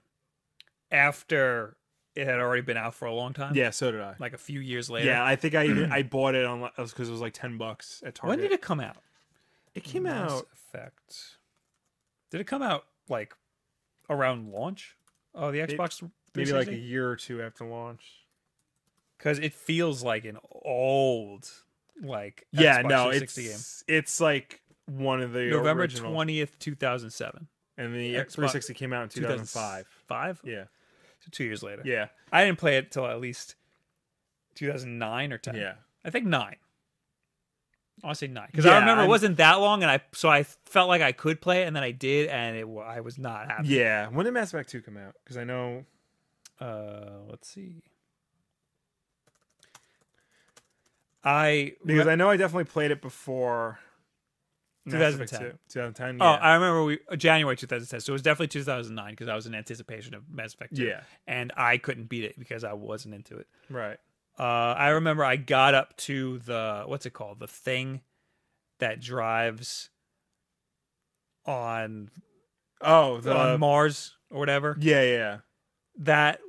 after 0.90 1.76
it 2.14 2.26
had 2.26 2.38
already 2.40 2.62
been 2.62 2.76
out 2.76 2.94
for 2.94 3.06
a 3.06 3.12
long 3.14 3.32
time. 3.32 3.54
Yeah, 3.56 3.70
so 3.70 3.90
did 3.90 4.00
I. 4.00 4.14
Like 4.18 4.32
a 4.34 4.38
few 4.38 4.60
years 4.60 4.88
later. 4.88 5.06
Yeah, 5.08 5.24
I 5.24 5.36
think 5.36 5.54
I 5.54 5.66
even 5.66 5.92
I 5.92 6.02
bought 6.02 6.34
it 6.34 6.44
on 6.44 6.68
because 6.76 7.08
it 7.08 7.12
was 7.12 7.20
like 7.20 7.32
ten 7.34 7.58
bucks 7.58 8.02
at 8.04 8.14
Target. 8.14 8.28
When 8.28 8.38
did 8.40 8.52
it 8.52 8.62
come 8.62 8.80
out? 8.80 8.96
It 9.74 9.84
came 9.84 10.04
Mass 10.04 10.30
out. 10.30 10.46
Effect. 10.52 11.36
Did 12.30 12.40
it 12.40 12.46
come 12.46 12.62
out 12.62 12.86
like 13.08 13.34
around 14.10 14.50
launch? 14.52 14.96
Oh, 15.34 15.50
the 15.50 15.58
Xbox 15.58 16.08
Maybe 16.34 16.52
like 16.52 16.68
a 16.68 16.74
year 16.76 17.08
or 17.08 17.16
two 17.16 17.40
after 17.42 17.64
launch. 17.64 18.02
because 19.18 19.38
it 19.38 19.52
feels 19.54 20.02
like 20.02 20.24
an 20.24 20.38
old 20.50 21.50
like 22.02 22.44
Yeah, 22.52 22.82
Xbox 22.82 22.88
no, 22.88 22.96
360 23.10 23.42
it's 23.46 23.84
it's 23.86 24.20
like 24.20 24.60
one 24.86 25.22
of 25.22 25.32
the 25.32 25.46
November 25.46 25.86
twentieth, 25.86 26.58
two 26.58 26.74
thousand 26.74 27.10
seven. 27.10 27.46
and 27.78 27.94
the 27.94 28.14
Xbox- 28.14 28.32
360 28.34 28.74
came 28.74 28.92
out 28.92 29.04
in 29.04 29.08
2005. 29.10 29.86
Five? 30.06 30.40
Yeah, 30.44 30.64
So 31.20 31.28
two 31.30 31.44
years 31.44 31.62
later. 31.62 31.82
yeah, 31.84 32.08
I 32.32 32.44
didn't 32.44 32.58
play 32.58 32.76
it 32.78 32.90
till 32.92 33.06
at 33.06 33.20
least 33.20 33.54
two 34.54 34.70
thousand 34.70 34.98
nine 34.98 35.32
or 35.32 35.38
ten. 35.38 35.54
yeah. 35.56 35.74
I 36.04 36.10
think 36.10 36.26
nine. 36.26 36.56
I 38.02 38.06
want 38.08 38.18
to 38.18 38.26
say 38.26 38.30
nine 38.30 38.48
because 38.50 38.64
Yeah, 38.66 38.72
I 38.72 38.78
remember 38.80 39.00
I'm- 39.02 39.06
it 39.08 39.10
wasn't 39.10 39.36
that 39.38 39.54
long, 39.60 39.82
and 39.82 39.90
I 39.90 40.00
so 40.12 40.28
I 40.28 40.42
felt 40.42 40.88
like 40.88 41.00
I 41.00 41.12
could 41.12 41.40
play 41.40 41.62
it, 41.62 41.66
and 41.66 41.74
then 41.76 41.82
I 41.82 41.90
did, 41.90 42.28
and 42.28 42.56
it 42.56 42.66
I 42.84 43.00
was 43.00 43.18
not 43.18 43.46
happy. 43.50 43.68
Yeah, 43.68 44.08
when 44.08 44.24
did 44.26 44.32
Mass 44.34 44.52
Effect 44.52 44.68
2 44.70 44.82
come 44.82 44.96
out? 44.96 45.14
Because 45.24 45.36
I 45.36 45.44
know 45.44 45.84
Uh, 46.60 47.20
let's 47.28 47.48
see. 47.48 47.82
I 51.22 51.72
because 51.84 52.06
I 52.06 52.14
know 52.16 52.28
I 52.30 52.36
definitely 52.36 52.64
played 52.64 52.90
it 52.90 53.00
before 53.00 53.78
Mass 54.84 55.14
Effect 55.14 55.30
2010. 55.30 55.40
2. 55.52 55.58
2010. 55.94 56.18
Oh, 56.20 56.24
I 56.26 56.54
remember 56.54 56.84
we 56.84 56.98
uh, 57.10 57.16
January 57.16 57.56
2010. 57.56 58.00
So 58.00 58.12
it 58.12 58.14
was 58.14 58.22
definitely 58.22 58.48
2009 58.48 59.12
because 59.12 59.28
I 59.28 59.34
was 59.34 59.46
in 59.46 59.54
anticipation 59.54 60.14
of 60.14 60.28
Mass 60.30 60.52
Effect 60.52 60.76
2. 60.76 60.84
Yeah. 60.84 61.00
And 61.26 61.52
I 61.56 61.78
couldn't 61.78 62.10
beat 62.10 62.24
it 62.24 62.38
because 62.38 62.62
I 62.64 62.74
wasn't 62.74 63.14
into 63.14 63.36
it. 63.38 63.46
right. 63.70 63.98
Uh, 64.38 64.42
I 64.76 64.88
remember 64.88 65.24
I 65.24 65.36
got 65.36 65.74
up 65.74 65.96
to 65.98 66.38
the 66.38 66.84
what's 66.86 67.06
it 67.06 67.12
called? 67.12 67.38
The 67.38 67.46
thing 67.46 68.00
that 68.80 69.00
drives 69.00 69.90
on 71.46 72.10
Oh, 72.80 73.20
the 73.20 73.34
on 73.34 73.60
Mars 73.60 74.16
or 74.30 74.38
whatever. 74.38 74.76
yeah, 74.80 75.02
yeah, 75.02 75.36
That 75.98 76.40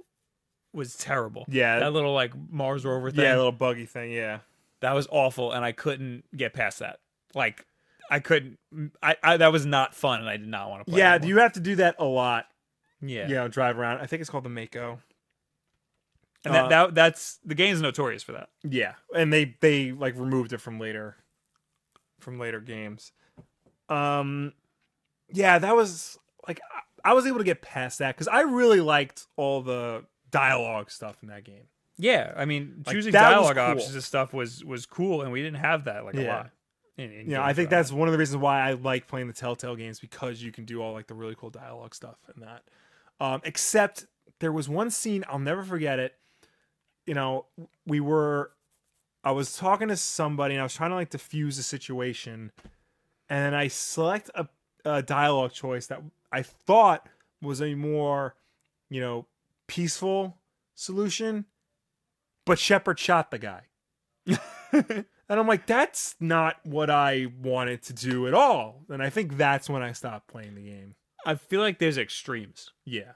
was 0.74 0.96
terrible. 0.98 1.46
yeah, 1.48 1.80
That 1.80 1.94
little 1.94 2.14
like 2.14 2.34
Mars 2.50 2.84
rover 2.84 3.12
thing. 3.12 3.24
yeah, 3.24 3.36
little 3.36 3.52
buggy 3.52 3.86
thing. 3.86 4.12
Yeah, 4.12 4.40
that 4.82 4.94
was 4.94 5.08
awful 5.12 5.52
and 5.52 5.64
I 5.64 5.72
couldn't 5.72 6.26
get 6.36 6.54
past 6.54 6.80
that. 6.80 7.00
Like 7.34 7.66
I 8.10 8.20
couldn't 8.20 8.58
I, 9.02 9.16
I 9.24 9.38
that 9.38 9.52
was 9.52 9.66
not 9.66 9.94
fun 9.96 10.20
and 10.22 10.30
I 10.30 10.38
did 10.38 10.48
not 10.48 10.70
want 10.70 10.86
to 10.86 10.92
play. 10.92 11.00
yeah. 11.00 11.14
anymore. 11.14 11.30
You 11.30 11.38
have 11.40 11.54
to 11.54 11.60
do 11.60 11.76
that 11.76 11.96
a 12.00 12.06
lot. 12.06 12.46
yeah. 13.02 13.28
You 13.28 13.36
know, 13.36 13.48
drive 13.48 13.78
around. 13.78 14.00
I 14.02 14.06
think 14.08 14.22
it's 14.22 14.30
called 14.30 14.44
the 14.46 14.50
Mako. 14.50 15.00
And 16.46 16.54
that, 16.54 16.66
Uh, 16.66 16.70
that 16.70 16.96
that's 16.96 17.40
the 17.44 17.56
game's 17.56 17.82
notorious 17.82 18.24
for 18.24 18.34
that. 18.34 18.50
Yeah, 18.64 18.94
and 19.16 19.32
they 19.34 19.56
they 19.62 19.92
like 19.92 20.16
removed 20.18 20.54
it 20.54 20.60
from 20.60 20.80
later 20.80 21.18
from 22.20 22.40
later 22.40 22.60
games. 22.60 23.12
Um 23.90 24.54
yeah, 25.34 25.60
that 25.60 25.76
was 25.76 26.18
like 26.48 26.60
I, 27.04 27.12
I 27.12 27.14
was 27.14 27.26
able 27.26 27.40
to 27.40 27.44
get 27.44 27.62
past 27.62 28.00
that 28.00 28.16
cuz 28.18 28.28
I 28.28 28.42
really 28.42 28.82
liked 28.82 29.26
all 29.36 29.62
the 29.62 30.06
dialogue 30.32 30.92
stuff 30.92 31.18
in 31.22 31.30
that 31.30 31.44
game. 31.44 31.68
Yeah, 31.98 32.34
I 32.36 32.46
mean, 32.46 32.84
Like, 32.86 32.94
choosing 32.94 33.14
that 33.14 33.30
dialogue 33.30 33.56
cool. 33.56 33.64
options 33.64 33.94
and 33.94 34.04
stuff 34.04 34.34
was 34.34 34.64
was 34.66 34.86
cool, 34.86 35.22
and 35.22 35.32
we 35.32 35.42
didn't 35.42 35.60
have 35.60 35.86
that 35.86 36.04
like 36.06 36.16
a 36.16 36.28
lot. 36.28 36.52
In, 36.98 37.12
in 37.12 37.30
Yeah, 37.30 37.44
I 37.44 37.54
think 37.54 37.70
that's 37.70 37.92
one 37.92 38.08
of 38.08 38.12
the 38.12 38.18
reasons 38.18 38.42
why 38.42 38.62
I 38.62 38.74
like 38.74 39.08
playing 39.08 39.28
the 39.28 39.34
Telltale 39.34 39.76
games 39.76 40.00
because 40.00 40.42
you 40.42 40.52
can 40.52 40.66
do 40.66 40.82
all 40.82 40.94
like 40.94 41.08
the 41.08 41.14
really 41.14 41.36
cool 41.36 41.50
dialogue 41.50 41.96
stuff 41.96 42.18
and 42.34 42.44
that. 42.44 42.64
Um, 43.20 43.42
except 43.46 44.08
there 44.40 44.52
was 44.52 44.68
one 44.68 44.90
scene 44.90 45.24
I'll 45.30 45.40
never 45.40 45.64
forget 45.64 46.00
it. 46.00 46.16
You 47.06 47.14
know, 47.14 47.46
we 47.86 48.00
were 48.00 48.52
I 49.24 49.32
was 49.32 49.58
talking 49.58 49.88
to 49.88 49.98
somebody 49.98 50.54
and 50.54 50.62
I 50.62 50.64
was 50.64 50.76
trying 50.76 50.92
to 50.92 50.96
like 50.96 51.10
diffuse 51.10 51.58
a 51.58 51.64
situation 51.64 52.52
and 53.28 53.56
I 53.56 53.68
select 53.70 54.30
a, 54.36 54.48
a 54.86 55.02
dialogue 55.02 55.52
choice 55.52 55.88
that 55.88 56.02
I 56.32 56.44
thought 56.44 57.10
was 57.42 57.62
a 57.62 57.74
more, 57.74 58.36
you 58.90 59.02
know, 59.02 59.26
peaceful 59.68 60.38
solution, 60.76 61.46
but 62.46 62.60
Shepard 62.60 63.00
shot 63.00 63.32
the 63.32 63.40
guy. 63.40 63.62
and 64.72 65.06
I'm 65.30 65.48
like, 65.48 65.66
that's 65.66 66.16
not 66.20 66.58
what 66.64 66.92
I 66.92 67.28
wanted 67.42 67.82
to 67.84 67.94
do 67.94 68.28
at 68.28 68.34
all. 68.36 68.84
And 68.90 69.02
I 69.02 69.10
think 69.10 69.38
that's 69.38 69.70
when 69.70 69.82
I 69.82 69.94
stopped 69.94 70.28
playing 70.28 70.56
the 70.56 70.62
game. 70.62 70.96
I 71.26 71.36
feel 71.36 71.62
like 71.62 71.80
there's 71.80 71.98
extremes. 71.98 72.70
Yeah. 72.86 73.14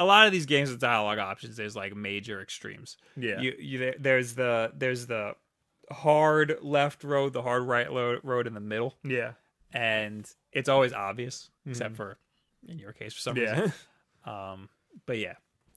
A 0.00 0.04
lot 0.04 0.26
of 0.26 0.32
these 0.32 0.46
games 0.46 0.70
with 0.70 0.80
dialogue 0.80 1.18
options, 1.18 1.56
there's 1.56 1.76
like 1.76 1.94
major 1.94 2.40
extremes. 2.40 2.96
Yeah. 3.16 3.40
You, 3.40 3.54
you 3.58 3.94
there's 3.98 4.34
the 4.34 4.72
there's 4.74 5.06
the 5.06 5.34
hard 5.90 6.58
left 6.62 7.04
road, 7.04 7.32
the 7.32 7.42
hard 7.42 7.64
right 7.64 7.90
road 7.90 8.46
in 8.46 8.54
the 8.54 8.60
middle, 8.60 8.94
yeah. 9.04 9.32
and 9.72 10.28
it's 10.52 10.68
always 10.68 10.92
obvious, 10.92 11.50
except 11.66 11.96
for 11.96 12.16
in 12.66 12.78
your 12.78 12.92
case 12.92 13.14
for 13.14 13.20
some 13.20 13.34
reason. 13.36 13.58
Yeah. 13.58 13.70
Um, 14.22 14.68
but 15.06 15.16
yeah, 15.16 15.36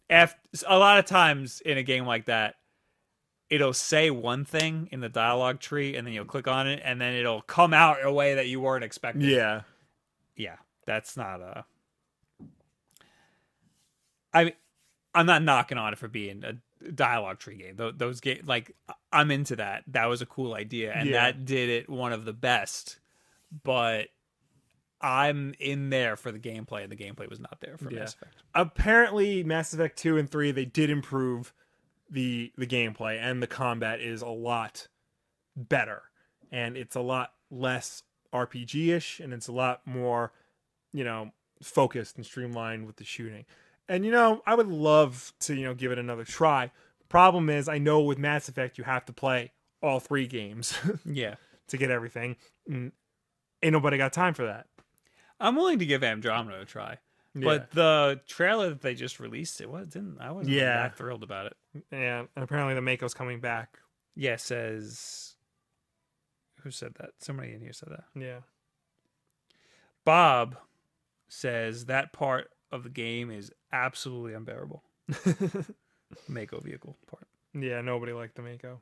after, 0.09 0.37
a 0.67 0.77
lot 0.77 0.99
of 0.99 1.05
times 1.05 1.61
in 1.61 1.77
a 1.77 1.83
game 1.83 2.05
like 2.05 2.25
that, 2.25 2.55
it'll 3.49 3.71
say 3.71 4.09
one 4.09 4.43
thing 4.43 4.89
in 4.91 4.99
the 4.99 5.07
dialogue 5.07 5.61
tree, 5.61 5.95
and 5.95 6.05
then 6.05 6.13
you'll 6.13 6.25
click 6.25 6.47
on 6.47 6.67
it, 6.67 6.81
and 6.83 6.99
then 6.99 7.13
it'll 7.13 7.41
come 7.41 7.73
out 7.73 8.01
in 8.01 8.05
a 8.05 8.11
way 8.11 8.35
that 8.35 8.47
you 8.47 8.59
weren't 8.59 8.83
expecting. 8.83 9.21
yeah. 9.21 9.61
yeah, 10.35 10.57
that's 10.85 11.15
not 11.15 11.39
a. 11.39 11.63
I, 14.33 14.53
I'm 15.13 15.25
not 15.25 15.43
knocking 15.43 15.77
on 15.77 15.93
it 15.93 15.99
for 15.99 16.07
being 16.07 16.43
a 16.43 16.53
dialogue 16.91 17.39
tree 17.39 17.55
game. 17.57 17.75
Those, 17.75 17.93
those 17.97 18.19
game, 18.19 18.41
like 18.45 18.75
I'm 19.11 19.31
into 19.31 19.55
that. 19.57 19.83
That 19.87 20.05
was 20.07 20.21
a 20.21 20.25
cool 20.25 20.53
idea, 20.53 20.91
and 20.93 21.09
Yeah. 21.09 21.21
that 21.31 21.45
did 21.45 21.69
it 21.69 21.89
one 21.89 22.13
of 22.13 22.25
the 22.25 22.33
best. 22.33 22.99
But 23.63 24.07
I'm 25.01 25.53
in 25.59 25.89
there 25.89 26.15
for 26.15 26.31
the 26.31 26.39
gameplay, 26.39 26.83
and 26.83 26.91
the 26.91 26.95
gameplay 26.95 27.29
was 27.29 27.39
not 27.39 27.59
there 27.61 27.77
for 27.77 27.91
Yeah. 27.91 27.99
Mass 27.99 28.13
Effect. 28.15 28.35
apparently 28.55 29.43
Mass 29.43 29.73
Effect 29.73 29.97
2 29.97 30.17
and 30.17 30.29
3 30.29 30.51
they 30.51 30.65
did 30.65 30.89
improve 30.89 31.53
the 32.09 32.51
the 32.57 32.67
gameplay 32.67 33.17
and 33.19 33.41
the 33.41 33.47
combat 33.47 33.99
is 33.99 34.21
a 34.21 34.27
lot 34.29 34.87
better 35.55 36.03
and 36.51 36.77
it's 36.77 36.95
a 36.95 37.01
lot 37.01 37.33
less 37.49 38.03
RPG-ish 38.33 39.19
and 39.19 39.33
it's 39.33 39.47
a 39.47 39.51
lot 39.51 39.81
more 39.85 40.31
you 40.91 41.03
know 41.03 41.31
focused 41.61 42.15
and 42.17 42.25
streamlined 42.25 42.85
with 42.85 42.95
the 42.97 43.03
shooting. 43.03 43.45
And 43.89 44.05
you 44.05 44.11
know, 44.11 44.41
I 44.45 44.55
would 44.55 44.67
love 44.67 45.33
to, 45.41 45.55
you 45.55 45.63
know, 45.65 45.73
give 45.73 45.91
it 45.91 45.99
another 45.99 46.23
try. 46.23 46.71
Problem 47.09 47.49
is 47.49 47.67
I 47.67 47.77
know 47.77 48.01
with 48.01 48.17
Mass 48.17 48.47
Effect 48.49 48.77
you 48.77 48.83
have 48.85 49.05
to 49.05 49.13
play 49.13 49.51
all 49.81 49.99
three 49.99 50.25
games 50.27 50.77
Yeah, 51.05 51.35
to 51.67 51.77
get 51.77 51.91
everything. 51.91 52.37
And 52.67 52.91
ain't 53.61 53.73
nobody 53.73 53.97
got 53.97 54.13
time 54.13 54.33
for 54.33 54.45
that. 54.45 54.67
I'm 55.39 55.55
willing 55.55 55.79
to 55.79 55.85
give 55.85 56.03
Andromeda 56.03 56.61
a 56.61 56.65
try. 56.65 56.97
But 57.35 57.71
the 57.71 58.21
trailer 58.27 58.69
that 58.69 58.81
they 58.81 58.93
just 58.93 59.19
released, 59.19 59.59
it 59.59 59.69
was 59.69 59.87
didn't 59.89 60.19
I 60.21 60.31
wasn't 60.31 60.55
Yeah. 60.55 60.75
that 60.83 60.95
thrilled 60.97 61.23
about 61.23 61.47
it. 61.47 61.83
yeah, 61.91 62.19
and 62.35 62.43
apparently 62.43 62.75
the 62.75 62.81
Mako's 62.81 63.13
coming 63.15 63.39
back. 63.39 63.79
Yeah, 64.15 64.35
says 64.37 65.35
who 66.61 66.71
said 66.71 66.93
that? 66.99 67.09
Somebody 67.19 67.53
in 67.53 67.59
here 67.59 67.73
said 67.73 67.89
that. 67.89 68.03
Yeah. 68.15 68.39
Bob 70.05 70.55
says 71.27 71.85
that 71.85 72.13
part 72.13 72.49
of 72.73 72.83
the 72.83 72.89
game 72.89 73.29
is 73.31 73.51
absolutely 73.71 74.33
unbearable. 74.33 74.83
Mako 76.27 76.59
vehicle 76.59 76.97
part. 77.09 77.27
Yeah, 77.53 77.81
nobody 77.81 78.13
liked 78.13 78.35
the 78.35 78.41
Mako. 78.41 78.81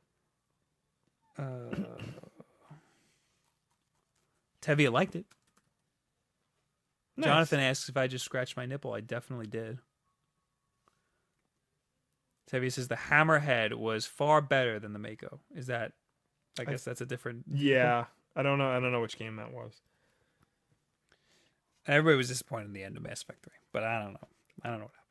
Uh, 1.38 1.76
Tevia 4.62 4.92
liked 4.92 5.16
it. 5.16 5.26
Nice. 7.18 7.26
Jonathan 7.26 7.60
asks 7.60 7.90
if 7.90 7.98
I 7.98 8.08
just 8.08 8.24
scratched 8.24 8.56
my 8.56 8.66
nipple. 8.66 8.94
I 8.94 9.02
definitely 9.02 9.48
did. 9.48 9.80
Tevia 12.50 12.72
says 12.72 12.88
the 12.88 12.96
hammerhead 12.96 13.74
was 13.74 14.06
far 14.06 14.42
better 14.42 14.80
than 14.80 14.94
the 14.94 15.00
Mako. 15.00 15.40
Is 15.56 15.68
that? 15.68 15.94
I 16.60 16.66
guess 16.66 16.84
that's 16.84 17.02
a 17.02 17.06
different. 17.06 17.46
Yeah, 17.54 18.06
I 18.36 18.44
don't 18.44 18.58
know. 18.58 18.70
I 18.70 18.80
don't 18.80 18.92
know 18.92 19.02
which 19.02 19.18
game 19.18 19.36
that 19.38 19.52
was. 19.54 19.74
Everybody 21.88 22.18
was 22.18 22.28
disappointed 22.28 22.68
in 22.68 22.74
the 22.74 22.84
end 22.84 22.96
of 22.98 23.04
Mass 23.04 23.24
Effect 23.24 23.44
Three, 23.44 23.54
but 23.74 23.84
I 23.84 24.02
don't 24.02 24.14
know. 24.14 24.28
I 24.64 24.70
don't 24.70 24.80
know 24.80 24.86
what 24.86 24.94
happened. 24.94 25.02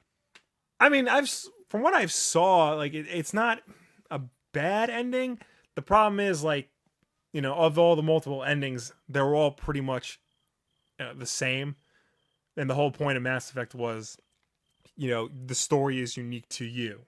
I 0.80 0.88
mean, 0.88 1.08
I've 1.08 1.28
from 1.68 1.82
what 1.82 1.94
I've 1.94 2.12
saw, 2.12 2.74
like 2.74 2.94
it, 2.94 3.06
it's 3.08 3.34
not 3.34 3.62
a 4.11 4.20
bad 4.52 4.90
ending. 4.90 5.38
The 5.76 5.82
problem 5.82 6.20
is, 6.20 6.42
like, 6.42 6.68
you 7.32 7.40
know, 7.40 7.54
of 7.54 7.78
all 7.78 7.96
the 7.96 8.02
multiple 8.02 8.42
endings, 8.42 8.92
they 9.08 9.20
were 9.20 9.34
all 9.34 9.52
pretty 9.52 9.80
much 9.80 10.20
uh, 10.98 11.14
the 11.16 11.26
same. 11.26 11.76
And 12.56 12.68
the 12.68 12.74
whole 12.74 12.90
point 12.90 13.16
of 13.16 13.22
Mass 13.22 13.50
Effect 13.50 13.74
was, 13.74 14.18
you 14.96 15.08
know, 15.08 15.28
the 15.46 15.54
story 15.54 16.00
is 16.00 16.16
unique 16.16 16.48
to 16.50 16.64
you. 16.64 17.02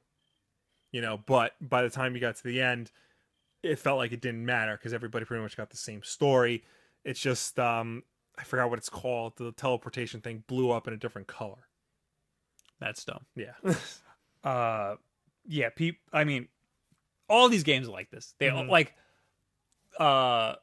You 0.92 1.00
know, 1.00 1.18
but 1.26 1.53
by 1.61 1.82
the 1.82 1.90
time 1.90 2.14
you 2.14 2.20
got 2.20 2.36
to 2.36 2.44
the 2.44 2.61
end, 2.61 2.92
it 3.62 3.78
felt 3.78 3.98
like 3.98 4.12
it 4.12 4.20
didn't 4.20 4.44
matter 4.44 4.76
because 4.76 4.92
everybody 4.92 5.24
pretty 5.24 5.42
much 5.42 5.57
got 5.57 5.70
the 5.70 5.76
same 5.76 6.03
story. 6.03 6.62
It's 7.05 7.20
just, 7.20 7.59
um, 7.59 8.05
I 8.39 8.45
forgot 8.45 8.70
what 8.70 8.78
it's 8.78 8.89
called. 8.89 9.37
The 9.37 9.53
teleportation 9.53 10.20
thing 10.20 10.45
blew 10.47 10.70
up 10.70 10.89
in 10.89 10.95
a 10.95 10.97
different 10.97 11.26
color. 11.28 11.66
That's 12.80 13.05
dumb. 13.05 13.24
Yeah. 13.37 13.53
uh 14.45 14.97
yeah 15.47 15.68
i 16.12 16.24
mean 16.24 16.49
all 17.28 17.49
these 17.49 17.62
games 17.62 17.87
are 17.87 17.93
like 17.93 18.11
this 18.11 18.35
they 18.39 18.49
all 18.49 18.64
Mhm. 18.64 18.68
like 18.70 18.95
uh 19.99 20.55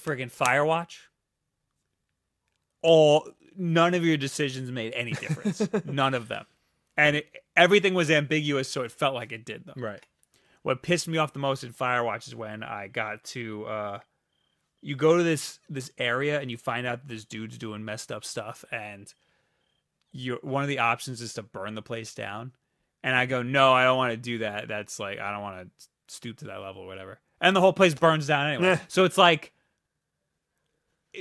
friggin 0.00 0.30
firewatch 0.32 0.98
all 2.82 3.28
none 3.56 3.94
of 3.94 4.04
your 4.04 4.16
decisions 4.16 4.70
made 4.70 4.92
any 4.94 5.12
difference 5.12 5.66
none 5.84 6.14
of 6.14 6.28
them 6.28 6.44
and 6.96 7.16
it, 7.16 7.26
everything 7.56 7.94
was 7.94 8.10
ambiguous 8.10 8.68
so 8.70 8.82
it 8.82 8.92
felt 8.92 9.14
like 9.14 9.32
it 9.32 9.44
did 9.44 9.64
them 9.66 9.74
right. 9.78 10.04
what 10.62 10.82
pissed 10.82 11.08
me 11.08 11.18
off 11.18 11.32
the 11.32 11.38
most 11.40 11.64
in 11.64 11.72
firewatch 11.72 12.28
is 12.28 12.34
when 12.34 12.62
i 12.62 12.86
got 12.86 13.22
to 13.24 13.64
uh 13.66 13.98
you 14.80 14.96
go 14.96 15.16
to 15.16 15.22
this 15.22 15.58
this 15.68 15.90
area 15.98 16.40
and 16.40 16.50
you 16.50 16.56
find 16.56 16.86
out 16.86 17.00
that 17.00 17.08
this 17.12 17.24
dude's 17.24 17.58
doing 17.58 17.84
messed 17.84 18.12
up 18.12 18.24
stuff 18.24 18.64
and 18.70 19.12
you 20.12 20.38
one 20.42 20.62
of 20.62 20.68
the 20.68 20.78
options 20.78 21.20
is 21.20 21.34
to 21.34 21.42
burn 21.42 21.74
the 21.74 21.82
place 21.82 22.14
down 22.14 22.52
and 23.02 23.14
i 23.14 23.26
go 23.26 23.42
no 23.42 23.72
i 23.72 23.84
don't 23.84 23.96
want 23.96 24.12
to 24.12 24.16
do 24.16 24.38
that 24.38 24.68
that's 24.68 24.98
like 24.98 25.18
i 25.18 25.30
don't 25.30 25.42
want 25.42 25.68
to 25.68 25.86
stoop 26.14 26.36
to 26.38 26.46
that 26.46 26.60
level 26.60 26.82
or 26.82 26.86
whatever 26.86 27.18
and 27.40 27.54
the 27.54 27.60
whole 27.60 27.72
place 27.72 27.94
burns 27.94 28.26
down 28.26 28.46
anyway 28.46 28.68
Yeah. 28.68 28.78
so 28.88 29.04
it's 29.04 29.18
like 29.18 29.52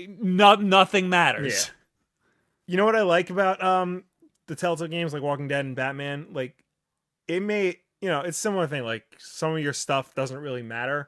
no, 0.08 0.56
nothing 0.56 1.10
matters 1.10 1.72
You 2.68 2.76
know 2.78 2.86
what 2.86 2.96
I 2.98 3.02
like 3.04 3.30
about 3.30 3.64
um 3.64 4.04
the 4.48 4.56
Telltale 4.56 4.88
games 4.88 5.14
like 5.14 5.22
Walking 5.24 5.48
Dead 5.48 5.64
and 5.66 5.76
Batman? 5.76 6.28
Like 6.34 6.64
it 7.28 7.42
may 7.42 7.80
you 8.02 8.10
know, 8.10 8.20
it's 8.22 8.38
a 8.38 8.42
similar 8.42 8.68
thing. 8.68 8.84
Like 8.84 9.06
some 9.18 9.54
of 9.56 9.60
your 9.60 9.74
stuff 9.74 10.14
doesn't 10.14 10.38
really 10.38 10.62
matter, 10.62 11.08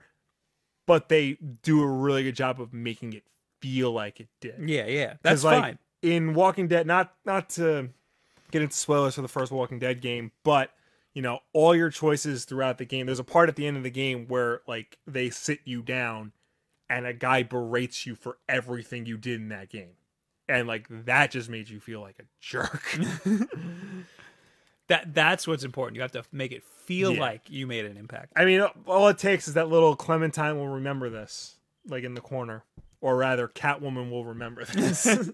but 0.90 1.08
they 1.08 1.38
do 1.62 1.84
a 1.84 1.88
really 1.88 2.24
good 2.24 2.36
job 2.36 2.60
of 2.60 2.74
making 2.74 3.14
it 3.14 3.24
feel 3.62 3.92
like 3.92 4.20
it 4.20 4.28
did. 4.42 4.56
yeah 4.68 4.88
yeah 4.88 5.14
that's 5.22 5.44
like, 5.44 5.62
fine 5.62 5.80
In 6.02 6.34
Walking 6.34 6.68
Dead, 6.68 6.88
not 6.88 7.14
not 7.26 7.48
to 7.52 7.90
get 8.50 8.64
into 8.64 8.76
spoilers 8.76 9.14
for 9.14 9.22
the 9.22 9.28
first 9.28 9.52
Walking 9.52 9.78
Dead 9.78 10.02
game, 10.02 10.32
but 10.44 10.72
you 11.14 11.22
know, 11.22 11.42
all 11.54 11.76
your 11.76 11.92
choices 11.92 12.46
throughout 12.46 12.80
the 12.80 12.86
game. 12.86 13.06
There's 13.06 13.20
a 13.20 13.24
part 13.24 13.50
at 13.50 13.56
the 13.56 13.68
end 13.68 13.78
of 13.78 13.84
the 13.84 13.92
game 13.92 14.26
where 14.28 14.62
like 14.68 14.98
they 15.06 15.30
sit 15.30 15.60
you 15.64 15.84
down 15.84 16.32
and 16.90 17.06
a 17.06 17.14
guy 17.14 17.44
berates 17.44 18.08
you 18.08 18.16
for 18.16 18.38
everything 18.48 19.06
you 19.06 19.18
did 19.18 19.40
in 19.42 19.50
that 19.50 19.70
game. 19.70 19.94
And 20.48 20.68
like 20.68 20.88
that 21.06 21.30
just 21.30 21.50
made 21.50 21.70
you 21.70 21.80
feel 21.80 22.02
like 22.02 22.18
a 22.20 22.26
jerk. 22.40 22.98
that 24.90 25.14
that's 25.14 25.48
what's 25.48 25.64
important 25.64 25.96
you 25.96 26.02
have 26.02 26.12
to 26.12 26.24
make 26.32 26.52
it 26.52 26.64
feel 26.64 27.14
Yeah. 27.14 27.22
like 27.22 27.42
you 27.50 27.66
made 27.66 27.86
an 27.86 27.96
impact 27.98 28.34
I 28.36 28.44
mean, 28.46 28.62
all 28.86 29.08
it 29.08 29.18
takes 29.18 29.48
is 29.48 29.54
that 29.56 29.70
little 29.70 29.96
Clementine 29.96 30.58
will 30.58 30.68
remember 30.68 31.10
this, 31.10 31.56
like 31.88 32.04
in 32.04 32.14
the 32.16 32.22
corner, 32.22 32.64
or 33.02 33.16
rather, 33.18 33.48
Catwoman 33.48 34.12
will 34.12 34.26
remember 34.26 34.66
this. 34.66 35.06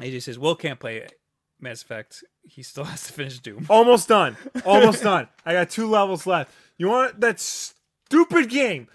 AJ 0.00 0.22
says 0.22 0.38
Will 0.38 0.56
can't 0.56 0.78
play 0.80 1.06
Mass 1.60 1.82
Effect. 1.82 2.22
He 2.42 2.62
still 2.62 2.84
has 2.92 3.06
to 3.06 3.12
finish 3.12 3.38
Doom. 3.38 3.66
Almost 3.68 4.08
done. 4.08 4.36
Almost 4.64 5.02
done. 5.02 5.28
I 5.44 5.52
got 5.52 5.70
two 5.70 5.88
levels 5.88 6.26
left. 6.26 6.52
You 6.76 6.88
want 6.88 7.20
that 7.20 7.40
stupid 7.40 8.50
game? 8.50 8.88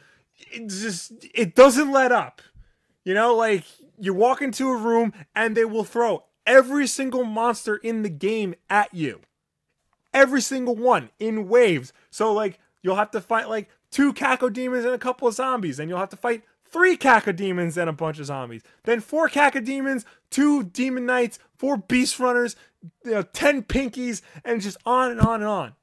It 0.52 0.68
just 0.70 1.14
it 1.34 1.56
doesn't 1.56 1.92
let 1.92 2.12
up. 2.12 2.42
You 3.04 3.14
know, 3.14 3.36
like 3.36 3.64
you 3.98 4.14
walk 4.14 4.42
into 4.42 4.70
a 4.70 4.76
room 4.78 5.14
and 5.36 5.56
they 5.58 5.66
will 5.66 5.84
throw 5.84 6.24
every 6.46 6.88
single 6.88 7.24
monster 7.24 7.76
in 7.78 8.02
the 8.04 8.10
game 8.10 8.56
at 8.70 8.94
you. 8.94 9.22
Every 10.14 10.42
single 10.42 10.76
one 10.76 11.10
in 11.20 11.48
waves. 11.48 11.94
So 12.10 12.34
like 12.34 12.60
you'll 12.82 12.96
have 12.96 13.12
to 13.12 13.22
fight 13.22 13.50
like 13.50 13.70
two 13.92 14.14
cacodemons 14.14 14.86
and 14.86 14.94
a 14.94 14.98
couple 14.98 15.28
of 15.28 15.34
zombies, 15.34 15.80
and 15.80 15.89
you'll 15.89 16.00
have 16.00 16.10
to 16.10 16.18
fight 16.18 16.44
three 16.66 16.98
cacodemons 16.98 17.78
and 17.78 17.89
a 17.89 17.94
bunch 17.94 18.20
of 18.20 18.26
zombies. 18.26 18.64
Then 18.84 19.02
four 19.02 19.30
cacodemons, 19.30 20.06
two 20.30 20.64
demon 20.64 21.06
knights, 21.06 21.39
four 21.58 21.78
beast 21.78 22.20
runners, 22.20 22.56
you 23.06 23.12
know, 23.12 23.22
ten 23.22 23.64
pinkies, 23.64 24.22
and 24.44 24.62
just 24.62 24.78
on 24.86 25.12
and 25.12 25.20
on 25.20 25.42
and 25.42 25.50
on. 25.50 25.74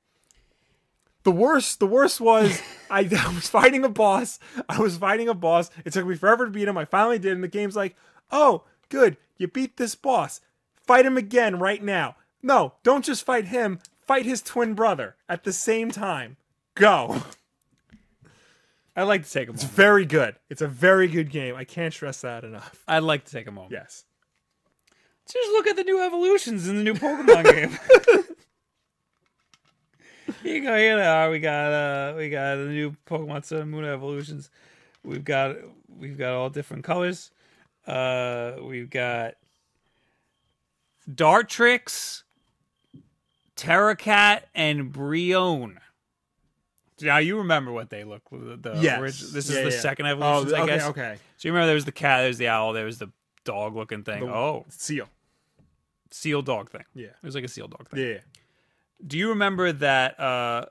The 1.24 1.32
worst, 1.32 1.78
the 1.78 1.86
worst 1.86 2.20
was 2.20 2.61
I, 2.90 3.00
I 3.18 3.34
was 3.34 3.48
fighting 3.48 3.84
a 3.84 3.88
boss. 3.88 4.38
I 4.68 4.80
was 4.80 4.96
fighting 4.96 5.28
a 5.28 5.34
boss. 5.34 5.70
It 5.84 5.92
took 5.92 6.06
me 6.06 6.16
forever 6.16 6.46
to 6.46 6.50
beat 6.50 6.68
him. 6.68 6.78
I 6.78 6.84
finally 6.84 7.18
did, 7.18 7.32
and 7.32 7.44
the 7.44 7.48
game's 7.48 7.76
like, 7.76 7.96
"Oh, 8.30 8.64
good, 8.88 9.16
you 9.36 9.46
beat 9.48 9.76
this 9.76 9.94
boss. 9.94 10.40
Fight 10.89 11.07
him 11.07 11.16
again 11.16 11.61
right 11.61 11.82
now." 11.82 12.16
No, 12.43 12.74
don't 12.82 13.05
just 13.05 13.24
fight 13.24 13.47
him. 13.47 13.78
Fight 14.07 14.24
his 14.24 14.43
twin 14.43 14.74
brother 14.74 15.16
at 15.28 15.45
the 15.45 15.53
same 15.53 15.91
time. 15.91 16.36
Go. 16.74 17.22
I'd 18.97 19.05
like 19.05 19.24
to 19.24 19.30
take 19.30 19.49
a 19.49 19.53
moment. 19.53 19.70
Very 19.70 20.05
good. 20.05 20.36
It's 20.51 20.62
a 20.62 20.66
very 20.66 21.07
good 21.07 21.30
game. 21.30 21.55
I 21.55 21.64
can't 21.64 21.95
stress 21.95 22.22
that 22.22 22.43
enough. 22.43 22.82
I'd 22.89 23.05
like 23.05 23.24
to 23.26 23.30
take 23.30 23.47
a 23.47 23.53
moment. 23.53 23.72
Yes. 23.72 24.05
Just 25.30 25.51
look 25.53 25.66
at 25.66 25.76
the 25.76 25.84
new 25.84 26.03
evolutions 26.03 26.66
in 26.66 26.76
the 26.76 26.82
new 26.82 26.95
Pokemon 26.95 27.45
game. 27.53 27.78
Here 30.43 30.55
you 30.57 30.62
go. 30.62 30.76
Here 30.76 30.97
they 30.97 31.07
are. 31.07 31.30
We 31.30 31.39
got 31.39 31.72
uh, 31.72 32.14
we 32.16 32.30
got 32.30 32.57
the 32.57 32.66
new 32.66 32.97
Pokemon 33.07 33.45
Sun 33.45 33.59
and 33.59 33.70
Moon 33.70 33.84
evolutions. 33.84 34.51
We've 35.05 35.24
got 35.24 35.57
we've 35.89 36.18
got 36.18 36.32
all 36.32 36.51
different 36.51 36.84
colors. 36.84 37.30
Uh, 37.86 38.57
we've 38.62 38.91
got 38.91 39.34
Dartrix, 41.11 42.22
Torracat, 43.56 44.42
and 44.54 44.92
Brionne. 44.92 45.78
Now 47.00 47.18
you 47.18 47.38
remember 47.38 47.70
what 47.72 47.90
they 47.90 48.04
look. 48.04 48.22
The, 48.30 48.56
the 48.61 48.78
Yes. 48.80 48.98
orig- 48.98 49.12
this 49.32 49.48
is 49.48 49.54
Yeah, 49.56 49.62
the 49.64 49.70
yeah. 49.70 49.80
second 49.80 50.06
Oh, 50.06 50.11
evolution, 50.11 50.54
I 50.59 50.62
okay, 50.62 50.66
guess. 50.76 50.84
okay. 50.88 51.18
So 51.36 51.48
you 51.48 51.52
remember 51.52 51.66
there 51.66 51.74
was 51.74 51.84
the 51.84 51.92
cat, 51.92 52.18
there 52.20 52.28
was 52.28 52.38
the 52.38 52.48
owl, 52.48 52.72
there 52.72 52.84
was 52.84 52.98
the 52.98 53.11
dog 53.44 53.76
looking 53.76 54.02
thing. 54.02 54.26
The- 54.26 54.32
oh, 54.34 54.66
Seal. 54.68 55.09
seal 56.11 56.42
dog 56.42 56.70
thing. 56.70 56.84
Yeah. 56.94 57.09
It 57.09 57.22
was 57.22 57.34
like 57.34 57.44
a 57.44 57.48
seal 57.48 57.68
dog 57.68 57.88
thing. 57.88 58.00
Yeah. 58.00 58.18
Do 59.06 59.16
you 59.16 59.28
remember 59.28 59.72
that 59.72 60.18
uh 60.18 60.66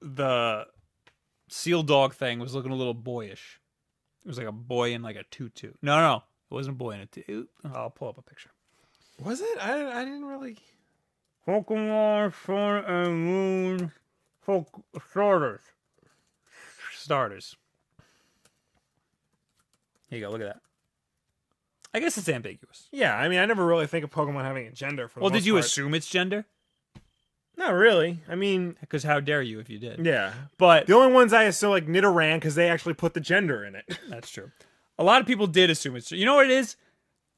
the 0.00 0.66
seal 1.48 1.82
dog 1.82 2.14
thing 2.14 2.38
was 2.38 2.54
looking 2.54 2.70
a 2.70 2.76
little 2.76 2.94
boyish? 2.94 3.60
It 4.24 4.28
was 4.28 4.38
like 4.38 4.46
a 4.46 4.52
boy 4.52 4.92
in 4.92 5.02
like 5.02 5.16
a 5.16 5.24
tutu. 5.24 5.72
No, 5.82 5.98
no, 5.98 6.16
it 6.50 6.54
wasn't 6.54 6.76
a 6.76 6.78
boy 6.78 6.92
in 6.92 7.00
a 7.00 7.06
tutu. 7.06 7.46
I'll 7.64 7.90
pull 7.90 8.08
up 8.08 8.18
a 8.18 8.22
picture. 8.22 8.50
Was 9.22 9.40
it? 9.40 9.58
I, 9.60 10.00
I 10.00 10.04
didn't 10.04 10.24
really. 10.24 10.56
Pokemon 11.46 12.32
Sun 12.46 12.84
and 12.84 13.24
Moon 13.24 13.92
Folk 14.42 14.68
starters. 15.10 15.60
Starters. 16.96 17.56
Here 20.08 20.18
you 20.18 20.24
go. 20.24 20.30
Look 20.30 20.40
at 20.40 20.46
that. 20.46 20.60
I 21.92 22.00
guess 22.00 22.18
it's 22.18 22.28
ambiguous. 22.28 22.88
Yeah, 22.90 23.16
I 23.16 23.28
mean, 23.28 23.38
I 23.38 23.46
never 23.46 23.64
really 23.64 23.86
think 23.86 24.04
of 24.04 24.10
Pokemon 24.10 24.42
having 24.42 24.66
a 24.66 24.72
gender. 24.72 25.06
For 25.08 25.20
the 25.20 25.22
Well, 25.22 25.30
did 25.30 25.38
most 25.38 25.46
you 25.46 25.52
part. 25.54 25.64
assume 25.64 25.94
it's 25.94 26.08
gender? 26.08 26.44
Not 27.56 27.72
really. 27.72 28.18
I 28.28 28.34
mean, 28.34 28.76
Because 28.80 29.04
how 29.04 29.20
dare 29.20 29.40
you 29.42 29.60
if 29.60 29.70
you 29.70 29.78
did? 29.78 30.04
yeah. 30.04 30.32
But 30.58 30.86
The 30.88 30.94
only 30.96 31.12
ones 31.12 31.32
I 31.32 31.44
assume 31.44 31.70
like 31.70 31.86
Nidoran 31.86 32.36
because 32.36 32.56
they 32.56 32.68
actually 32.68 32.94
put 32.94 33.14
the 33.14 33.20
gender 33.20 33.64
in 33.64 33.76
it. 33.76 33.96
That's 34.08 34.28
true. 34.30 34.50
A 34.98 35.04
lot 35.04 35.20
of 35.20 35.26
people 35.26 35.46
did 35.46 35.70
assume 35.70 35.94
it's. 35.96 36.10
You 36.10 36.24
know 36.26 36.34
what 36.34 36.46
it 36.46 36.52
is? 36.52 36.76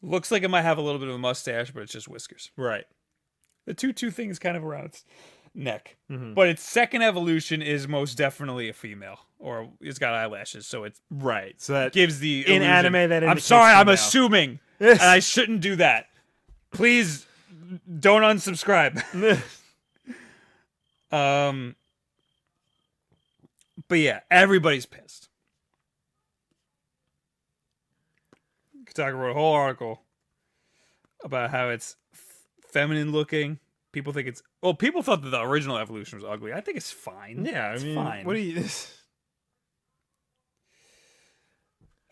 Looks 0.06 0.30
like 0.30 0.42
it 0.42 0.48
might 0.48 0.62
have 0.62 0.78
a 0.78 0.82
little 0.82 0.98
bit 1.00 1.08
of 1.08 1.14
a 1.14 1.18
mustache, 1.18 1.70
but 1.72 1.82
it's 1.82 1.92
just 1.92 2.08
whiskers. 2.08 2.50
right. 2.56 2.84
The 3.66 3.74
tutu 3.74 4.10
thing 4.12 4.30
is 4.30 4.38
kind 4.38 4.56
of 4.56 4.64
around 4.64 4.84
its 4.84 5.04
neck, 5.52 5.96
Mm-hmm. 6.08 6.34
but 6.34 6.46
its 6.48 6.62
second 6.62 7.02
evolution 7.02 7.60
is 7.62 7.88
most 7.88 8.14
definitely 8.16 8.68
a 8.68 8.72
female, 8.72 9.18
or 9.40 9.68
it's 9.80 9.98
got 9.98 10.14
eyelashes, 10.14 10.66
so 10.68 10.84
it's 10.84 11.00
Right. 11.10 11.60
So 11.60 11.72
that 11.72 11.92
gives 11.92 12.20
the 12.20 12.42
In 12.46 12.62
illusion- 12.62 12.70
anime, 12.72 13.08
that 13.10 13.24
I'm 13.24 13.40
sorry, 13.40 13.72
I'm 13.72 13.88
assuming, 13.88 14.60
and 14.80 15.00
I 15.02 15.18
shouldn't 15.18 15.60
do 15.62 15.74
that. 15.76 16.06
Please 16.70 17.26
don't 17.98 18.22
unsubscribe. 18.22 19.02
um, 21.10 21.74
but 23.88 23.98
yeah, 23.98 24.20
everybody's 24.30 24.86
pissed. 24.86 25.25
Kotaku 28.96 29.14
wrote 29.18 29.30
a 29.30 29.34
whole 29.34 29.54
article 29.54 30.02
about 31.24 31.50
how 31.50 31.68
it's 31.68 31.96
f- 32.12 32.20
feminine 32.70 33.12
looking. 33.12 33.58
People 33.92 34.12
think 34.12 34.28
it's 34.28 34.42
well. 34.62 34.74
People 34.74 35.02
thought 35.02 35.22
that 35.22 35.30
the 35.30 35.40
original 35.42 35.78
evolution 35.78 36.18
was 36.18 36.24
ugly. 36.24 36.52
I 36.52 36.60
think 36.60 36.76
it's 36.76 36.90
fine. 36.90 37.44
yeah, 37.50 37.68
I 37.68 37.72
it's 37.74 37.84
mean, 37.84 37.94
fine. 37.94 38.24
what 38.24 38.34
do 38.34 38.40
you? 38.40 38.64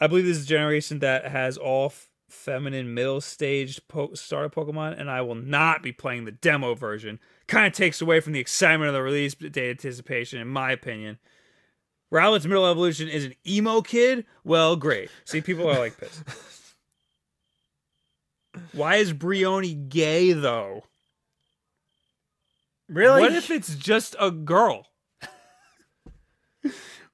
I 0.01 0.07
believe 0.07 0.25
this 0.25 0.39
is 0.39 0.45
a 0.45 0.49
generation 0.49 0.99
that 1.01 1.27
has 1.27 1.57
all 1.57 1.87
f- 1.87 2.09
feminine 2.29 2.95
middle 2.95 3.21
staged 3.21 3.87
po- 3.89 4.15
starter 4.15 4.49
Pokemon, 4.49 4.99
and 4.99 5.11
I 5.11 5.21
will 5.21 5.35
not 5.37 5.83
be 5.83 5.93
playing 5.93 6.25
the 6.25 6.33
demo 6.33 6.75
version. 6.75 7.21
Kind 7.47 7.67
of 7.67 7.73
takes 7.75 8.01
away 8.01 8.21
from 8.21 8.33
the 8.33 8.41
excitement 8.41 8.89
of 8.89 8.95
the 8.95 9.03
release 9.03 9.35
date 9.35 9.71
anticipation, 9.71 10.41
in 10.41 10.49
my 10.49 10.73
opinion. 10.73 11.19
Rowlet's 12.11 12.47
middle 12.47 12.67
evolution 12.67 13.09
is 13.09 13.25
an 13.25 13.35
emo 13.47 13.83
kid. 13.83 14.25
Well, 14.45 14.77
great. 14.77 15.11
See, 15.25 15.41
people 15.41 15.69
are 15.69 15.79
like 15.79 15.99
pissed. 15.99 16.23
Why 18.73 18.97
is 18.97 19.13
Brionne 19.13 19.89
gay 19.89 20.33
though? 20.33 20.85
Really? 22.89 23.23
What 23.23 23.33
if 23.33 23.51
it's 23.51 23.75
just 23.75 24.15
a 24.21 24.31
girl? 24.31 24.87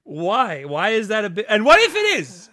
Why? 0.03 0.63
Why 0.65 0.89
is 0.89 1.07
that 1.09 1.25
a 1.25 1.29
bit? 1.29 1.45
And 1.47 1.63
what 1.63 1.79
if 1.79 1.95
it 1.95 2.19
is? 2.19 2.49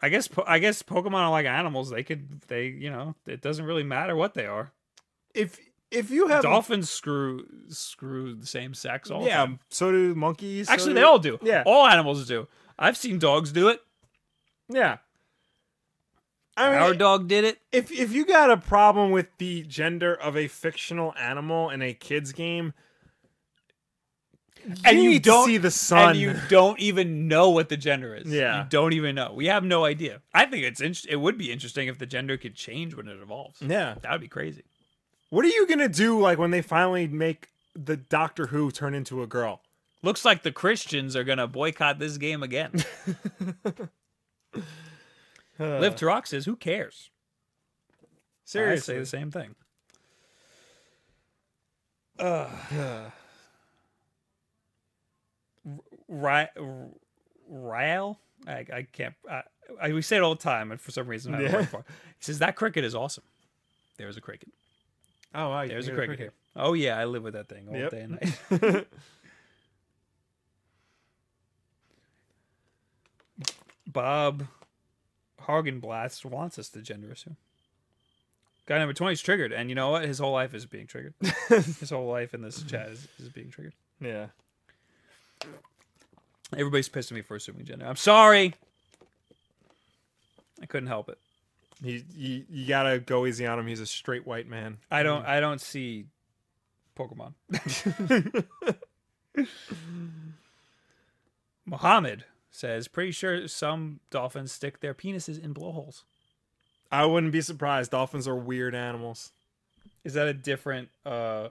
I 0.00 0.08
guess 0.08 0.28
po- 0.28 0.44
I 0.46 0.58
guess 0.58 0.82
Pokemon 0.82 1.14
are 1.14 1.30
like 1.30 1.46
animals. 1.46 1.90
They 1.90 2.02
could 2.02 2.40
they 2.48 2.66
you 2.66 2.90
know 2.90 3.14
it 3.26 3.42
doesn't 3.42 3.64
really 3.64 3.82
matter 3.82 4.16
what 4.16 4.34
they 4.34 4.46
are. 4.46 4.72
if 5.34 5.58
if 5.90 6.10
you 6.10 6.28
have 6.28 6.42
Dolphins 6.42 6.88
screw 6.88 7.44
screw 7.68 8.34
the 8.34 8.46
same 8.46 8.72
sex 8.72 9.10
all 9.10 9.26
yeah, 9.26 9.38
time. 9.38 9.58
so 9.68 9.90
do 9.90 10.14
monkeys. 10.14 10.68
so 10.68 10.72
Actually, 10.72 10.90
do- 10.90 11.00
they 11.00 11.02
all 11.02 11.18
do. 11.18 11.38
Yeah. 11.42 11.64
all 11.66 11.86
animals 11.86 12.26
do. 12.26 12.48
I've 12.78 12.96
seen 12.96 13.18
dogs 13.18 13.52
do 13.52 13.68
it. 13.68 13.80
Yeah. 14.68 14.98
I 16.56 16.70
mean, 16.70 16.78
Our 16.78 16.94
dog 16.94 17.28
did 17.28 17.44
it. 17.44 17.58
if 17.72 17.90
if 17.90 18.12
you 18.12 18.26
got 18.26 18.50
a 18.50 18.56
problem 18.56 19.10
with 19.12 19.28
the 19.38 19.62
gender 19.62 20.14
of 20.14 20.36
a 20.36 20.48
fictional 20.48 21.14
animal 21.18 21.70
in 21.70 21.80
a 21.80 21.94
kids 21.94 22.32
game, 22.32 22.74
And 24.84 25.02
you 25.02 25.18
don't 25.20 25.46
see 25.46 25.56
the 25.56 25.70
sun. 25.70 26.10
and 26.10 26.18
you 26.18 26.34
don't 26.50 26.78
even 26.80 27.28
know 27.28 27.48
what 27.50 27.68
the 27.70 27.76
gender 27.78 28.14
is. 28.14 28.26
Yeah. 28.30 28.64
you 28.64 28.68
don't 28.68 28.92
even 28.92 29.14
know. 29.14 29.32
We 29.34 29.46
have 29.46 29.64
no 29.64 29.84
idea. 29.86 30.20
I 30.34 30.44
think 30.46 30.64
it's 30.64 30.80
in- 30.82 30.94
it 31.08 31.16
would 31.16 31.38
be 31.38 31.50
interesting 31.50 31.88
if 31.88 31.98
the 31.98 32.04
gender 32.06 32.36
could 32.36 32.56
change 32.56 32.94
when 32.94 33.08
it 33.08 33.18
evolves. 33.22 33.62
yeah. 33.62 33.94
That 34.02 34.12
would 34.12 34.20
be 34.20 34.28
crazy. 34.28 34.64
What 35.30 35.44
are 35.44 35.48
you 35.48 35.66
gonna 35.66 35.88
do 35.88 36.18
like 36.20 36.36
when 36.38 36.50
they 36.50 36.60
finally 36.62 37.06
make 37.08 37.48
the 37.74 37.96
Doctor 37.96 38.48
Who 38.48 38.70
turn 38.70 38.94
into 38.94 39.22
a 39.22 39.26
girl? 39.26 39.62
Looks 40.02 40.24
like 40.24 40.42
the 40.42 40.52
Christians 40.52 41.14
are 41.16 41.24
gonna 41.24 41.46
boycott 41.46 41.98
this 41.98 42.18
game 42.18 42.42
again. 42.42 42.72
Liv 45.60 45.94
Tarok 45.94 46.26
says, 46.26 46.44
"Who 46.46 46.56
cares?" 46.56 47.10
Seriously. 48.44 48.94
I 48.94 48.96
say 48.96 49.00
the 49.00 49.06
same 49.06 49.30
thing. 49.30 49.54
Ry- 56.08 56.48
Ryle, 57.48 58.18
I, 58.46 58.52
I 58.72 58.86
can't. 58.92 59.14
I, 59.30 59.42
I, 59.80 59.92
we 59.92 60.02
say 60.02 60.16
it 60.16 60.22
all 60.22 60.34
the 60.34 60.40
time, 60.42 60.70
and 60.72 60.80
for 60.80 60.90
some 60.90 61.06
reason, 61.06 61.34
I 61.34 61.42
don't 61.42 61.52
Yeah. 61.52 61.62
He 62.18 62.24
says 62.24 62.38
that 62.40 62.56
cricket 62.56 62.84
is 62.84 62.94
awesome. 62.94 63.24
There's 63.98 64.16
a 64.16 64.20
cricket. 64.20 64.48
oh, 65.34 65.48
wow, 65.50 65.66
There's 65.66 65.86
a 65.86 65.90
can 65.90 65.96
cricket 65.98 66.18
here. 66.18 66.32
Oh 66.56 66.72
yeah, 66.74 66.98
I 66.98 67.04
live 67.04 67.22
with 67.22 67.34
that 67.34 67.48
thing 67.48 67.68
all 67.68 67.76
Yep. 67.76 67.90
day 67.90 68.00
and 68.00 68.18
night. 68.72 68.86
Bob 73.86 74.46
Hagenblast 75.46 76.24
wants 76.24 76.58
us 76.58 76.68
to 76.70 76.80
gender 76.80 77.10
assume. 77.10 77.36
Guy 78.66 78.78
number 78.78 78.92
20 78.92 79.14
is 79.14 79.20
triggered, 79.20 79.52
and 79.52 79.68
you 79.68 79.74
know 79.74 79.90
what? 79.90 80.04
His 80.04 80.18
whole 80.18 80.32
life 80.32 80.54
is 80.54 80.66
being 80.66 80.86
triggered. 80.86 81.14
His 81.48 81.90
whole 81.90 82.08
life 82.08 82.34
in 82.34 82.42
this 82.42 82.62
chat 82.62 82.90
is, 82.90 83.08
is 83.18 83.28
being 83.28 83.50
triggered. 83.50 83.74
yeah. 84.00 84.26
Everybody's 86.52 86.88
pissed 86.88 87.10
at 87.12 87.14
me 87.14 87.22
for 87.22 87.36
assuming 87.36 87.64
gender. 87.64 87.86
I'm 87.86 87.96
sorry. 87.96 88.54
I 90.60 90.66
couldn't 90.66 90.88
help 90.88 91.08
it. 91.08 91.18
He, 91.82 92.04
you, 92.14 92.44
you 92.50 92.66
gotta 92.68 92.98
go 92.98 93.24
easy 93.26 93.46
on 93.46 93.58
him. 93.58 93.66
He's 93.66 93.80
a 93.80 93.86
straight 93.86 94.26
white 94.26 94.46
man. 94.46 94.78
I 94.90 95.02
don't. 95.02 95.24
Mm. 95.24 95.28
I 95.28 95.40
don't 95.40 95.60
see 95.60 96.06
Pokemon. 96.96 97.32
Mohammed 101.64 102.24
says, 102.50 102.88
"Pretty 102.88 103.12
sure 103.12 103.46
some 103.48 104.00
dolphins 104.10 104.52
stick 104.52 104.80
their 104.80 104.94
penises 104.94 105.42
in 105.42 105.52
blowholes." 105.52 106.04
I 106.92 107.06
wouldn't 107.06 107.32
be 107.32 107.40
surprised. 107.40 107.92
Dolphins 107.92 108.26
are 108.26 108.34
weird 108.36 108.74
animals. 108.74 109.30
Is 110.04 110.14
that 110.14 110.26
a 110.28 110.34
different? 110.34 110.88
uh 111.06 111.48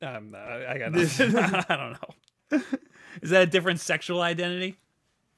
um, 0.00 0.34
I, 0.34 0.66
I 0.66 0.78
got 0.78 0.92
nothing. 0.92 1.36
I 1.68 1.76
don't 1.76 1.92
know. 1.92 2.60
Is 3.22 3.30
that 3.30 3.42
a 3.42 3.46
different 3.46 3.78
sexual 3.80 4.20
identity? 4.20 4.76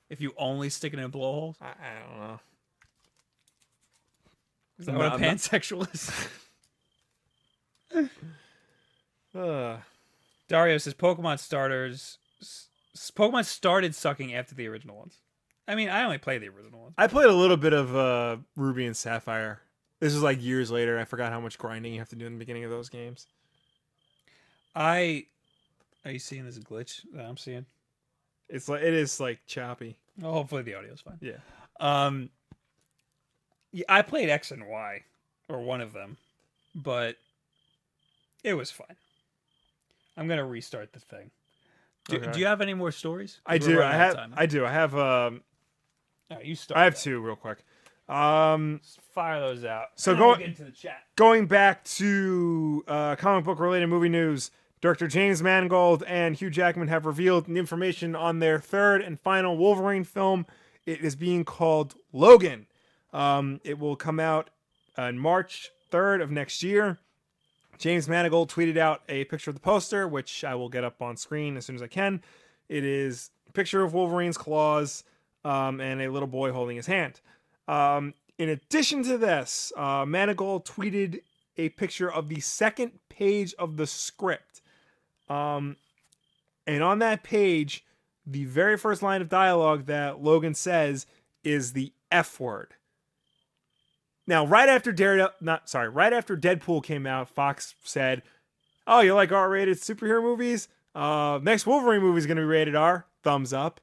If 0.08 0.20
you 0.20 0.32
only 0.38 0.70
stick 0.70 0.92
it 0.92 0.98
in 0.98 1.10
blowholes, 1.10 1.56
I, 1.60 1.66
I 1.66 2.08
don't 2.08 2.18
know. 2.20 2.40
is 4.78 4.86
that 4.86 4.94
what 4.94 5.06
a 5.06 5.10
I'm 5.14 5.20
not- 5.20 5.28
pansexual 5.36 5.92
is? 5.92 6.10
Uh, 9.36 9.78
Dario 10.48 10.78
says 10.78 10.94
Pokemon 10.94 11.38
starters. 11.38 12.18
Pokemon 12.96 13.44
started 13.44 13.94
sucking 13.94 14.34
after 14.34 14.54
the 14.54 14.68
original 14.68 14.96
ones. 14.96 15.18
I 15.66 15.74
mean, 15.74 15.88
I 15.88 16.04
only 16.04 16.18
play 16.18 16.38
the 16.38 16.48
original 16.48 16.80
ones. 16.80 16.94
I 16.98 17.06
played 17.06 17.28
a 17.28 17.32
little 17.32 17.56
bit 17.56 17.72
of 17.72 17.96
uh, 17.96 18.36
Ruby 18.56 18.86
and 18.86 18.96
Sapphire. 18.96 19.60
This 20.00 20.12
was 20.12 20.22
like 20.22 20.42
years 20.42 20.70
later. 20.70 20.98
I 20.98 21.04
forgot 21.04 21.32
how 21.32 21.40
much 21.40 21.58
grinding 21.58 21.94
you 21.94 21.98
have 22.00 22.10
to 22.10 22.16
do 22.16 22.26
in 22.26 22.34
the 22.34 22.38
beginning 22.38 22.64
of 22.64 22.70
those 22.70 22.88
games. 22.88 23.26
I. 24.74 25.26
Are 26.04 26.10
you 26.10 26.18
seeing 26.18 26.44
this 26.44 26.58
glitch 26.58 27.00
that 27.14 27.24
I'm 27.24 27.38
seeing? 27.38 27.64
It's 28.50 28.68
like 28.68 28.82
it 28.82 28.92
is 28.92 29.20
like 29.20 29.40
choppy. 29.46 29.96
Well, 30.20 30.34
hopefully 30.34 30.62
the 30.62 30.74
audio's 30.74 31.00
fine. 31.00 31.18
Yeah. 31.20 31.38
Um, 31.80 32.28
yeah, 33.72 33.86
I 33.88 34.02
played 34.02 34.28
X 34.28 34.50
and 34.50 34.68
Y, 34.68 35.02
or 35.48 35.62
one 35.62 35.80
of 35.80 35.94
them, 35.94 36.18
but 36.74 37.16
it 38.42 38.54
was 38.54 38.70
fine. 38.70 38.96
I'm 40.16 40.28
gonna 40.28 40.44
restart 40.46 40.92
the 40.92 41.00
thing. 41.00 41.30
Do, 42.08 42.16
Okay. 42.16 42.32
do 42.32 42.40
you 42.40 42.46
have 42.46 42.60
any 42.60 42.74
more 42.74 42.92
stories? 42.92 43.40
I 43.46 43.58
do. 43.58 43.82
I 43.82 43.92
have. 43.92 44.14
time. 44.14 44.34
I 44.36 44.46
do. 44.46 44.64
I 44.66 44.70
have. 44.72 44.94
Um, 44.94 45.42
All 46.30 46.36
right, 46.36 46.44
you 46.46 46.54
start. 46.54 46.78
I 46.78 46.84
have 46.84 46.94
that. 46.94 47.00
two 47.02 47.20
real 47.20 47.36
quick. 47.36 47.64
Um, 48.08 48.80
Fire 49.14 49.40
those 49.40 49.64
out. 49.64 49.86
So 49.94 50.10
And 50.12 50.18
go- 50.20 50.26
we'll 50.28 50.36
get 50.36 50.48
into 50.48 50.64
the 50.64 50.70
chat. 50.70 51.04
going 51.16 51.46
back 51.46 51.82
to 51.84 52.84
uh, 52.86 53.16
comic 53.16 53.44
book 53.44 53.58
related 53.58 53.86
movie 53.86 54.10
news, 54.10 54.50
director 54.82 55.06
James 55.08 55.42
Mangold 55.42 56.02
and 56.06 56.36
Hugh 56.36 56.50
Jackman 56.50 56.88
have 56.88 57.06
revealed 57.06 57.46
the 57.46 57.56
information 57.56 58.14
on 58.14 58.40
their 58.40 58.58
third 58.58 59.00
and 59.00 59.18
final 59.18 59.56
Wolverine 59.56 60.04
film. 60.04 60.46
It 60.84 61.00
is 61.00 61.16
being 61.16 61.44
called 61.46 61.94
Logan. 62.12 62.66
Um, 63.14 63.60
it 63.64 63.78
will 63.78 63.96
come 63.96 64.20
out 64.20 64.50
on 64.98 65.18
March 65.18 65.70
3rd 65.90 66.20
of 66.22 66.30
next 66.30 66.62
year. 66.62 66.98
James 67.78 68.08
Mangold 68.08 68.50
tweeted 68.50 68.76
out 68.76 69.02
a 69.08 69.24
picture 69.24 69.50
of 69.50 69.56
the 69.56 69.60
poster, 69.60 70.06
which 70.06 70.44
I 70.44 70.54
will 70.54 70.68
get 70.68 70.84
up 70.84 71.02
on 71.02 71.16
screen 71.16 71.56
as 71.56 71.66
soon 71.66 71.76
as 71.76 71.82
I 71.82 71.86
can. 71.86 72.22
It 72.68 72.84
is 72.84 73.30
a 73.48 73.52
picture 73.52 73.82
of 73.82 73.94
Wolverine's 73.94 74.38
claws 74.38 75.04
um, 75.44 75.80
and 75.80 76.00
a 76.00 76.10
little 76.10 76.28
boy 76.28 76.52
holding 76.52 76.76
his 76.76 76.86
hand. 76.86 77.20
Um, 77.68 78.14
in 78.38 78.48
addition 78.48 79.02
to 79.04 79.18
this, 79.18 79.72
uh, 79.76 80.04
Manigold 80.04 80.64
tweeted 80.64 81.20
a 81.56 81.68
picture 81.70 82.10
of 82.10 82.28
the 82.28 82.40
second 82.40 82.92
page 83.08 83.54
of 83.58 83.76
the 83.76 83.86
script. 83.86 84.60
Um, 85.28 85.76
and 86.66 86.82
on 86.82 86.98
that 87.00 87.22
page, 87.22 87.84
the 88.26 88.44
very 88.44 88.76
first 88.76 89.02
line 89.02 89.20
of 89.20 89.28
dialogue 89.28 89.86
that 89.86 90.22
Logan 90.22 90.54
says 90.54 91.06
is 91.42 91.72
the 91.72 91.92
F 92.10 92.40
word. 92.40 92.74
Now, 94.26 94.46
right 94.46 94.68
after 94.68 94.92
Daredevil, 94.92 95.34
not 95.40 95.68
sorry, 95.68 95.88
right 95.88 96.12
after 96.12 96.36
Deadpool 96.36 96.82
came 96.82 97.06
out, 97.06 97.28
Fox 97.28 97.74
said, 97.84 98.22
"Oh, 98.86 99.00
you 99.00 99.14
like 99.14 99.32
R-rated 99.32 99.78
superhero 99.78 100.22
movies? 100.22 100.68
Uh, 100.94 101.40
next 101.42 101.66
Wolverine 101.66 102.00
movie 102.00 102.18
is 102.18 102.26
going 102.26 102.36
to 102.36 102.42
be 102.42 102.46
rated 102.46 102.74
R. 102.74 103.06
Thumbs 103.22 103.52
up." 103.52 103.80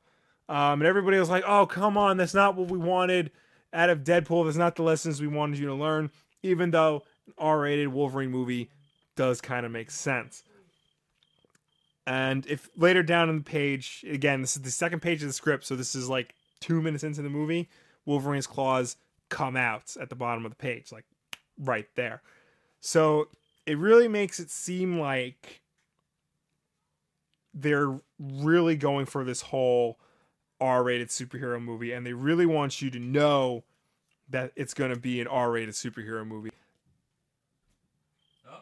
Um, 0.50 0.82
and 0.82 0.84
everybody 0.84 1.18
was 1.20 1.30
like, 1.30 1.44
"Oh, 1.46 1.66
come 1.66 1.98
on, 1.98 2.18
that's 2.18 2.34
not 2.34 2.56
what 2.56 2.70
we 2.70 2.78
wanted 2.78 3.32
out 3.72 3.90
of 3.90 4.04
Deadpool. 4.04 4.46
That's 4.46 4.58
not 4.58 4.76
the 4.76 4.84
lessons 4.84 5.22
we 5.22 5.28
wanted 5.28 5.60
you 5.60 5.68
to 5.68 5.76
learn." 5.76 6.10
Even 6.44 6.72
though 6.72 7.04
an 7.28 7.34
R-rated 7.38 7.90
Wolverine 7.90 8.32
movie 8.32 8.72
does 9.16 9.42
kind 9.42 9.66
of 9.66 9.72
make 9.72 9.92
sense. 9.92 10.44
And 12.08 12.48
if 12.48 12.68
later 12.76 13.04
down 13.04 13.30
in 13.30 13.38
the 13.38 13.44
page, 13.44 14.04
again, 14.10 14.42
this 14.42 14.56
is 14.56 14.64
the 14.64 14.72
second 14.72 15.02
page 15.02 15.22
of 15.22 15.30
the 15.30 15.34
script, 15.34 15.66
so 15.66 15.76
this 15.76 15.94
is 15.94 16.10
like 16.10 16.34
two 16.60 16.82
minutes 16.82 17.04
into 17.04 17.22
the 17.22 17.30
movie, 17.30 17.70
Wolverine's 18.06 18.48
claws 18.48 18.98
come 19.32 19.56
out 19.56 19.96
at 20.00 20.10
the 20.10 20.16
bottom 20.16 20.46
of 20.46 20.52
the 20.52 20.58
page, 20.58 20.92
like 20.92 21.06
right 21.58 21.88
there. 21.96 22.22
So 22.82 23.30
it 23.66 23.78
really 23.78 24.08
makes 24.08 24.40
it 24.40 24.52
seem 24.52 25.00
like 25.00 25.62
they're 27.54 28.00
really 28.20 28.76
going 28.76 29.08
for 29.08 29.24
this 29.24 29.42
whole 29.42 29.98
R-rated 30.60 31.08
superhero 31.08 31.60
movie, 31.60 31.92
and 31.92 32.06
they 32.06 32.14
really 32.14 32.46
want 32.46 32.82
you 32.82 32.92
to 32.92 33.00
know 33.00 33.64
that 34.30 34.52
it's 34.56 34.74
going 34.74 34.94
to 34.94 35.00
be 35.00 35.20
an 35.20 35.28
R-rated 35.28 35.74
superhero 35.74 36.26
movie. 36.28 36.52
Oh, 38.48 38.60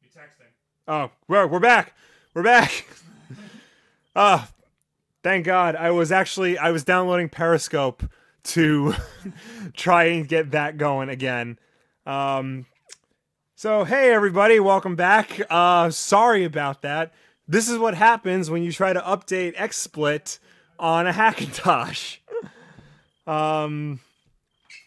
you're 0.00 0.10
texting. 0.10 0.50
Oh, 0.86 1.10
we're 1.26 1.46
we're 1.46 1.58
back. 1.58 1.96
We're 2.34 2.44
back. 2.44 2.86
Ah, 4.14 4.50
thank 5.22 5.46
God. 5.46 5.74
I 5.74 5.90
was 5.90 6.12
actually 6.12 6.58
I 6.58 6.70
was 6.70 6.84
downloading 6.84 7.30
Periscope 7.30 8.02
to 8.44 8.94
try 9.76 10.04
and 10.04 10.28
get 10.28 10.50
that 10.52 10.76
going 10.78 11.08
again. 11.08 11.58
Um 12.06 12.66
so 13.54 13.84
hey 13.84 14.12
everybody, 14.12 14.58
welcome 14.60 14.96
back. 14.96 15.40
Uh 15.50 15.90
sorry 15.90 16.44
about 16.44 16.82
that. 16.82 17.12
This 17.48 17.68
is 17.68 17.78
what 17.78 17.94
happens 17.94 18.50
when 18.50 18.62
you 18.62 18.72
try 18.72 18.92
to 18.92 19.00
update 19.00 19.56
XSplit 19.56 20.38
on 20.78 21.06
a 21.06 21.12
Hackintosh. 21.12 22.18
Um 23.26 24.00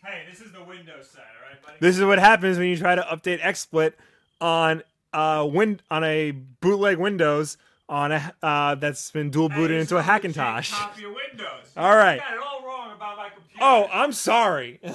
Hey, 0.03 0.23
this 0.29 0.39
is 0.41 0.51
the 0.51 0.63
Windows 0.63 1.09
side, 1.09 1.21
all 1.41 1.49
right, 1.49 1.61
buddy? 1.63 1.77
this 1.79 1.97
is 1.97 2.03
what 2.03 2.19
happens 2.19 2.57
when 2.59 2.67
you 2.67 2.77
try 2.77 2.95
to 2.95 3.01
update 3.03 3.39
XSplit 3.41 3.93
on 4.41 4.83
uh 5.13 5.47
win 5.49 5.79
on 5.89 6.03
a 6.03 6.31
bootleg 6.31 6.97
Windows 6.97 7.57
on 7.87 8.11
a 8.11 8.33
uh 8.43 8.75
that's 8.75 9.09
been 9.11 9.29
dual 9.29 9.47
booted 9.49 9.79
into 9.79 9.97
a 9.97 10.01
Hackintosh. 10.03 10.71
Copy 10.73 11.05
of 11.05 11.11
Windows. 11.13 11.71
All 11.77 11.95
right. 11.95 12.19
got 12.19 12.33
it 12.33 12.39
all 12.39 12.65
wrong 12.65 12.91
about 12.95 13.15
my 13.17 13.29
computer. 13.29 13.44
Oh, 13.59 13.87
I'm 13.91 14.11
sorry. 14.13 14.79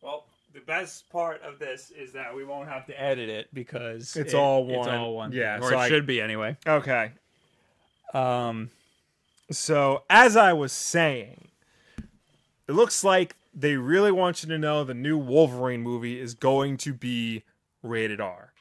Well, 0.00 0.24
the 0.52 0.60
best 0.60 1.08
part 1.10 1.42
of 1.42 1.58
this 1.58 1.90
is 1.96 2.12
that 2.12 2.34
we 2.34 2.44
won't 2.44 2.68
have 2.68 2.86
to 2.86 3.00
edit 3.00 3.28
it 3.28 3.48
because 3.52 4.16
It's 4.16 4.32
it- 4.32 4.36
all 4.36 4.68
It's 4.68 4.78
one. 4.86 4.88
all 4.96 5.14
one. 5.14 5.32
Yeah, 5.32 5.58
or 5.58 5.70
so 5.70 5.76
it 5.76 5.76
I- 5.82 5.88
should 5.88 6.06
be 6.06 6.20
anyway. 6.20 6.56
Okay. 6.66 7.12
Um, 8.14 8.70
So, 9.50 10.02
as 10.08 10.36
I 10.36 10.54
was 10.54 10.72
saying, 10.72 11.48
it 12.66 12.72
looks 12.72 13.04
like 13.04 13.36
they 13.54 13.76
really 13.76 14.10
want 14.10 14.42
you 14.42 14.48
to 14.48 14.58
know 14.58 14.82
the 14.82 14.94
new 14.94 15.18
Wolverine 15.18 15.82
movie 15.82 16.18
is 16.18 16.32
going 16.34 16.78
to 16.78 16.94
be 16.94 17.42
rated 17.82 18.18
R. 18.20 18.52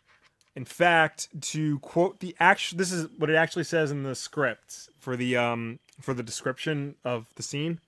In 0.54 0.66
fact, 0.66 1.30
to 1.54 1.80
quote 1.80 2.20
the 2.20 2.36
actual 2.42 2.78
this 2.78 2.92
is 2.92 3.08
what 3.18 3.30
it 3.30 3.36
actually 3.36 3.64
says 3.64 3.90
in 3.90 4.04
the 4.04 4.16
script 4.16 4.90
for 5.00 5.16
the 5.16 5.38
um 5.38 5.80
for 6.02 6.14
the 6.14 6.24
description 6.24 6.96
of 7.06 7.28
the 7.36 7.44
scene. 7.44 7.80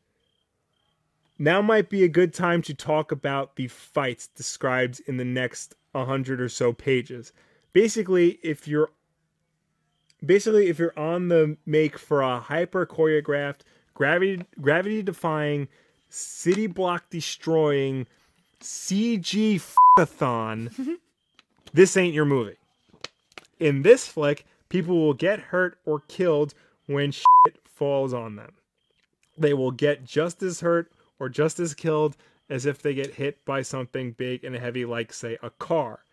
Now 1.40 1.62
might 1.62 1.90
be 1.90 2.04
a 2.04 2.08
good 2.08 2.34
time 2.34 2.62
to 2.64 2.74
talk 2.74 3.12
about 3.12 3.56
the 3.56 3.68
fights 3.68 4.28
described 4.28 5.02
in 5.08 5.18
the 5.18 5.26
next 5.26 5.76
100 5.94 6.40
or 6.40 6.50
so 6.50 6.74
pages. 6.74 7.34
Basically, 7.74 8.40
if 8.44 8.68
you're 8.68 8.92
basically 10.26 10.68
if 10.68 10.80
you're 10.80 10.98
on 10.98 11.28
the 11.28 11.58
make 11.66 11.98
for 11.98 12.22
a 12.22 12.40
hyper 12.40 12.86
choreographed 12.86 13.62
gravity 13.94 14.42
gravity 14.62 15.02
defying 15.02 15.68
city 16.10 16.68
block 16.68 17.10
destroying 17.10 18.08
cg 18.62 19.56
f***a-thon 19.56 20.98
this 21.74 21.98
ain't 21.98 22.14
your 22.14 22.26
movie 22.26 22.56
in 23.60 23.82
this 23.82 24.08
flick 24.08 24.46
people 24.70 24.98
will 24.98 25.14
get 25.14 25.40
hurt 25.40 25.78
or 25.86 26.00
killed 26.08 26.54
when 26.86 27.12
shit 27.12 27.60
falls 27.84 28.14
on 28.14 28.36
them 28.36 28.54
they 29.38 29.54
will 29.54 29.72
get 29.72 30.06
just 30.06 30.42
as 30.44 30.62
hurt 30.62 30.92
or 31.20 31.30
just 31.30 31.60
as 31.60 31.74
killed 31.74 32.16
as 32.50 32.66
if 32.66 32.82
they 32.82 32.94
get 32.94 33.16
hit 33.16 33.44
by 33.46 33.62
something 33.62 34.12
big 34.12 34.44
and 34.44 34.56
heavy 34.56 34.86
like 34.86 35.12
say 35.12 35.38
a 35.42 35.50
car 35.50 36.04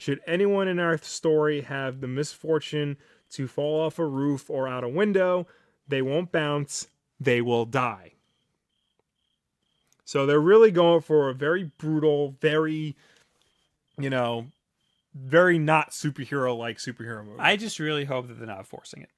should 0.00 0.20
anyone 0.26 0.66
in 0.66 0.78
our 0.78 0.96
story 0.96 1.60
have 1.60 2.00
the 2.00 2.08
misfortune 2.08 2.96
to 3.32 3.46
fall 3.46 3.80
off 3.82 3.98
a 3.98 4.06
roof 4.06 4.48
or 4.48 4.66
out 4.66 4.82
a 4.82 4.88
window, 4.88 5.46
they 5.86 6.00
won't 6.00 6.32
bounce, 6.32 6.88
they 7.20 7.42
will 7.42 7.66
die. 7.66 8.12
So 10.06 10.24
they're 10.24 10.40
really 10.40 10.70
going 10.70 11.02
for 11.02 11.28
a 11.28 11.34
very 11.34 11.64
brutal, 11.64 12.34
very, 12.40 12.96
you 13.98 14.08
know, 14.08 14.46
very 15.14 15.58
not 15.58 15.90
superhero 15.90 16.56
like 16.56 16.78
superhero 16.78 17.22
movie. 17.22 17.38
I 17.38 17.56
just 17.56 17.78
really 17.78 18.06
hope 18.06 18.28
that 18.28 18.38
they're 18.38 18.46
not 18.46 18.66
forcing 18.66 19.02
it. 19.02 19.10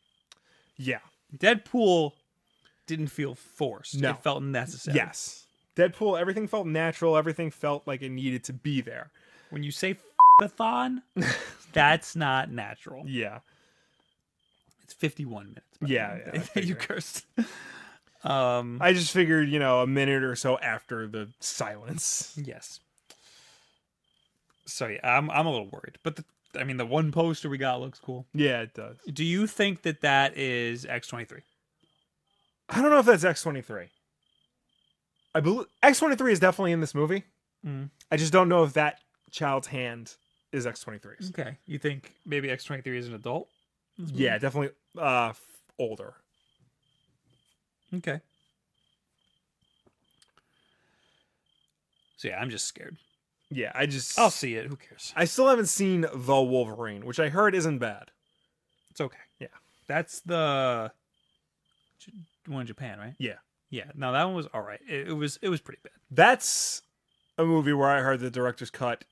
yeah. 0.76 0.98
Deadpool 1.36 2.12
didn't 2.86 3.08
feel 3.08 3.34
forced. 3.34 4.00
No. 4.00 4.10
It 4.10 4.22
felt 4.22 4.42
necessary. 4.42 4.96
Yes. 4.96 5.46
Deadpool, 5.76 6.20
everything 6.20 6.46
felt 6.46 6.66
natural, 6.66 7.16
everything 7.16 7.50
felt 7.50 7.86
like 7.86 8.02
it 8.02 8.10
needed 8.10 8.44
to 8.44 8.52
be 8.52 8.80
there. 8.80 9.10
When 9.50 9.62
you 9.62 9.70
say 9.70 9.92
f***a-thon, 9.92 11.02
that's 11.72 12.14
not 12.14 12.50
natural. 12.50 13.04
Yeah. 13.06 13.38
It's 14.82 14.92
51 14.92 15.46
minutes. 15.46 15.66
Yeah, 15.80 16.18
yeah, 16.34 16.42
I 16.54 16.60
you 16.60 16.74
cursed. 16.74 17.24
Um, 18.24 18.78
I 18.80 18.92
just 18.92 19.10
figured, 19.10 19.48
you 19.48 19.58
know, 19.58 19.80
a 19.80 19.86
minute 19.88 20.22
or 20.22 20.36
so 20.36 20.56
after 20.58 21.08
the 21.08 21.28
silence. 21.40 22.38
yes. 22.40 22.78
So 24.64 24.86
yeah, 24.86 25.00
I'm 25.02 25.28
I'm 25.28 25.44
a 25.44 25.50
little 25.50 25.66
worried, 25.66 25.98
but 26.04 26.14
the, 26.14 26.24
I 26.58 26.64
mean 26.64 26.76
the 26.76 26.86
one 26.86 27.12
poster 27.12 27.48
we 27.48 27.58
got 27.58 27.80
looks 27.80 27.98
cool. 27.98 28.26
Yeah, 28.34 28.60
it 28.62 28.74
does. 28.74 28.96
Do 29.12 29.24
you 29.24 29.46
think 29.46 29.82
that 29.82 30.02
that 30.02 30.36
is 30.36 30.84
X23? 30.84 31.40
I 32.68 32.80
don't 32.82 32.90
know 32.90 32.98
if 32.98 33.06
that's 33.06 33.24
X23. 33.24 33.88
I 35.34 35.40
believe 35.40 35.66
X23 35.82 36.32
is 36.32 36.40
definitely 36.40 36.72
in 36.72 36.80
this 36.80 36.94
movie. 36.94 37.24
Mm. 37.66 37.90
I 38.10 38.16
just 38.16 38.32
don't 38.32 38.48
know 38.48 38.64
if 38.64 38.74
that 38.74 38.98
child's 39.30 39.68
hand 39.68 40.14
is 40.52 40.66
X 40.66 40.80
twenty 40.80 40.98
three. 40.98 41.14
Okay. 41.28 41.56
You 41.66 41.78
think 41.78 42.12
maybe 42.26 42.50
X 42.50 42.64
twenty 42.64 42.82
three 42.82 42.98
is 42.98 43.08
an 43.08 43.14
adult? 43.14 43.48
Yeah, 43.96 44.36
definitely 44.38 44.74
uh 44.98 45.28
f- 45.30 45.40
older. 45.78 46.14
Okay. 47.94 48.20
So 52.16 52.28
yeah, 52.28 52.38
I'm 52.38 52.50
just 52.50 52.66
scared. 52.66 52.96
Yeah, 53.52 53.72
I 53.74 53.86
just 53.86 54.18
I'll 54.18 54.30
see 54.30 54.54
it. 54.54 54.66
Who 54.66 54.76
cares? 54.76 55.12
I 55.16 55.24
still 55.24 55.48
haven't 55.48 55.66
seen 55.66 56.06
The 56.12 56.40
Wolverine, 56.40 57.04
which 57.04 57.20
I 57.20 57.28
heard 57.28 57.54
isn't 57.54 57.78
bad. 57.78 58.10
It's 58.90 59.00
okay. 59.00 59.18
Yeah. 59.38 59.48
That's 59.86 60.20
the 60.20 60.92
one 62.46 62.62
in 62.62 62.66
Japan, 62.66 62.98
right? 62.98 63.14
Yeah. 63.18 63.36
Yeah. 63.70 63.84
No, 63.94 64.12
that 64.12 64.24
one 64.24 64.34
was 64.34 64.46
all 64.52 64.62
right. 64.62 64.80
It, 64.88 65.08
it 65.08 65.12
was 65.12 65.38
it 65.42 65.48
was 65.48 65.60
pretty 65.60 65.80
bad. 65.82 65.92
That's 66.10 66.82
a 67.38 67.44
movie 67.44 67.72
where 67.72 67.90
I 67.90 68.00
heard 68.00 68.20
the 68.20 68.30
director's 68.30 68.70
cut 68.70 69.04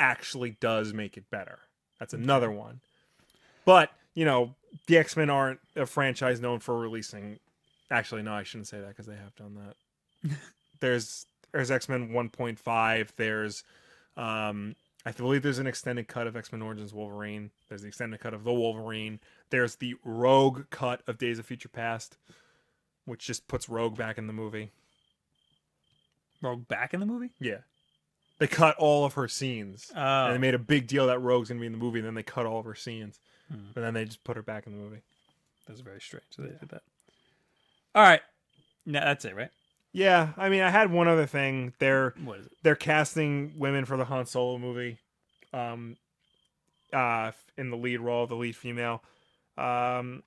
actually 0.00 0.56
does 0.60 0.92
make 0.92 1.16
it 1.16 1.30
better. 1.30 1.58
That's 1.98 2.14
mm-hmm. 2.14 2.24
another 2.24 2.50
one. 2.50 2.80
But, 3.64 3.90
you 4.14 4.24
know, 4.24 4.54
the 4.86 4.96
X-Men 4.98 5.28
aren't 5.28 5.60
a 5.76 5.84
franchise 5.86 6.40
known 6.40 6.60
for 6.60 6.78
releasing 6.78 7.38
Actually, 7.90 8.22
no, 8.22 8.32
I 8.32 8.42
shouldn't 8.42 8.68
say 8.68 8.80
that 8.80 8.88
because 8.88 9.06
they 9.06 9.16
have 9.16 9.34
done 9.36 9.54
that. 9.54 10.36
there's 10.80 11.26
there's 11.52 11.70
X-Men 11.70 12.10
1.5, 12.10 13.08
there's 13.16 13.64
um 14.16 14.74
I 15.06 15.12
believe 15.12 15.42
there's 15.42 15.58
an 15.58 15.66
extended 15.66 16.08
cut 16.08 16.26
of 16.26 16.36
X-Men 16.36 16.60
Origins 16.60 16.92
Wolverine. 16.92 17.50
There's 17.68 17.82
the 17.82 17.88
extended 17.88 18.20
cut 18.20 18.34
of 18.34 18.44
The 18.44 18.52
Wolverine. 18.52 19.20
There's 19.48 19.76
the 19.76 19.94
Rogue 20.04 20.64
cut 20.70 21.02
of 21.06 21.16
Days 21.18 21.38
of 21.38 21.46
Future 21.46 21.68
Past, 21.68 22.18
which 23.06 23.24
just 23.24 23.48
puts 23.48 23.68
Rogue 23.68 23.96
back 23.96 24.18
in 24.18 24.26
the 24.26 24.32
movie. 24.32 24.70
Rogue 26.42 26.68
back 26.68 26.92
in 26.92 27.00
the 27.00 27.06
movie? 27.06 27.30
Yeah. 27.40 27.58
They 28.38 28.48
cut 28.48 28.76
all 28.76 29.04
of 29.04 29.14
her 29.14 29.28
scenes. 29.28 29.90
Oh. 29.96 30.26
And 30.26 30.34
they 30.34 30.38
made 30.38 30.54
a 30.54 30.58
big 30.58 30.86
deal 30.86 31.06
that 31.06 31.20
Rogue's 31.20 31.48
gonna 31.48 31.60
be 31.60 31.66
in 31.66 31.72
the 31.72 31.78
movie, 31.78 32.00
and 32.00 32.06
then 32.06 32.14
they 32.14 32.22
cut 32.22 32.44
all 32.44 32.58
of 32.58 32.66
her 32.66 32.74
scenes. 32.74 33.18
Hmm. 33.50 33.70
But 33.74 33.80
then 33.80 33.94
they 33.94 34.04
just 34.04 34.24
put 34.24 34.36
her 34.36 34.42
back 34.42 34.66
in 34.66 34.72
the 34.72 34.78
movie. 34.78 35.00
That's 35.66 35.80
very 35.80 36.00
strange. 36.00 36.26
So 36.30 36.42
they 36.42 36.48
did 36.48 36.68
that. 36.68 36.82
All 37.94 38.02
right. 38.02 38.20
No, 38.84 39.00
that's 39.00 39.24
it, 39.24 39.34
right? 39.34 39.50
Yeah, 39.92 40.30
I 40.36 40.48
mean 40.48 40.62
I 40.62 40.70
had 40.70 40.90
one 40.92 41.08
other 41.08 41.26
thing. 41.26 41.72
They're 41.78 42.14
What 42.22 42.40
is 42.40 42.46
it? 42.46 42.52
they're 42.62 42.76
casting 42.76 43.54
women 43.58 43.84
for 43.84 43.96
the 43.96 44.04
Han 44.04 44.26
Solo 44.26 44.58
movie. 44.58 44.98
Um 45.52 45.96
uh 46.92 47.32
in 47.56 47.70
the 47.70 47.76
lead 47.76 48.00
role, 48.00 48.26
the 48.26 48.34
lead 48.36 48.56
female. 48.56 49.02
Um 49.56 50.22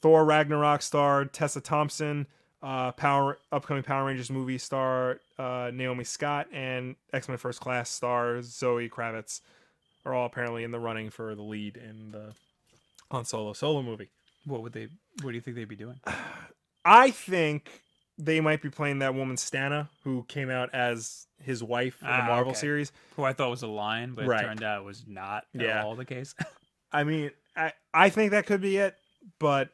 Thor 0.00 0.24
Ragnarok 0.24 0.82
star 0.82 1.24
Tessa 1.26 1.60
Thompson, 1.60 2.26
uh 2.62 2.92
Power 2.92 3.38
upcoming 3.52 3.82
Power 3.82 4.06
Rangers 4.06 4.30
movie 4.30 4.58
star 4.58 5.20
uh 5.38 5.70
Naomi 5.72 6.04
Scott 6.04 6.48
and 6.52 6.96
X-Men 7.12 7.38
First 7.38 7.60
Class 7.60 7.90
star 7.90 8.40
Zoe 8.42 8.88
Kravitz 8.88 9.40
are 10.04 10.14
all 10.14 10.26
apparently 10.26 10.64
in 10.64 10.72
the 10.72 10.80
running 10.80 11.10
for 11.10 11.34
the 11.34 11.42
lead 11.42 11.76
in 11.76 12.10
the 12.10 12.34
Han 13.10 13.24
Solo 13.24 13.52
solo 13.52 13.82
movie. 13.82 14.08
What 14.46 14.62
would 14.62 14.72
they? 14.72 14.88
What 15.20 15.30
do 15.30 15.34
you 15.36 15.40
think 15.40 15.56
they'd 15.56 15.68
be 15.68 15.76
doing? 15.76 16.00
I 16.84 17.10
think 17.10 17.82
they 18.18 18.40
might 18.40 18.62
be 18.62 18.70
playing 18.70 18.98
that 19.00 19.14
woman 19.14 19.36
Stana, 19.36 19.88
who 20.04 20.24
came 20.28 20.50
out 20.50 20.74
as 20.74 21.26
his 21.42 21.62
wife 21.62 22.00
in 22.02 22.06
the 22.08 22.12
Ah, 22.14 22.26
Marvel 22.26 22.52
okay. 22.52 22.60
series. 22.60 22.92
Who 23.16 23.24
I 23.24 23.32
thought 23.32 23.50
was 23.50 23.62
a 23.62 23.66
lion, 23.68 24.14
but 24.14 24.26
Right. 24.26 24.42
it 24.42 24.46
turned 24.46 24.62
out 24.62 24.84
was 24.84 25.04
not 25.06 25.44
at 25.54 25.60
Yeah. 25.60 25.82
all 25.82 25.94
the 25.96 26.04
case. 26.04 26.34
I 26.92 27.04
mean, 27.04 27.30
I 27.56 27.72
I 27.94 28.08
think 28.10 28.30
that 28.32 28.46
could 28.46 28.60
be 28.60 28.76
it, 28.76 28.96
but 29.38 29.70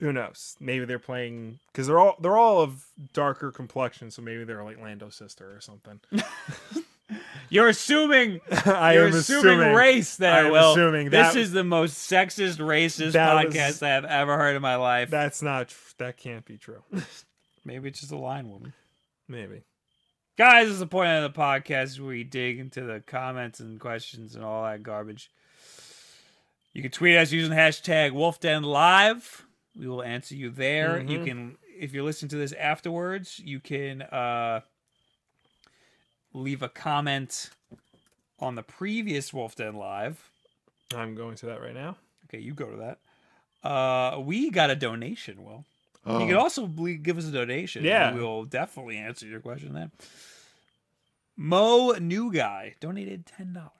who 0.00 0.12
knows? 0.12 0.56
Maybe 0.60 0.84
they're 0.84 0.98
playing 0.98 1.58
because 1.72 1.86
they're 1.86 1.98
all 1.98 2.16
they're 2.20 2.36
all 2.36 2.60
of 2.60 2.86
darker 3.12 3.50
complexion, 3.50 4.10
so 4.10 4.20
maybe 4.22 4.44
they're 4.44 4.64
like 4.64 4.78
Lando's 4.80 5.14
sister 5.16 5.54
or 5.56 5.60
something. 5.60 6.00
You're 7.50 7.68
assuming. 7.68 8.40
I 8.66 8.94
you're 8.94 9.08
am 9.08 9.14
assuming, 9.14 9.74
race 9.74 10.16
there. 10.16 10.32
I 10.32 10.38
am 10.46 10.52
Will. 10.52 10.72
assuming 10.72 11.10
this 11.10 11.36
is 11.36 11.52
the 11.52 11.64
most 11.64 12.10
sexist, 12.10 12.56
racist 12.58 13.12
That 13.12 13.44
was- 13.46 13.54
podcast 13.54 13.82
I 13.82 13.90
have 13.90 14.04
ever 14.04 14.36
heard 14.36 14.56
in 14.56 14.62
my 14.62 14.76
life. 14.76 15.10
That's 15.10 15.42
not. 15.42 15.74
That 15.98 16.16
can't 16.16 16.44
be 16.44 16.56
true. 16.58 16.82
Maybe 17.64 17.88
it's 17.88 18.00
just 18.00 18.12
a 18.12 18.16
lion 18.16 18.50
woman. 18.50 18.72
maybe. 19.28 19.62
Guys, 20.36 20.66
this 20.66 20.74
is 20.74 20.80
the 20.80 20.86
point 20.86 21.10
of 21.10 21.32
the 21.32 21.38
podcast 21.40 21.98
where 22.00 22.08
we 22.08 22.24
dig 22.24 22.58
into 22.58 22.82
the 22.82 23.00
comments 23.06 23.60
and 23.60 23.78
questions 23.80 24.34
and 24.34 24.44
all 24.44 24.64
that 24.64 24.82
garbage. 24.82 25.30
You 26.72 26.82
can 26.82 26.90
tweet 26.90 27.16
us 27.16 27.30
using 27.30 27.52
hashtag 27.56 28.10
WolfDenLive. 28.12 29.42
We 29.78 29.86
will 29.86 30.02
answer 30.02 30.34
you 30.34 30.50
there. 30.50 31.00
You 31.00 31.20
Mhm. 31.20 31.24
can, 31.24 31.56
if 31.78 31.92
you're 31.94 32.02
listening 32.04 32.30
to 32.30 32.36
this 32.36 32.52
afterwards, 32.52 33.38
you 33.38 33.60
can 33.60 34.02
uh, 34.02 34.60
leave 36.34 36.62
a 36.62 36.68
comment 36.68 37.50
on 38.40 38.54
the 38.56 38.62
previous 38.62 39.32
Wolf 39.32 39.56
Den 39.56 39.74
Live. 39.76 40.30
I'm 40.94 41.14
going 41.14 41.36
to 41.36 41.46
that 41.46 41.60
right 41.62 41.74
now. 41.74 41.96
Okay, 42.26 42.40
you 42.42 42.52
go 42.52 42.66
to 42.66 42.76
that. 42.76 43.68
Uh, 43.68 44.20
we 44.20 44.50
got 44.50 44.68
a 44.70 44.76
donation, 44.76 45.42
Will. 45.42 45.64
You 46.06 46.12
Oh. 46.12 46.26
can 46.26 46.34
also 46.36 46.66
give 46.66 47.16
us 47.16 47.26
a 47.26 47.30
donation. 47.32 47.82
Yeah. 47.84 48.12
We'll 48.12 48.44
definitely 48.44 48.98
answer 48.98 49.26
your 49.26 49.40
question 49.40 49.72
then. 49.72 49.90
Mo 51.36 51.92
New 51.92 52.32
Guy 52.32 52.74
donated 52.80 53.24
$10. 53.26 53.70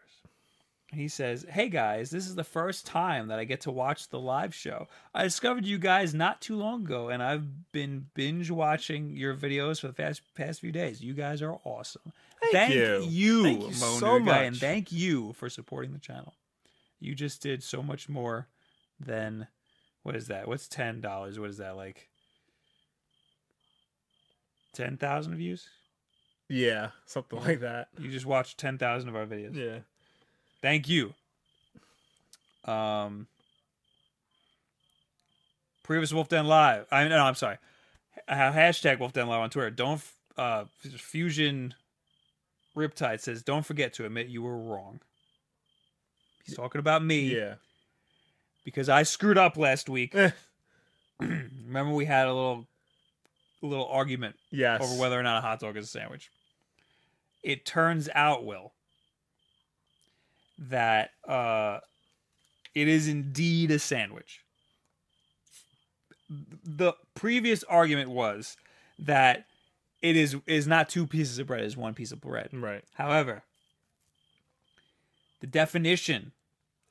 He 0.93 1.09
says, 1.09 1.45
Hey 1.49 1.69
guys, 1.69 2.11
this 2.11 2.27
is 2.27 2.35
the 2.35 2.45
first 2.45 2.87
time 2.87 3.29
that 3.29 3.39
I 3.39 3.45
get 3.45 3.61
to 3.63 3.71
watch 3.71 4.09
the 4.09 4.19
live 4.21 4.55
show. 4.55 4.87
I 5.15 5.25
discovered 5.25 5.67
you 5.67 5.77
guys 5.79 6.15
not 6.15 6.41
too 6.41 6.57
long 6.57 6.85
ago, 6.85 7.09
and 7.09 7.23
I've 7.23 7.73
been 7.73 8.07
binge 8.15 8.51
watching 8.51 9.11
your 9.11 9.35
videos 9.37 9.81
for 9.81 9.89
the 9.89 9.93
past, 9.93 10.23
past 10.35 10.61
few 10.61 10.73
days. 10.73 11.03
You 11.03 11.13
guys 11.13 11.43
are 11.43 11.59
awesome. 11.65 12.13
Thank 12.55 12.75
you. 12.75 13.07
you, 13.09 13.43
Thank 13.43 13.61
you 13.61 13.67
Mo 13.69 13.99
so 13.99 14.19
much, 14.19 14.37
and 14.37 14.57
thank 14.57 14.93
you 14.93 15.33
for 15.35 15.49
supporting 15.49 15.93
the 15.93 15.99
channel. 15.99 16.35
You 17.01 17.15
just 17.15 17.43
did 17.43 17.63
so 17.63 17.83
much 17.83 18.09
more 18.09 18.49
than 18.99 19.49
what 20.03 20.17
is 20.17 20.29
that? 20.29 20.49
What's 20.49 20.69
ten 20.69 21.01
dollars? 21.01 21.39
What 21.39 21.51
is 21.51 21.59
that 21.59 21.77
like? 21.77 22.09
Ten 24.73 24.97
thousand 24.97 25.37
views? 25.37 25.69
Yeah, 26.49 26.91
something 27.07 27.41
like 27.41 27.61
that. 27.61 27.89
You 27.99 28.11
just 28.11 28.27
watched 28.27 28.59
ten 28.59 28.79
thousand 28.79 29.09
of 29.09 29.17
our 29.17 29.27
videos. 29.27 29.55
Yeah. 29.55 29.79
Thank 30.63 30.89
you. 30.89 31.15
Um, 32.65 33.27
previous 35.83 36.13
Wolf 36.13 36.29
Den 36.29 36.47
Live. 36.47 36.87
I 36.91 37.07
no, 37.09 37.19
I'm 37.25 37.35
sorry. 37.35 37.59
Hashtag 38.29 38.99
Wolf 38.99 39.13
Den 39.13 39.29
Live 39.29 39.41
on 39.41 39.51
Twitter. 39.51 39.71
Don't 39.71 40.03
uh 40.37 40.65
fusion. 40.97 41.75
Riptide 42.77 43.21
says, 43.21 43.43
"Don't 43.43 43.65
forget 43.65 43.93
to 43.95 44.05
admit 44.07 44.29
you 44.29 44.43
were 44.43 44.57
wrong." 44.59 45.01
He's 46.45 46.57
talking 46.57 46.79
about 46.79 47.03
me 47.03 47.35
Yeah. 47.35 47.55
because 48.65 48.89
I 48.89 49.03
screwed 49.05 49.39
up 49.39 49.57
last 49.57 49.89
week. 49.89 50.15
Eh, 50.15 50.31
Remember, 51.21 51.95
we 51.95 52.05
had 52.05 52.27
a 52.27 52.35
little, 52.35 52.67
a 53.63 53.67
little 53.67 53.87
argument 53.87 54.37
yes. 54.51 54.83
over 54.83 55.01
whether 55.01 55.19
or 55.19 55.23
not 55.23 55.39
a 55.39 55.41
hot 55.41 55.61
dog 55.61 55.77
is 55.77 55.87
a 55.87 55.89
sandwich. 55.89 56.31
It 57.43 57.65
turns 57.65 58.09
out, 58.15 58.45
Will, 58.45 58.73
that 60.59 61.11
uh, 61.27 61.81
it 62.75 62.89
is 62.89 63.09
indeed 63.09 63.71
a 63.71 63.79
sandwich. 63.79 64.41
The 66.29 66.95
previous 67.15 67.65
argument 67.65 68.11
was 68.11 68.57
that 68.99 69.47
it 70.05 70.17
is 70.17 70.37
is 70.47 70.67
not 70.67 70.89
two 70.91 71.07
pieces 71.07 71.39
of 71.39 71.47
bread; 71.47 71.63
it 71.63 71.67
is 71.67 71.77
one 71.77 71.95
piece 71.95 72.13
of 72.13 72.21
bread. 72.21 72.51
Right. 72.53 72.85
However, 72.95 73.43
the 75.41 75.47
definition 75.47 76.33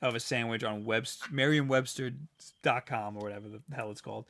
of 0.02 0.14
a 0.14 0.20
sandwich 0.20 0.62
on 0.64 0.84
Webster, 0.84 1.26
Merriam-Webster.com 1.32 3.16
or 3.16 3.22
whatever 3.22 3.48
the 3.48 3.60
hell 3.74 3.90
it's 3.90 4.00
called, 4.00 4.26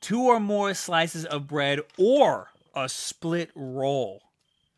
two 0.00 0.22
or 0.24 0.38
more 0.40 0.74
slices 0.74 1.24
of 1.24 1.46
bread 1.46 1.80
or 1.96 2.48
a 2.74 2.88
split 2.88 3.50
roll 3.54 4.22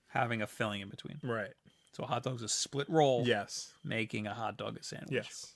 having 0.09 0.43
a 0.43 0.47
filling 0.47 0.80
in 0.82 0.88
between. 0.88 1.18
Right. 1.22 1.53
So 1.93 2.05
a 2.05 2.07
hot 2.07 2.22
dog's 2.22 2.43
a 2.43 2.49
split 2.49 2.88
roll, 2.88 3.24
Yes. 3.26 3.72
making 3.82 4.26
a 4.26 4.34
hot 4.34 4.57
dog 4.57 4.76
a 4.78 4.82
sandwich. 4.82 5.11
Yes. 5.12 5.55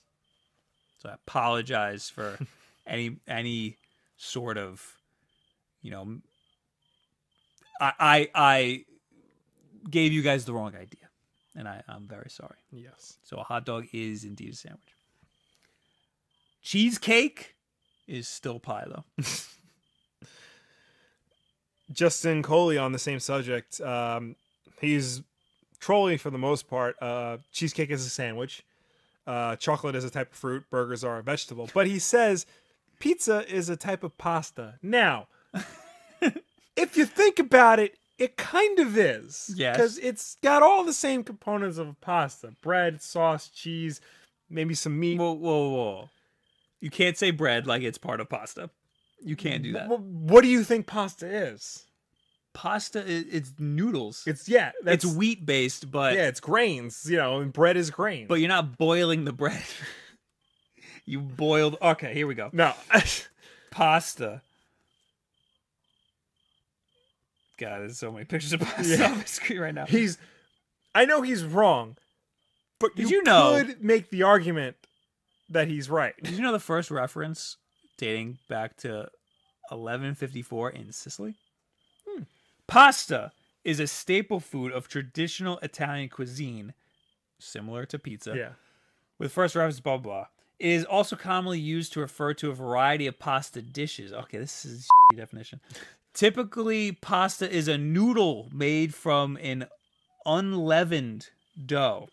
So 1.01 1.09
I 1.09 1.13
apologize 1.13 2.09
for 2.09 2.37
any 2.87 3.17
any 3.27 3.77
sort 4.17 4.57
of, 4.57 4.97
you 5.81 5.91
know, 5.91 6.17
I 7.79 7.93
I, 7.99 8.29
I 8.35 8.85
gave 9.89 10.13
you 10.13 10.21
guys 10.21 10.45
the 10.45 10.53
wrong 10.53 10.75
idea, 10.75 11.09
and 11.55 11.67
I, 11.67 11.83
I'm 11.87 12.07
very 12.07 12.29
sorry. 12.29 12.57
Yes. 12.71 13.17
So 13.23 13.37
a 13.37 13.43
hot 13.43 13.65
dog 13.65 13.87
is 13.93 14.23
indeed 14.23 14.53
a 14.53 14.55
sandwich. 14.55 14.95
Cheesecake 16.61 17.55
is 18.07 18.27
still 18.27 18.59
pie 18.59 18.85
though. 18.87 19.03
Justin 21.91 22.41
Coley 22.41 22.77
on 22.77 22.91
the 22.91 22.99
same 22.99 23.19
subject. 23.19 23.79
Um, 23.81 24.35
he's 24.81 25.21
trolling 25.79 26.17
for 26.17 26.31
the 26.31 26.37
most 26.37 26.67
part. 26.67 26.95
Uh, 27.01 27.37
cheesecake 27.51 27.91
is 27.91 28.05
a 28.05 28.09
sandwich. 28.09 28.63
Uh, 29.27 29.55
chocolate 29.55 29.95
is 29.95 30.03
a 30.03 30.09
type 30.09 30.31
of 30.31 30.37
fruit. 30.37 30.63
Burgers 30.69 31.03
are 31.03 31.17
a 31.19 31.23
vegetable. 31.23 31.69
But 31.73 31.87
he 31.87 31.99
says 31.99 32.45
pizza 32.99 33.47
is 33.53 33.69
a 33.69 33.75
type 33.75 34.03
of 34.03 34.17
pasta. 34.17 34.75
Now, 34.81 35.27
if 36.85 36.97
you 36.97 37.05
think 37.05 37.39
about 37.39 37.79
it, 37.79 37.97
It 38.17 38.37
kind 38.37 38.79
of 38.79 38.97
is. 38.97 39.51
Yes. 39.55 39.75
Because 39.75 39.97
it's 39.97 40.37
got 40.41 40.63
all 40.63 40.85
the 40.85 40.93
same 40.93 41.23
components 41.23 41.77
of 41.77 41.99
pasta 41.99 42.53
bread, 42.61 43.01
sauce, 43.01 43.49
cheese, 43.49 43.99
maybe 44.49 44.73
some 44.73 44.97
meat. 44.97 45.19
Whoa, 45.19 45.33
whoa, 45.33 45.69
whoa! 45.69 46.09
You 46.79 46.89
can't 46.89 47.17
say 47.17 47.31
bread 47.31 47.67
like 47.67 47.81
it's 47.81 47.97
part 47.97 48.21
of 48.21 48.29
pasta. 48.29 48.69
You 49.21 49.35
can't 49.35 49.63
do 49.63 49.73
that. 49.73 49.89
Well, 49.89 49.97
what 49.99 50.41
do 50.43 50.47
you 50.47 50.63
think 50.63 50.87
pasta 50.87 51.25
is? 51.27 51.83
Pasta 52.53 53.03
it's 53.05 53.51
noodles. 53.59 54.23
It's, 54.25 54.47
yeah, 54.47 54.71
that's, 54.81 55.03
it's 55.03 55.13
wheat 55.13 55.45
based, 55.45 55.91
but 55.91 56.13
yeah, 56.13 56.27
it's 56.27 56.39
grains, 56.39 57.05
you 57.09 57.17
know, 57.17 57.39
and 57.41 57.51
bread 57.51 57.75
is 57.75 57.89
grain. 57.91 58.27
but 58.27 58.35
you're 58.35 58.47
not 58.47 58.77
boiling 58.77 59.25
the 59.25 59.33
bread. 59.33 59.61
you 61.05 61.19
boiled. 61.19 61.75
Okay, 61.81 62.13
here 62.13 62.27
we 62.27 62.35
go. 62.35 62.49
no. 62.53 62.73
Pasta. 63.71 64.41
God, 67.57 67.81
there's 67.81 67.97
so 67.99 68.11
many 68.11 68.25
pictures 68.25 68.53
of 68.53 68.59
pasta 68.61 68.97
Yeah. 68.97 69.11
on 69.11 69.17
my 69.19 69.23
screen 69.25 69.59
right 69.59 69.73
now. 69.73 69.85
he's, 69.85 70.17
I 70.93 71.05
know 71.05 71.21
he's 71.21 71.43
wrong, 71.43 71.97
but 72.79 72.95
Did 72.95 73.09
you, 73.09 73.17
you 73.17 73.23
know- 73.23 73.63
could 73.65 73.83
make 73.83 74.09
the 74.09 74.23
argument 74.23 74.75
that 75.49 75.67
he's 75.67 75.89
right. 75.89 76.15
Did 76.23 76.33
you 76.33 76.41
know 76.41 76.51
the 76.51 76.59
first 76.59 76.89
reference 76.91 77.57
dating 77.97 78.39
back 78.49 78.75
to 78.77 79.09
1154 79.69 80.69
in 80.71 80.91
Sicily? 80.91 81.35
Hmm. 82.07 82.23
Pasta 82.67 83.31
is 83.63 83.79
a 83.79 83.87
staple 83.87 84.39
food 84.39 84.71
of 84.71 84.87
traditional 84.87 85.57
Italian 85.59 86.09
cuisine, 86.09 86.73
similar 87.39 87.85
to 87.85 87.97
pizza. 87.99 88.35
Yeah. 88.35 88.49
With 89.17 89.31
first 89.31 89.55
reference, 89.55 89.79
blah 89.79 89.97
blah. 89.97 90.13
blah. 90.13 90.25
It 90.59 90.69
is 90.69 90.85
also 90.85 91.15
commonly 91.15 91.59
used 91.59 91.93
to 91.93 91.99
refer 91.99 92.33
to 92.35 92.49
a 92.49 92.53
variety 92.53 93.07
of 93.07 93.19
pasta 93.19 93.61
dishes. 93.61 94.13
Okay, 94.13 94.37
this 94.37 94.65
is 94.65 94.87
a 95.13 95.15
definition. 95.17 95.59
Typically, 96.15 96.93
pasta 96.93 97.51
is 97.51 97.67
a 97.67 97.77
noodle 97.77 98.49
made 98.53 98.95
from 98.95 99.37
an 99.41 99.67
unleavened 100.25 101.29
dough 101.65 102.07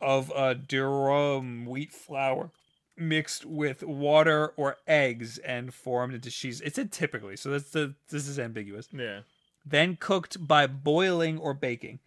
of 0.00 0.32
a 0.34 0.54
durum 0.54 1.66
wheat 1.66 1.92
flour 1.92 2.50
mixed 2.96 3.44
with 3.44 3.82
water 3.82 4.54
or 4.56 4.78
eggs 4.88 5.36
and 5.38 5.74
formed 5.74 6.14
into 6.14 6.30
cheese. 6.30 6.62
It 6.62 6.74
said 6.74 6.92
typically, 6.92 7.36
so 7.36 7.50
that's 7.50 7.70
the 7.70 7.94
this 8.08 8.26
is 8.26 8.38
ambiguous. 8.38 8.88
Yeah. 8.90 9.20
Then 9.66 9.96
cooked 9.96 10.46
by 10.46 10.66
boiling 10.66 11.38
or 11.38 11.52
baking. 11.52 11.98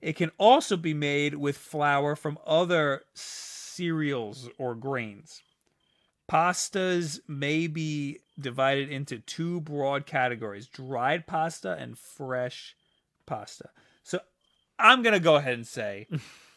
It 0.00 0.14
can 0.14 0.30
also 0.38 0.76
be 0.76 0.94
made 0.94 1.34
with 1.34 1.56
flour 1.56 2.14
from 2.14 2.38
other 2.46 3.02
cereals 3.14 4.48
or 4.56 4.76
grains. 4.76 5.42
Pastas 6.30 7.20
may 7.28 7.66
be 7.66 8.20
divided 8.40 8.88
into 8.90 9.18
two 9.18 9.60
broad 9.60 10.06
categories 10.06 10.66
dried 10.66 11.26
pasta 11.26 11.72
and 11.78 11.96
fresh 11.98 12.74
pasta. 13.26 13.68
So 14.02 14.20
I'm 14.78 15.02
going 15.02 15.12
to 15.12 15.20
go 15.20 15.36
ahead 15.36 15.54
and 15.54 15.66
say 15.66 16.06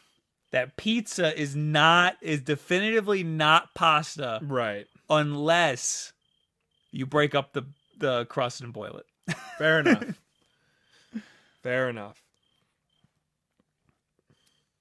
that 0.52 0.76
pizza 0.76 1.38
is 1.38 1.54
not, 1.54 2.16
is 2.22 2.40
definitively 2.40 3.22
not 3.22 3.74
pasta 3.74 4.40
Right. 4.42 4.86
unless 5.10 6.12
you 6.90 7.04
break 7.06 7.34
up 7.34 7.52
the, 7.52 7.64
the 7.98 8.24
crust 8.26 8.60
and 8.62 8.72
boil 8.72 8.96
it. 9.28 9.36
Fair 9.58 9.80
enough. 9.80 10.04
Fair 11.62 11.88
enough. 11.90 12.22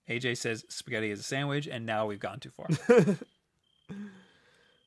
AJ 0.09 0.37
says 0.37 0.63
spaghetti 0.69 1.11
is 1.11 1.19
a 1.19 1.23
sandwich, 1.23 1.67
and 1.67 1.85
now 1.85 2.05
we've 2.05 2.19
gone 2.19 2.39
too 2.39 2.51
far. 2.51 2.67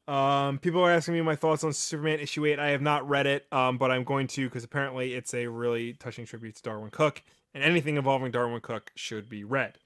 Um, 0.09 0.59
people 0.59 0.82
are 0.82 0.90
asking 0.90 1.14
me 1.14 1.20
my 1.20 1.36
thoughts 1.36 1.62
on 1.62 1.72
Superman 1.72 2.18
issue 2.20 2.44
eight. 2.46 2.59
I 2.59 2.70
have 2.70 2.82
not 2.82 3.09
read 3.09 3.26
it, 3.26 3.46
um, 3.53 3.78
but 3.78 3.90
I'm 3.90 4.03
going 4.05 4.26
to 4.28 4.48
because 4.48 4.64
apparently 4.64 5.14
it's 5.14 5.34
a 5.34 5.46
really 5.46 5.92
touching 5.92 6.26
tribute 6.26 6.57
to 6.57 6.62
Darwyn 6.62 6.90
Cooke, 6.90 7.22
and 7.55 7.62
anything 7.62 7.96
involving 7.96 8.32
Darwyn 8.32 8.61
Cooke 8.61 8.90
should 8.96 9.28
be 9.28 9.44
read. 9.44 9.78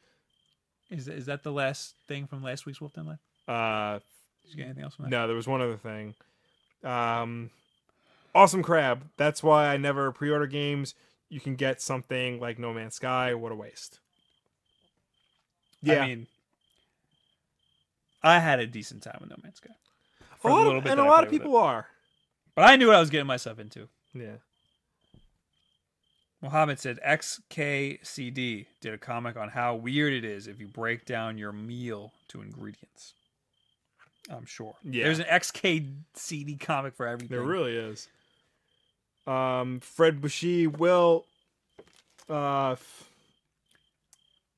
is, 0.91 1.09
is 1.09 1.27
that 1.27 1.43
the 1.43 1.53
last 1.53 1.95
thing 2.09 2.27
from 2.27 2.43
last 2.43 2.65
week's 2.65 2.81
Wolf 2.81 2.95
Den 2.95 3.07
Live? 3.07 3.19
Uh, 3.47 3.99
Did 4.45 4.51
you 4.51 4.57
get 4.57 4.65
anything 4.67 4.85
else 4.85 4.95
from 4.95 5.05
that? 5.05 5.11
no, 5.11 5.27
there 5.27 5.37
was 5.37 5.47
one 5.47 5.61
other 5.61 5.77
thing. 5.77 6.15
Um, 6.83 7.51
awesome 8.35 8.63
Crab. 8.63 9.03
That's 9.19 9.43
why 9.43 9.69
I 9.69 9.77
never 9.77 10.11
pre-order 10.13 10.47
games. 10.47 10.95
You 11.29 11.41
can 11.41 11.57
get 11.57 11.83
something 11.83 12.41
like 12.41 12.59
No 12.59 12.73
Man's 12.73 12.95
Sky. 12.95 13.35
What 13.35 13.53
a 13.53 13.55
waste. 13.55 13.99
Yeah, 15.83 16.03
I 16.03 16.07
mean, 16.07 16.27
I 18.23 18.39
had 18.39 18.59
a 18.61 18.67
decent 18.67 19.03
time 19.03 19.19
with 19.21 19.29
No 19.29 19.37
Man's 19.43 19.57
Sky. 19.57 19.75
A 20.45 20.49
For 20.49 20.51
the 20.51 20.55
lot 20.55 20.63
little 20.65 20.79
of, 20.79 20.85
bit 20.85 20.93
and 20.93 21.01
a 21.01 21.05
lot 21.05 21.25
of 21.25 21.31
people 21.31 21.57
are. 21.57 21.87
But 22.55 22.63
I 22.71 22.77
knew 22.77 22.89
what 22.89 22.97
I 22.97 23.01
was 23.01 23.11
getting 23.11 23.27
myself 23.27 23.59
into. 23.59 23.89
Yeah. 24.15 24.37
Mohammed 26.43 26.79
said 26.79 27.01
XKCD 27.05 28.67
did 28.81 28.93
a 28.95 28.99
comic 28.99 29.37
on 29.37 29.49
how 29.49 29.75
weird 29.77 30.13
it 30.13 30.25
is 30.25 30.47
if 30.47 30.61
you 30.61 30.67
break 30.67 31.07
down 31.07 31.39
your 31.39 31.53
meal 31.53 32.13
to 32.29 32.43
ingredients. 32.43 33.15
I'm 34.31 34.45
sure. 34.47 34.75
Yeah. 34.85 35.05
There's 35.05 35.19
an 35.21 35.27
XKCD 35.27 36.61
comic 36.61 36.95
for 36.95 37.07
everything. 37.07 37.35
There 37.37 37.47
really 37.47 37.75
is. 37.75 38.09
Um, 39.27 39.81
Fred 39.81 40.21
Bushy 40.21 40.67
will. 40.67 41.25
Uh, 42.29 42.73
f- 42.73 43.09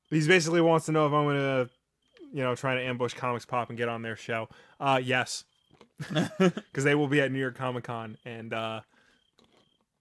he's 0.09 0.27
basically 0.27 0.61
wants 0.61 0.85
to 0.87 0.91
know 0.91 1.07
if 1.07 1.13
I'm 1.13 1.25
gonna, 1.25 1.69
you 2.33 2.43
know, 2.43 2.55
try 2.55 2.75
to 2.75 2.81
ambush 2.81 3.13
Comics 3.13 3.45
Pop 3.45 3.69
and 3.69 3.77
get 3.77 3.89
on 3.89 4.01
their 4.01 4.15
show. 4.15 4.49
Uh, 4.79 4.99
yes, 5.01 5.45
because 5.97 6.83
they 6.83 6.95
will 6.95 7.07
be 7.07 7.21
at 7.21 7.31
New 7.31 7.39
York 7.39 7.55
Comic 7.55 7.85
Con, 7.85 8.17
and 8.25 8.53
uh, 8.53 8.81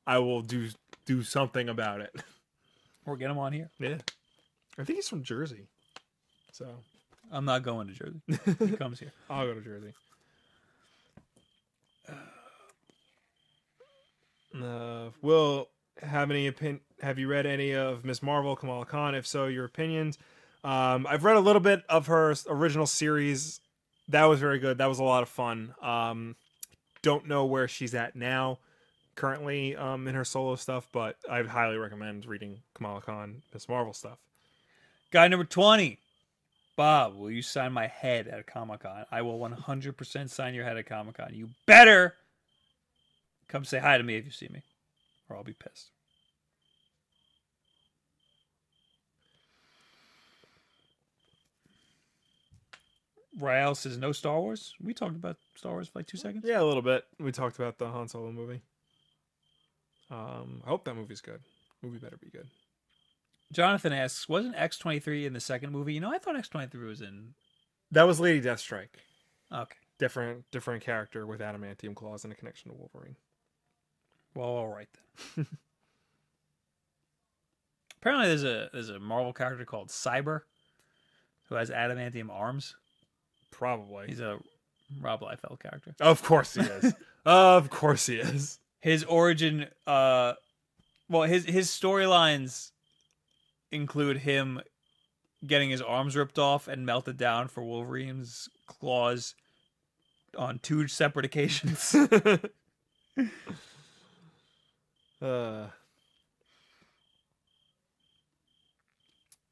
I 0.07 0.19
will 0.19 0.43
do 0.43 0.69
do 1.07 1.23
something 1.23 1.69
about 1.69 2.01
it. 2.01 2.15
or 3.07 3.17
get 3.17 3.31
him 3.31 3.39
on 3.39 3.53
here. 3.53 3.71
Yeah, 3.79 3.99
I 4.79 4.85
think 4.85 4.97
he's 4.99 5.09
from 5.09 5.23
Jersey, 5.23 5.69
so 6.53 6.67
I'm 7.31 7.45
not 7.45 7.63
going 7.63 7.89
to 7.89 7.93
Jersey. 7.95 8.21
He 8.71 8.77
comes 8.77 8.99
here. 9.01 9.13
I'll 9.31 9.47
go 9.47 9.55
to 9.55 9.61
Jersey. 9.61 9.93
Uh, 14.59 15.11
Will 15.21 15.69
have 16.03 16.31
any 16.31 16.47
opinion? 16.47 16.81
Have 17.03 17.19
you 17.19 17.29
read 17.29 17.45
any 17.45 17.75
of 17.75 18.07
Miss 18.07 18.23
Marvel, 18.23 18.57
Kamala 18.57 18.87
Khan? 18.87 19.15
If 19.15 19.27
so, 19.27 19.47
your 19.47 19.67
opinions. 19.67 20.17
Um, 20.65 21.07
I've 21.09 21.25
read 21.25 21.37
a 21.37 21.41
little 21.41 21.61
bit 21.61 21.83
of 21.91 22.07
her 22.07 22.35
original 22.49 22.87
series. 22.87 23.61
That 24.09 24.25
was 24.25 24.41
very 24.41 24.59
good. 24.59 24.79
That 24.79 24.89
was 24.89 24.99
a 24.99 25.05
lot 25.05 25.23
of 25.23 25.29
fun. 25.29 25.75
Um, 25.83 26.37
don't 27.03 27.27
know 27.27 27.45
where 27.45 27.69
she's 27.69 27.95
at 27.95 28.17
now, 28.17 28.59
currently 29.15 29.77
um, 29.77 30.07
in 30.07 30.15
her 30.15 30.25
solo 30.25 30.57
stuff, 30.57 30.89
but 30.93 31.17
I 31.31 31.43
highly 31.43 31.77
recommend 31.77 32.27
reading 32.27 32.61
Kamala 32.75 33.01
Khan, 33.01 33.43
Miss 33.53 33.69
Marvel 33.69 33.93
stuff. 33.93 34.19
Guy 35.11 35.29
number 35.29 35.45
20. 35.45 35.99
Bob, 36.77 37.17
will 37.17 37.31
you 37.31 37.41
sign 37.41 37.73
my 37.73 37.87
head 37.87 38.29
at 38.29 38.47
Comic 38.47 38.81
Con? 38.81 39.07
I 39.11 39.23
will 39.23 39.39
100% 39.39 40.29
sign 40.29 40.55
your 40.55 40.65
head 40.65 40.77
at 40.77 40.87
Comic 40.87 41.17
Con. 41.17 41.31
You 41.33 41.49
better 41.65 42.15
come 43.49 43.65
say 43.65 43.79
hi 43.79 43.97
to 43.97 44.05
me 44.05 44.17
if 44.17 44.27
you 44.27 44.31
see 44.31 44.49
me, 44.49 44.63
or 45.29 45.37
I'll 45.37 45.45
be 45.45 45.55
pissed. 45.55 45.91
Rael 53.39 53.75
says 53.75 53.99
no 53.99 54.13
Star 54.13 54.41
Wars. 54.41 54.75
We 54.83 54.95
talked 54.95 55.17
about 55.17 55.37
Star 55.57 55.73
Wars 55.73 55.89
for 55.89 55.99
like 55.99 56.07
two 56.07 56.17
seconds. 56.17 56.45
Yeah, 56.47 56.61
a 56.61 56.65
little 56.65 56.83
bit. 56.83 57.05
We 57.19 57.33
talked 57.33 57.57
about 57.57 57.79
the 57.79 57.89
Han 57.89 58.09
Solo 58.09 58.33
movie. 58.33 58.63
Um, 60.11 60.63
I 60.65 60.69
hope 60.69 60.85
that 60.85 60.95
movie's 60.95 61.21
good. 61.21 61.41
Movie 61.83 61.99
better 61.99 62.17
be 62.17 62.31
good. 62.31 62.47
Jonathan 63.53 63.93
asks, 63.93 64.29
wasn't 64.29 64.57
X 64.57 64.79
twenty 64.79 64.99
three 65.01 65.27
in 65.27 65.33
the 65.33 65.41
second 65.41 65.71
movie? 65.73 65.95
You 65.95 66.01
know, 66.01 66.11
I 66.13 66.19
thought 66.19 66.37
X 66.37 66.49
twenty 66.49 66.69
three 66.69 66.87
was 66.87 67.01
in. 67.01 67.35
That 67.93 68.05
was 68.05 68.19
Lady 68.21 68.41
Deathstrike. 68.41 68.89
Okay, 69.53 69.77
Different, 69.99 70.45
different 70.51 70.83
character 70.83 71.25
with 71.27 71.41
adamantium 71.41 71.95
claws 71.95 72.25
and 72.25 72.33
a 72.33 72.37
connection 72.37 72.71
to 72.71 72.77
Wolverine. 72.77 73.15
well, 74.35 74.49
all 74.49 74.67
right 74.69 74.89
then. 75.37 75.47
Apparently, 78.01 78.27
there's 78.29 78.45
a 78.45 78.69
there's 78.73 78.89
a 78.91 78.99
Marvel 78.99 79.33
character 79.33 79.65
called 79.65 79.89
Cyber, 79.89 80.43
who 81.49 81.55
has 81.55 81.71
adamantium 81.71 82.31
arms. 82.31 82.77
Probably. 83.51 84.09
He's 84.09 84.21
a 84.21 84.39
Rob 85.01 85.21
Liefeld 85.21 85.61
character. 85.61 85.95
Of 86.01 86.23
course 86.23 86.55
he 86.55 86.63
is. 86.63 86.95
of 87.27 87.71
course 87.71 88.07
he 88.07 88.17
is. 88.17 88.59
His 88.81 89.05
origin, 89.05 89.67
uh, 89.87 90.35
well, 91.09 91.23
his 91.23 91.45
his 91.45 91.69
storylines 91.69 92.71
include 93.73 94.19
him 94.19 94.61
getting 95.47 95.71
his 95.71 95.83
arms 95.83 96.17
ripped 96.17 96.39
off 96.39 96.69
and 96.69 96.87
melted 96.87 97.17
down 97.17 97.49
for 97.49 97.63
Wolverine's 97.63 98.49
claws 98.67 99.35
on 100.37 100.59
two 100.61 100.87
separate 100.89 101.25
occasions. 101.25 101.95
Uh, 105.19 105.69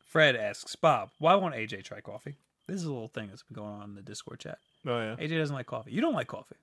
Fred 0.07 0.37
asks 0.37 0.77
Bob, 0.77 1.11
"Why 1.19 1.35
won't 1.37 1.55
AJ 1.55 1.85
try 1.85 2.03
coffee?" 2.03 2.37
This 2.67 2.77
is 2.77 2.85
a 2.85 2.93
little 2.93 3.09
thing 3.09 3.29
that's 3.29 3.43
been 3.43 3.57
going 3.57 3.75
on 3.75 3.91
in 3.91 3.95
the 3.95 4.03
Discord 4.03 4.41
chat. 4.41 4.59
oh 4.87 4.99
yeah. 4.99 5.17
AJ 5.17 5.39
doesn't 5.39 5.55
like 5.55 5.67
coffee. 5.67 5.93
You 5.93 6.01
don't 6.01 6.15
like 6.15 6.29
coffee. 6.29 6.57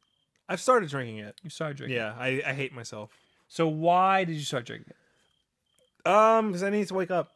I've 0.49 0.59
started 0.59 0.89
drinking 0.89 1.19
it. 1.19 1.35
You 1.43 1.49
started 1.49 1.77
drinking. 1.77 1.97
It. 1.97 1.99
Yeah, 1.99 2.15
I, 2.17 2.41
I 2.45 2.53
hate 2.53 2.73
myself. 2.73 3.09
So 3.47 3.67
why 3.67 4.23
did 4.23 4.35
you 4.35 4.43
start 4.43 4.65
drinking 4.65 4.89
it? 4.89 6.09
Um, 6.09 6.47
because 6.47 6.63
I 6.63 6.69
need 6.69 6.87
to 6.87 6.93
wake 6.93 7.11
up. 7.11 7.31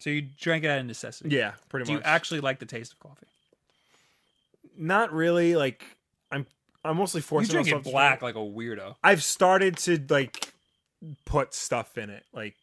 So 0.00 0.10
you 0.10 0.22
drank 0.22 0.64
it 0.64 0.68
out 0.68 0.80
of 0.80 0.86
necessity. 0.86 1.34
Yeah, 1.34 1.52
pretty 1.68 1.84
much. 1.84 1.86
Do 1.88 1.92
you 1.94 2.00
actually 2.02 2.40
like 2.40 2.58
the 2.58 2.66
taste 2.66 2.92
of 2.92 2.98
coffee? 2.98 3.26
Not 4.76 5.12
really. 5.12 5.54
Like 5.56 5.84
I'm. 6.30 6.46
I'm 6.84 6.98
mostly 6.98 7.20
forcing 7.22 7.48
You 7.48 7.52
drink 7.62 7.66
myself 7.68 7.86
it 7.86 7.90
black 7.90 8.22
like 8.22 8.34
a 8.34 8.38
weirdo. 8.38 8.96
I've 9.02 9.22
started 9.22 9.78
to 9.78 9.98
like 10.10 10.52
put 11.24 11.54
stuff 11.54 11.96
in 11.96 12.10
it, 12.10 12.24
like 12.34 12.56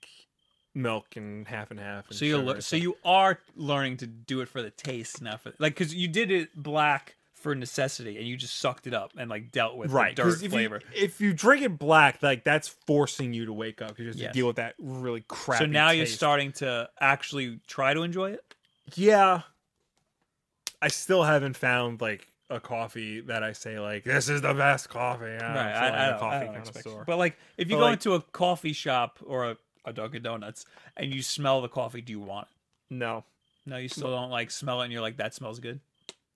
milk 0.73 1.15
and 1.15 1.47
half 1.47 1.71
and 1.71 1.79
half. 1.79 2.07
And 2.09 2.17
So 2.17 2.25
you 2.25 2.61
so 2.61 2.75
you 2.75 2.97
are 3.03 3.39
learning 3.55 3.97
to 3.97 4.07
do 4.07 4.41
it 4.41 4.47
for 4.49 4.61
the 4.61 4.69
taste, 4.71 5.21
not 5.21 5.41
for 5.41 5.53
like 5.59 5.73
because 5.73 5.93
you 5.93 6.07
did 6.07 6.31
it 6.31 6.55
black 6.55 7.15
for 7.33 7.55
necessity 7.55 8.17
and 8.17 8.27
you 8.27 8.37
just 8.37 8.55
sucked 8.59 8.85
it 8.85 8.93
up 8.93 9.11
and 9.17 9.27
like 9.29 9.51
dealt 9.51 9.75
with 9.75 9.91
right 9.91 10.15
the 10.15 10.21
dirt 10.23 10.43
if 10.43 10.51
flavor. 10.51 10.79
You, 10.95 11.03
if 11.03 11.19
you 11.19 11.33
drink 11.33 11.63
it 11.63 11.79
black, 11.79 12.21
like 12.21 12.43
that's 12.43 12.67
forcing 12.67 13.33
you 13.33 13.45
to 13.47 13.53
wake 13.53 13.81
up. 13.81 13.89
Because 13.89 14.05
you 14.05 14.11
just 14.11 14.19
Yes. 14.19 14.33
deal 14.33 14.45
with 14.47 14.57
that 14.57 14.75
really 14.79 15.23
crap. 15.27 15.59
so 15.59 15.65
now 15.65 15.89
you're 15.89 16.05
starting 16.05 16.51
to 16.53 16.87
actually 16.99 17.59
try 17.67 17.93
to 17.95 18.03
enjoy 18.03 18.31
it. 18.31 18.55
Yeah, 18.95 19.41
I 20.81 20.87
still 20.89 21.23
haven't 21.23 21.57
found 21.57 22.01
like 22.01 22.27
a 22.49 22.59
coffee 22.59 23.21
that 23.21 23.43
I 23.43 23.53
say 23.53 23.79
like 23.79 24.03
this 24.03 24.27
is 24.29 24.41
the 24.41 24.53
best 24.53 24.89
coffee. 24.89 25.25
Don't 25.39 25.41
right, 25.41 25.73
I, 25.73 25.89
like 25.89 25.93
I, 25.93 26.05
a 26.05 26.09
don't, 26.11 26.19
coffee 26.19 26.35
I 26.35 26.45
don't 26.45 26.55
expect, 26.57 26.87
but 27.07 27.17
like 27.17 27.37
if 27.57 27.69
you 27.69 27.75
But, 27.75 27.79
go 27.79 27.85
like- 27.85 27.93
into 27.93 28.13
a 28.13 28.21
coffee 28.21 28.73
shop 28.73 29.19
or 29.25 29.51
a, 29.51 29.57
a 29.85 29.93
Dunkin' 29.93 30.23
Donuts 30.23 30.65
and 30.97 31.13
you 31.13 31.21
smell 31.21 31.61
the 31.61 31.67
coffee, 31.69 32.01
do 32.01 32.11
you 32.11 32.19
want 32.19 32.47
it? 32.49 32.95
no, 32.95 33.23
No, 33.65 33.77
you 33.77 33.87
still 33.87 34.11
don't 34.11 34.29
like 34.29 34.51
smell 34.51 34.81
it, 34.81 34.85
and 34.85 34.93
you're 34.93 35.01
like 35.01 35.17
that 35.17 35.33
smells 35.33 35.59
good. 35.59 35.79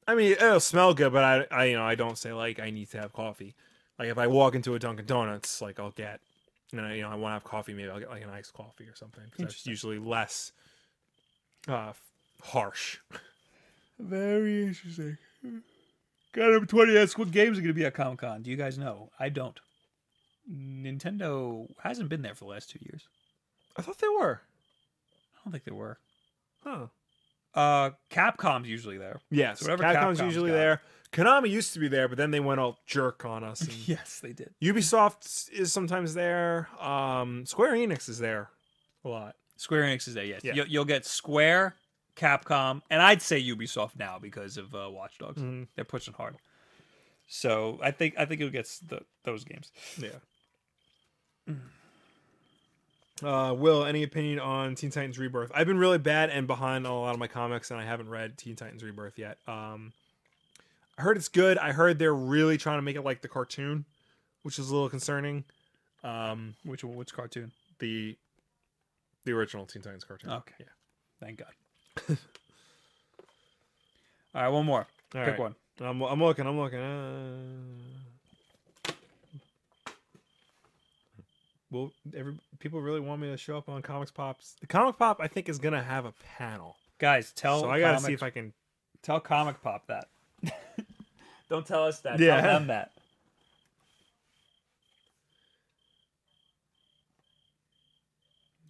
I 0.08 0.16
mean 0.16 0.34
it'll 0.34 0.60
smell 0.60 0.94
good, 0.94 1.12
but 1.12 1.24
I, 1.24 1.46
I, 1.56 1.66
you 1.66 1.76
know, 1.78 1.84
I 1.84 1.96
don't 1.96 2.18
say 2.18 2.32
like 2.34 2.60
I 2.60 2.70
need 2.70 2.90
to 2.92 3.00
have 3.00 3.14
coffee. 3.14 3.56
Like 4.00 4.10
if 4.10 4.18
I 4.18 4.28
walk 4.28 4.56
into 4.56 4.76
a 4.76 4.80
Dunkin' 4.80 5.06
Donuts, 5.06 5.62
like 5.62 5.80
I'll 5.80 5.92
get, 5.92 6.20
you 6.72 6.82
know, 6.82 6.90
you 6.90 7.02
know, 7.02 7.10
I 7.10 7.16
want 7.16 7.32
to 7.32 7.36
have 7.36 7.44
coffee. 7.44 7.74
Maybe 7.74 7.90
I'll 7.90 8.00
get 8.00 8.10
like 8.10 8.24
an 8.24 8.30
iced 8.30 8.54
coffee 8.54 8.86
or 8.86 8.96
something. 8.96 9.24
that's 9.38 9.66
usually 9.66 10.00
less 10.00 10.52
uh, 11.68 11.94
harsh. 12.42 12.98
Very 14.00 14.64
interesting. 14.66 15.18
Got 16.34 16.52
number 16.52 16.66
twenty. 16.66 16.94
That's 16.94 17.18
what 17.18 17.32
games 17.32 17.58
are 17.58 17.62
going 17.62 17.74
to 17.74 17.80
be 17.80 17.86
at 17.86 17.94
Comic 17.94 18.20
Con. 18.20 18.42
Do 18.42 18.52
you 18.52 18.58
guys 18.58 18.78
know? 18.78 19.10
I 19.20 19.30
don't. 19.30 19.58
Nintendo 20.52 21.68
hasn't 21.82 22.10
been 22.10 22.22
there 22.22 22.36
for 22.36 22.46
the 22.46 22.52
last 22.52 22.70
two 22.70 22.80
years. 22.82 23.08
I 23.78 23.82
thought 23.82 23.98
they 24.00 24.08
were. 24.08 24.42
I 25.36 25.40
don't 25.44 25.52
think 25.52 25.64
they 25.66 25.72
were. 25.72 25.98
Huh. 26.64 26.88
Uh, 27.54 27.92
Capcom's 28.10 28.68
usually 28.68 28.98
there. 28.98 29.20
Yes, 29.32 29.60
So 29.60 29.66
whatever 29.66 29.84
Capcom's, 29.84 30.20
Capcom's 30.20 30.22
usually 30.22 30.50
got. 30.52 30.56
there. 30.58 30.82
Konami 31.14 31.50
used 31.50 31.72
to 31.74 31.80
be 31.80 31.88
there, 31.88 32.08
but 32.10 32.18
then 32.18 32.32
they 32.32 32.42
went 32.42 32.60
all 32.60 32.80
jerk 32.86 33.24
on 33.26 33.44
us. 33.44 33.62
and- 33.62 33.72
Yes, 33.88 34.20
they 34.22 34.34
did. 34.34 34.54
Ubisoft 34.62 35.50
is 35.52 35.72
sometimes 35.72 36.14
there. 36.14 36.68
Um, 36.80 37.46
Square 37.46 37.74
Enix 37.74 38.10
is 38.10 38.20
there 38.20 38.50
a 39.06 39.10
lot. 39.10 39.36
Square 39.56 39.84
Enix 39.84 40.08
is 40.10 40.14
there. 40.16 40.26
Yes, 40.26 40.42
Yeah. 40.44 40.64
you'll, 40.68 40.84
get 40.84 41.06
Square, 41.06 41.76
Capcom, 42.18 42.82
and 42.90 43.02
I'd 43.02 43.22
say 43.22 43.42
Ubisoft 43.42 43.98
now 43.98 44.20
because 44.20 44.58
of 44.58 44.76
uh, 44.76 44.90
Watch 44.92 45.18
Dogs. 45.18 45.42
Mhm. 45.42 45.68
They're 45.76 45.86
pushing 45.86 46.14
hard. 46.14 46.36
So 47.28 47.80
I 47.82 47.92
think 47.92 48.16
I 48.18 48.26
think 48.26 48.42
you'll 48.42 48.50
get 48.50 48.68
the, 48.86 49.02
those 49.24 49.46
games. 49.46 49.72
Yeah. 49.98 50.10
Uh, 53.24 53.54
Will, 53.58 53.86
any 53.86 54.04
opinion 54.04 54.40
on 54.40 54.76
Teen 54.76 54.90
Titans 54.90 55.18
Rebirth? 55.18 55.52
I've 55.54 55.68
been 55.68 55.78
really 55.78 55.98
bad 55.98 56.30
and 56.30 56.48
behind 56.48 56.86
on 56.86 56.92
a 56.92 57.00
lot 57.00 57.14
of 57.14 57.20
my 57.20 57.28
comics, 57.28 57.72
and 57.72 57.80
I 57.80 57.86
haven't 57.86 58.10
read 58.10 58.38
Teen 58.38 58.56
Titans 58.56 58.84
Rebirth 58.84 59.18
yet. 59.18 59.38
Um, 59.48 59.94
I 60.98 61.02
heard 61.02 61.16
it's 61.18 61.30
good. 61.30 61.58
I 61.58 61.72
heard 61.72 61.98
they're 61.98 62.14
really 62.14 62.58
trying 62.58 62.78
to 62.78 62.82
make 62.82 62.96
it 62.96 63.04
like 63.04 63.22
the 63.22 63.28
cartoon, 63.28 63.86
which 64.44 64.60
is 64.60 64.70
a 64.70 64.74
little 64.74 64.90
concerning. 64.90 65.46
Um, 66.04 66.56
Which 66.64 66.84
which 66.84 67.14
cartoon? 67.14 67.52
the 67.80 68.16
the 69.24 69.32
original 69.32 69.66
Teen 69.66 69.82
Titans 69.82 70.04
cartoon. 70.04 70.32
Okay. 70.32 70.54
Yeah. 70.60 70.66
Thank 71.20 71.40
God. 71.40 71.48
All 74.36 74.42
right, 74.42 74.50
one 74.50 74.66
more. 74.66 74.86
All 75.16 75.24
Pick 75.24 75.28
right. 75.28 75.40
one. 75.40 75.56
I'm, 75.80 76.02
I'm 76.02 76.22
looking. 76.22 76.46
I'm 76.46 76.60
looking. 76.60 76.80
Uh... 76.80 78.05
Well, 81.72 81.92
every 82.16 82.36
people 82.60 82.80
really 82.82 83.00
want 83.00 83.22
me 83.22 83.30
to 83.32 83.38
show 83.38 83.58
up 83.58 83.68
on 83.70 83.82
Comics 83.82 84.12
Pops. 84.12 84.56
The 84.62 84.68
Comic 84.68 84.98
Pop, 84.98 85.20
I 85.20 85.28
think, 85.28 85.50
is 85.50 85.58
gonna 85.58 85.84
have 85.84 86.06
a 86.06 86.14
panel, 86.38 86.76
Guys, 87.00 87.32
tell 87.32 87.62
so 87.62 87.70
I 87.70 87.80
gotta 87.80 87.96
comic, 87.98 88.08
see 88.08 88.14
if 88.14 88.24
I 88.24 88.30
can. 88.30 88.54
tell 89.02 89.20
Comic 89.20 89.62
Pop 89.62 89.88
that. 89.88 90.08
Don't 91.50 91.66
tell 91.66 91.84
us 91.84 92.00
that. 92.02 92.20
Yeah. 92.20 92.40
Tell 92.42 92.60
them 92.60 92.68
that. 92.68 92.92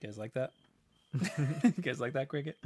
You 0.01 0.07
guys 0.07 0.17
like 0.17 0.33
that? 0.33 0.51
you 1.63 1.81
guys 1.81 1.99
like 1.99 2.13
that 2.13 2.27
cricket? 2.29 2.57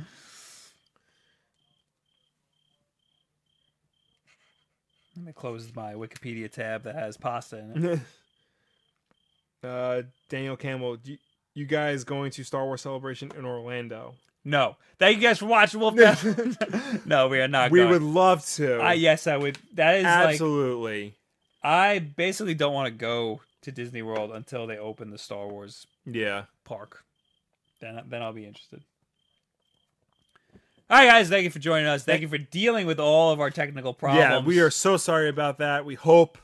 Let 5.15 5.25
me 5.25 5.33
close 5.33 5.71
my 5.75 5.93
Wikipedia 5.93 6.49
tab 6.49 6.83
that 6.83 6.95
has 6.95 7.17
pasta 7.17 7.57
in 7.59 7.85
it. 7.85 7.99
uh, 9.63 10.03
Daniel 10.29 10.55
Campbell, 10.55 10.97
you, 11.03 11.17
you 11.53 11.65
guys 11.65 12.03
going 12.03 12.31
to 12.31 12.43
Star 12.43 12.65
Wars 12.65 12.81
Celebration 12.81 13.31
in 13.37 13.45
Orlando? 13.45 14.15
No. 14.45 14.77
Thank 14.97 15.17
you 15.17 15.23
guys 15.23 15.39
for 15.39 15.45
watching 15.45 15.79
Wolf. 15.79 15.95
No, 17.05 17.27
we 17.27 17.39
are 17.39 17.47
not 17.47 17.71
we 17.71 17.79
going. 17.79 17.91
would 17.91 18.01
love 18.01 18.45
to. 18.55 18.79
I 18.79 18.93
yes, 18.93 19.27
I 19.27 19.37
would. 19.37 19.57
That 19.73 19.97
is 19.97 20.03
like 20.03 20.29
Absolutely. 20.33 21.15
I 21.63 21.99
basically 21.99 22.53
don't 22.53 22.73
want 22.73 22.87
to 22.87 22.91
go 22.91 23.41
to 23.61 23.71
Disney 23.71 24.01
World 24.01 24.31
until 24.31 24.67
they 24.67 24.77
open 24.77 25.11
the 25.11 25.17
Star 25.17 25.47
Wars 25.47 25.87
yeah. 26.05 26.43
park. 26.63 27.03
Then 27.81 28.01
then 28.07 28.21
I'll 28.21 28.33
be 28.33 28.45
interested. 28.45 28.81
All 30.89 30.97
right, 30.97 31.07
guys. 31.07 31.29
Thank 31.29 31.43
you 31.43 31.51
for 31.51 31.59
joining 31.59 31.85
us. 31.85 32.03
Thank 32.03 32.21
you 32.21 32.27
for 32.27 32.39
dealing 32.39 32.87
with 32.87 32.99
all 32.99 33.31
of 33.31 33.39
our 33.39 33.51
technical 33.51 33.93
problems. 33.93 34.23
Yeah, 34.23 34.39
we 34.39 34.59
are 34.59 34.71
so 34.71 34.97
sorry 34.97 35.29
about 35.29 35.59
that. 35.59 35.85
We 35.85 35.93
hope 35.93 36.39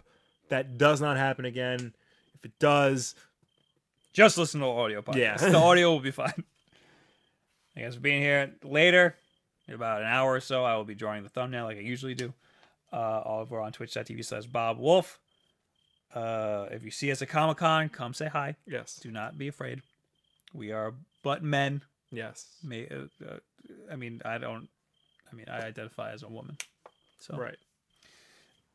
that 0.50 0.78
does 0.78 1.02
not 1.02 1.18
happen 1.18 1.46
again. 1.46 1.95
If 2.46 2.52
it 2.52 2.60
does, 2.60 3.16
just 4.14 4.38
listen 4.38 4.60
to 4.60 4.68
the 4.68 4.72
audio 4.72 5.02
podcast. 5.02 5.16
Yeah. 5.18 5.36
the 5.50 5.58
audio 5.58 5.90
will 5.92 6.00
be 6.00 6.12
fine. 6.12 6.44
Guys 7.76 7.96
for 7.96 8.02
being 8.02 8.22
here. 8.22 8.52
Later, 8.64 9.16
in 9.68 9.74
about 9.74 10.02
an 10.02 10.08
hour 10.08 10.32
or 10.34 10.40
so, 10.40 10.64
I 10.64 10.76
will 10.76 10.84
be 10.84 10.94
drawing 10.94 11.24
the 11.24 11.30
thumbnail 11.30 11.66
like 11.66 11.78
I 11.78 11.82
usually 11.82 12.14
do. 12.14 12.34
Uh, 12.94 12.98
all 13.26 13.42
over 13.42 13.60
on 13.60 13.72
twitch.tv 13.72 14.24
slash 14.24 14.46
Bob 14.46 14.78
Wolf. 14.78 15.20
Uh, 16.14 16.68
if 16.70 16.86
you 16.86 16.92
see 16.92 17.12
us 17.12 17.20
at 17.24 17.30
Comic 17.30 17.58
Con, 17.58 17.90
come 17.90 18.14
say 18.14 18.28
hi. 18.28 18.56
yes, 18.68 19.00
Do 19.02 19.10
not 19.10 19.40
be 19.40 19.48
afraid. 19.48 19.82
We 20.54 20.72
are 20.72 20.94
but 21.24 21.42
men. 21.42 21.82
yes, 22.12 22.46
May, 22.64 22.88
uh, 22.88 23.26
uh, 23.28 23.38
I 23.92 23.96
mean, 23.96 24.22
I 24.24 24.38
don't. 24.38 24.70
I 25.32 25.36
mean, 25.36 25.48
I 25.50 25.62
identify 25.62 26.12
as 26.12 26.22
a 26.22 26.28
woman. 26.28 26.58
So, 27.20 27.36
right, 27.36 27.58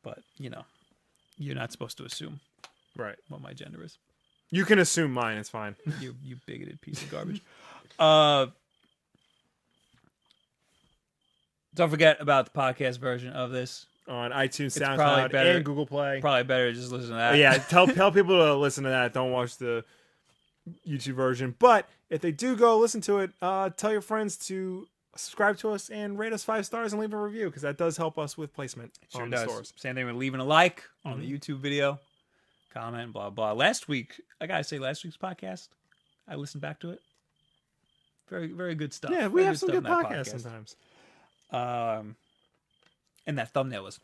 but 0.03 0.19
you 0.37 0.49
know, 0.49 0.65
you're 1.37 1.55
not 1.55 1.71
supposed 1.71 1.97
to 1.99 2.03
assume 2.03 2.41
right. 2.97 3.15
what 3.29 3.41
my 3.41 3.53
gender 3.53 3.83
is. 3.83 3.97
You 4.49 4.65
can 4.65 4.79
assume 4.79 5.11
mine. 5.13 5.37
It's 5.37 5.49
fine. 5.49 5.75
You 6.01 6.15
you 6.23 6.37
bigoted 6.45 6.81
piece 6.81 7.01
of 7.01 7.09
garbage. 7.11 7.41
uh, 7.99 8.47
don't 11.73 11.89
forget 11.89 12.17
about 12.19 12.51
the 12.51 12.59
podcast 12.59 12.99
version 12.99 13.31
of 13.33 13.51
this. 13.51 13.85
On 14.07 14.31
iTunes, 14.31 14.77
probably 14.77 14.97
SoundCloud, 15.05 15.31
better- 15.31 15.51
and 15.51 15.63
Google 15.65 15.85
Play. 15.85 16.19
Probably 16.19 16.43
better 16.43 16.73
just 16.73 16.91
listen 16.91 17.09
to 17.11 17.15
that. 17.15 17.37
yeah, 17.37 17.53
tell 17.57 17.87
tell 17.99 18.11
people 18.11 18.35
to 18.37 18.55
listen 18.55 18.83
to 18.83 18.89
that. 18.89 19.13
Don't 19.13 19.31
watch 19.31 19.57
the 19.57 19.85
YouTube 20.87 21.13
version. 21.13 21.55
But 21.59 21.87
if 22.09 22.19
they 22.19 22.31
do 22.31 22.55
go 22.57 22.77
listen 22.77 22.99
to 23.01 23.19
it, 23.19 23.31
uh, 23.41 23.69
tell 23.69 23.91
your 23.91 24.01
friends 24.01 24.35
to 24.47 24.87
subscribe 25.15 25.57
to 25.59 25.69
us 25.69 25.89
and 25.89 26.17
rate 26.17 26.33
us 26.33 26.43
five 26.43 26.65
stars 26.65 26.93
and 26.93 27.01
leave 27.01 27.13
a 27.13 27.17
review 27.17 27.45
because 27.45 27.61
that 27.61 27.77
does 27.77 27.95
help 27.95 28.17
us 28.17 28.37
with 28.37 28.53
placement 28.53 28.91
sure 29.13 29.21
on 29.21 29.29
does. 29.29 29.43
the 29.43 29.47
stores. 29.49 29.73
Same 29.77 29.95
thing 29.95 30.05
with 30.07 30.15
leaving 30.15 30.39
a 30.41 30.43
like 30.45 30.83
on 31.05 31.13
Mm-hmm. 31.13 31.21
the 31.21 31.37
YouTube 31.37 31.57
video, 31.59 31.99
comment, 32.73 33.13
blah 33.13 33.29
blah. 33.29 33.51
Last 33.53 33.87
week, 33.87 34.19
I 34.39 34.47
gotta 34.47 34.63
say, 34.63 34.79
last 34.79 35.03
week's 35.03 35.17
podcast, 35.17 35.67
I 36.27 36.35
listened 36.35 36.61
back 36.61 36.79
to 36.81 36.89
it. 36.91 37.01
Very 38.29 38.47
very 38.47 38.75
good 38.75 38.93
stuff. 38.93 39.11
Yeah, 39.11 39.27
we 39.27 39.41
Very 39.41 39.45
have 39.47 39.59
some 39.59 39.69
stuff 39.69 39.83
good 39.83 39.91
podcasts 39.91 40.33
podcast. 40.33 40.41
sometimes. 40.41 40.75
Um, 41.51 42.15
and 43.27 43.37
that 43.37 43.49
thumbnail 43.53 43.83
was, 43.83 43.99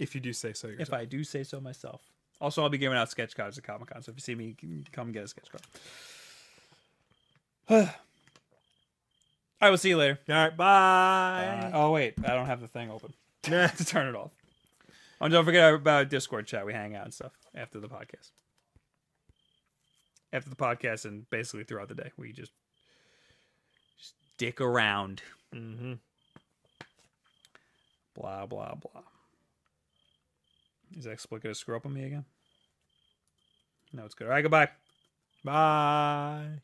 If 0.00 0.14
you 0.14 0.20
do 0.20 0.32
say 0.32 0.52
so 0.52 0.66
yourself. 0.68 0.88
if 0.88 0.92
I 0.94 1.04
do 1.04 1.22
say 1.24 1.44
so 1.44 1.60
myself. 1.60 2.02
Also, 2.40 2.62
I'll 2.62 2.68
be 2.68 2.76
giving 2.78 2.98
out 2.98 3.08
sketch 3.10 3.34
cards 3.36 3.56
at 3.56 3.64
Comic 3.64 3.88
Con, 3.90 4.02
so 4.02 4.10
if 4.10 4.16
you 4.16 4.20
see 4.20 4.34
me, 4.34 4.54
come 4.92 5.10
get 5.12 5.24
a 5.24 5.28
sketch 5.28 5.48
card. 7.68 7.90
I 9.60 9.70
will 9.70 9.78
see 9.78 9.88
you 9.88 9.96
later. 9.96 10.18
All 10.28 10.34
right, 10.34 10.54
bye. 10.56 11.60
Uh, 11.62 11.70
oh 11.74 11.92
wait, 11.92 12.14
I 12.24 12.34
don't 12.34 12.44
have 12.46 12.60
the 12.60 12.68
thing 12.68 12.90
open 12.90 13.14
to 13.42 13.84
turn 13.86 14.08
it 14.08 14.14
off. 14.14 14.32
And 15.20 15.32
don't 15.32 15.44
forget 15.44 15.72
about 15.74 16.10
Discord 16.10 16.46
chat. 16.46 16.66
We 16.66 16.72
hang 16.72 16.94
out 16.94 17.04
and 17.04 17.14
stuff 17.14 17.32
after 17.54 17.80
the 17.80 17.88
podcast. 17.88 18.30
After 20.32 20.50
the 20.50 20.56
podcast 20.56 21.04
and 21.04 21.28
basically 21.30 21.64
throughout 21.64 21.88
the 21.88 21.94
day, 21.94 22.12
we 22.16 22.32
just 22.32 22.52
just 23.98 24.14
dick 24.36 24.60
around. 24.60 25.22
mm-hmm. 25.54 25.94
Blah 28.14 28.46
blah 28.46 28.74
blah. 28.74 29.02
Is 30.96 31.04
that 31.04 31.20
split 31.20 31.42
gonna 31.42 31.54
screw 31.54 31.76
up 31.76 31.86
on 31.86 31.94
me 31.94 32.04
again? 32.04 32.24
No, 33.92 34.04
it's 34.04 34.14
good. 34.14 34.26
All 34.26 34.32
right, 34.32 34.42
goodbye. 34.42 34.68
Bye. 35.44 36.60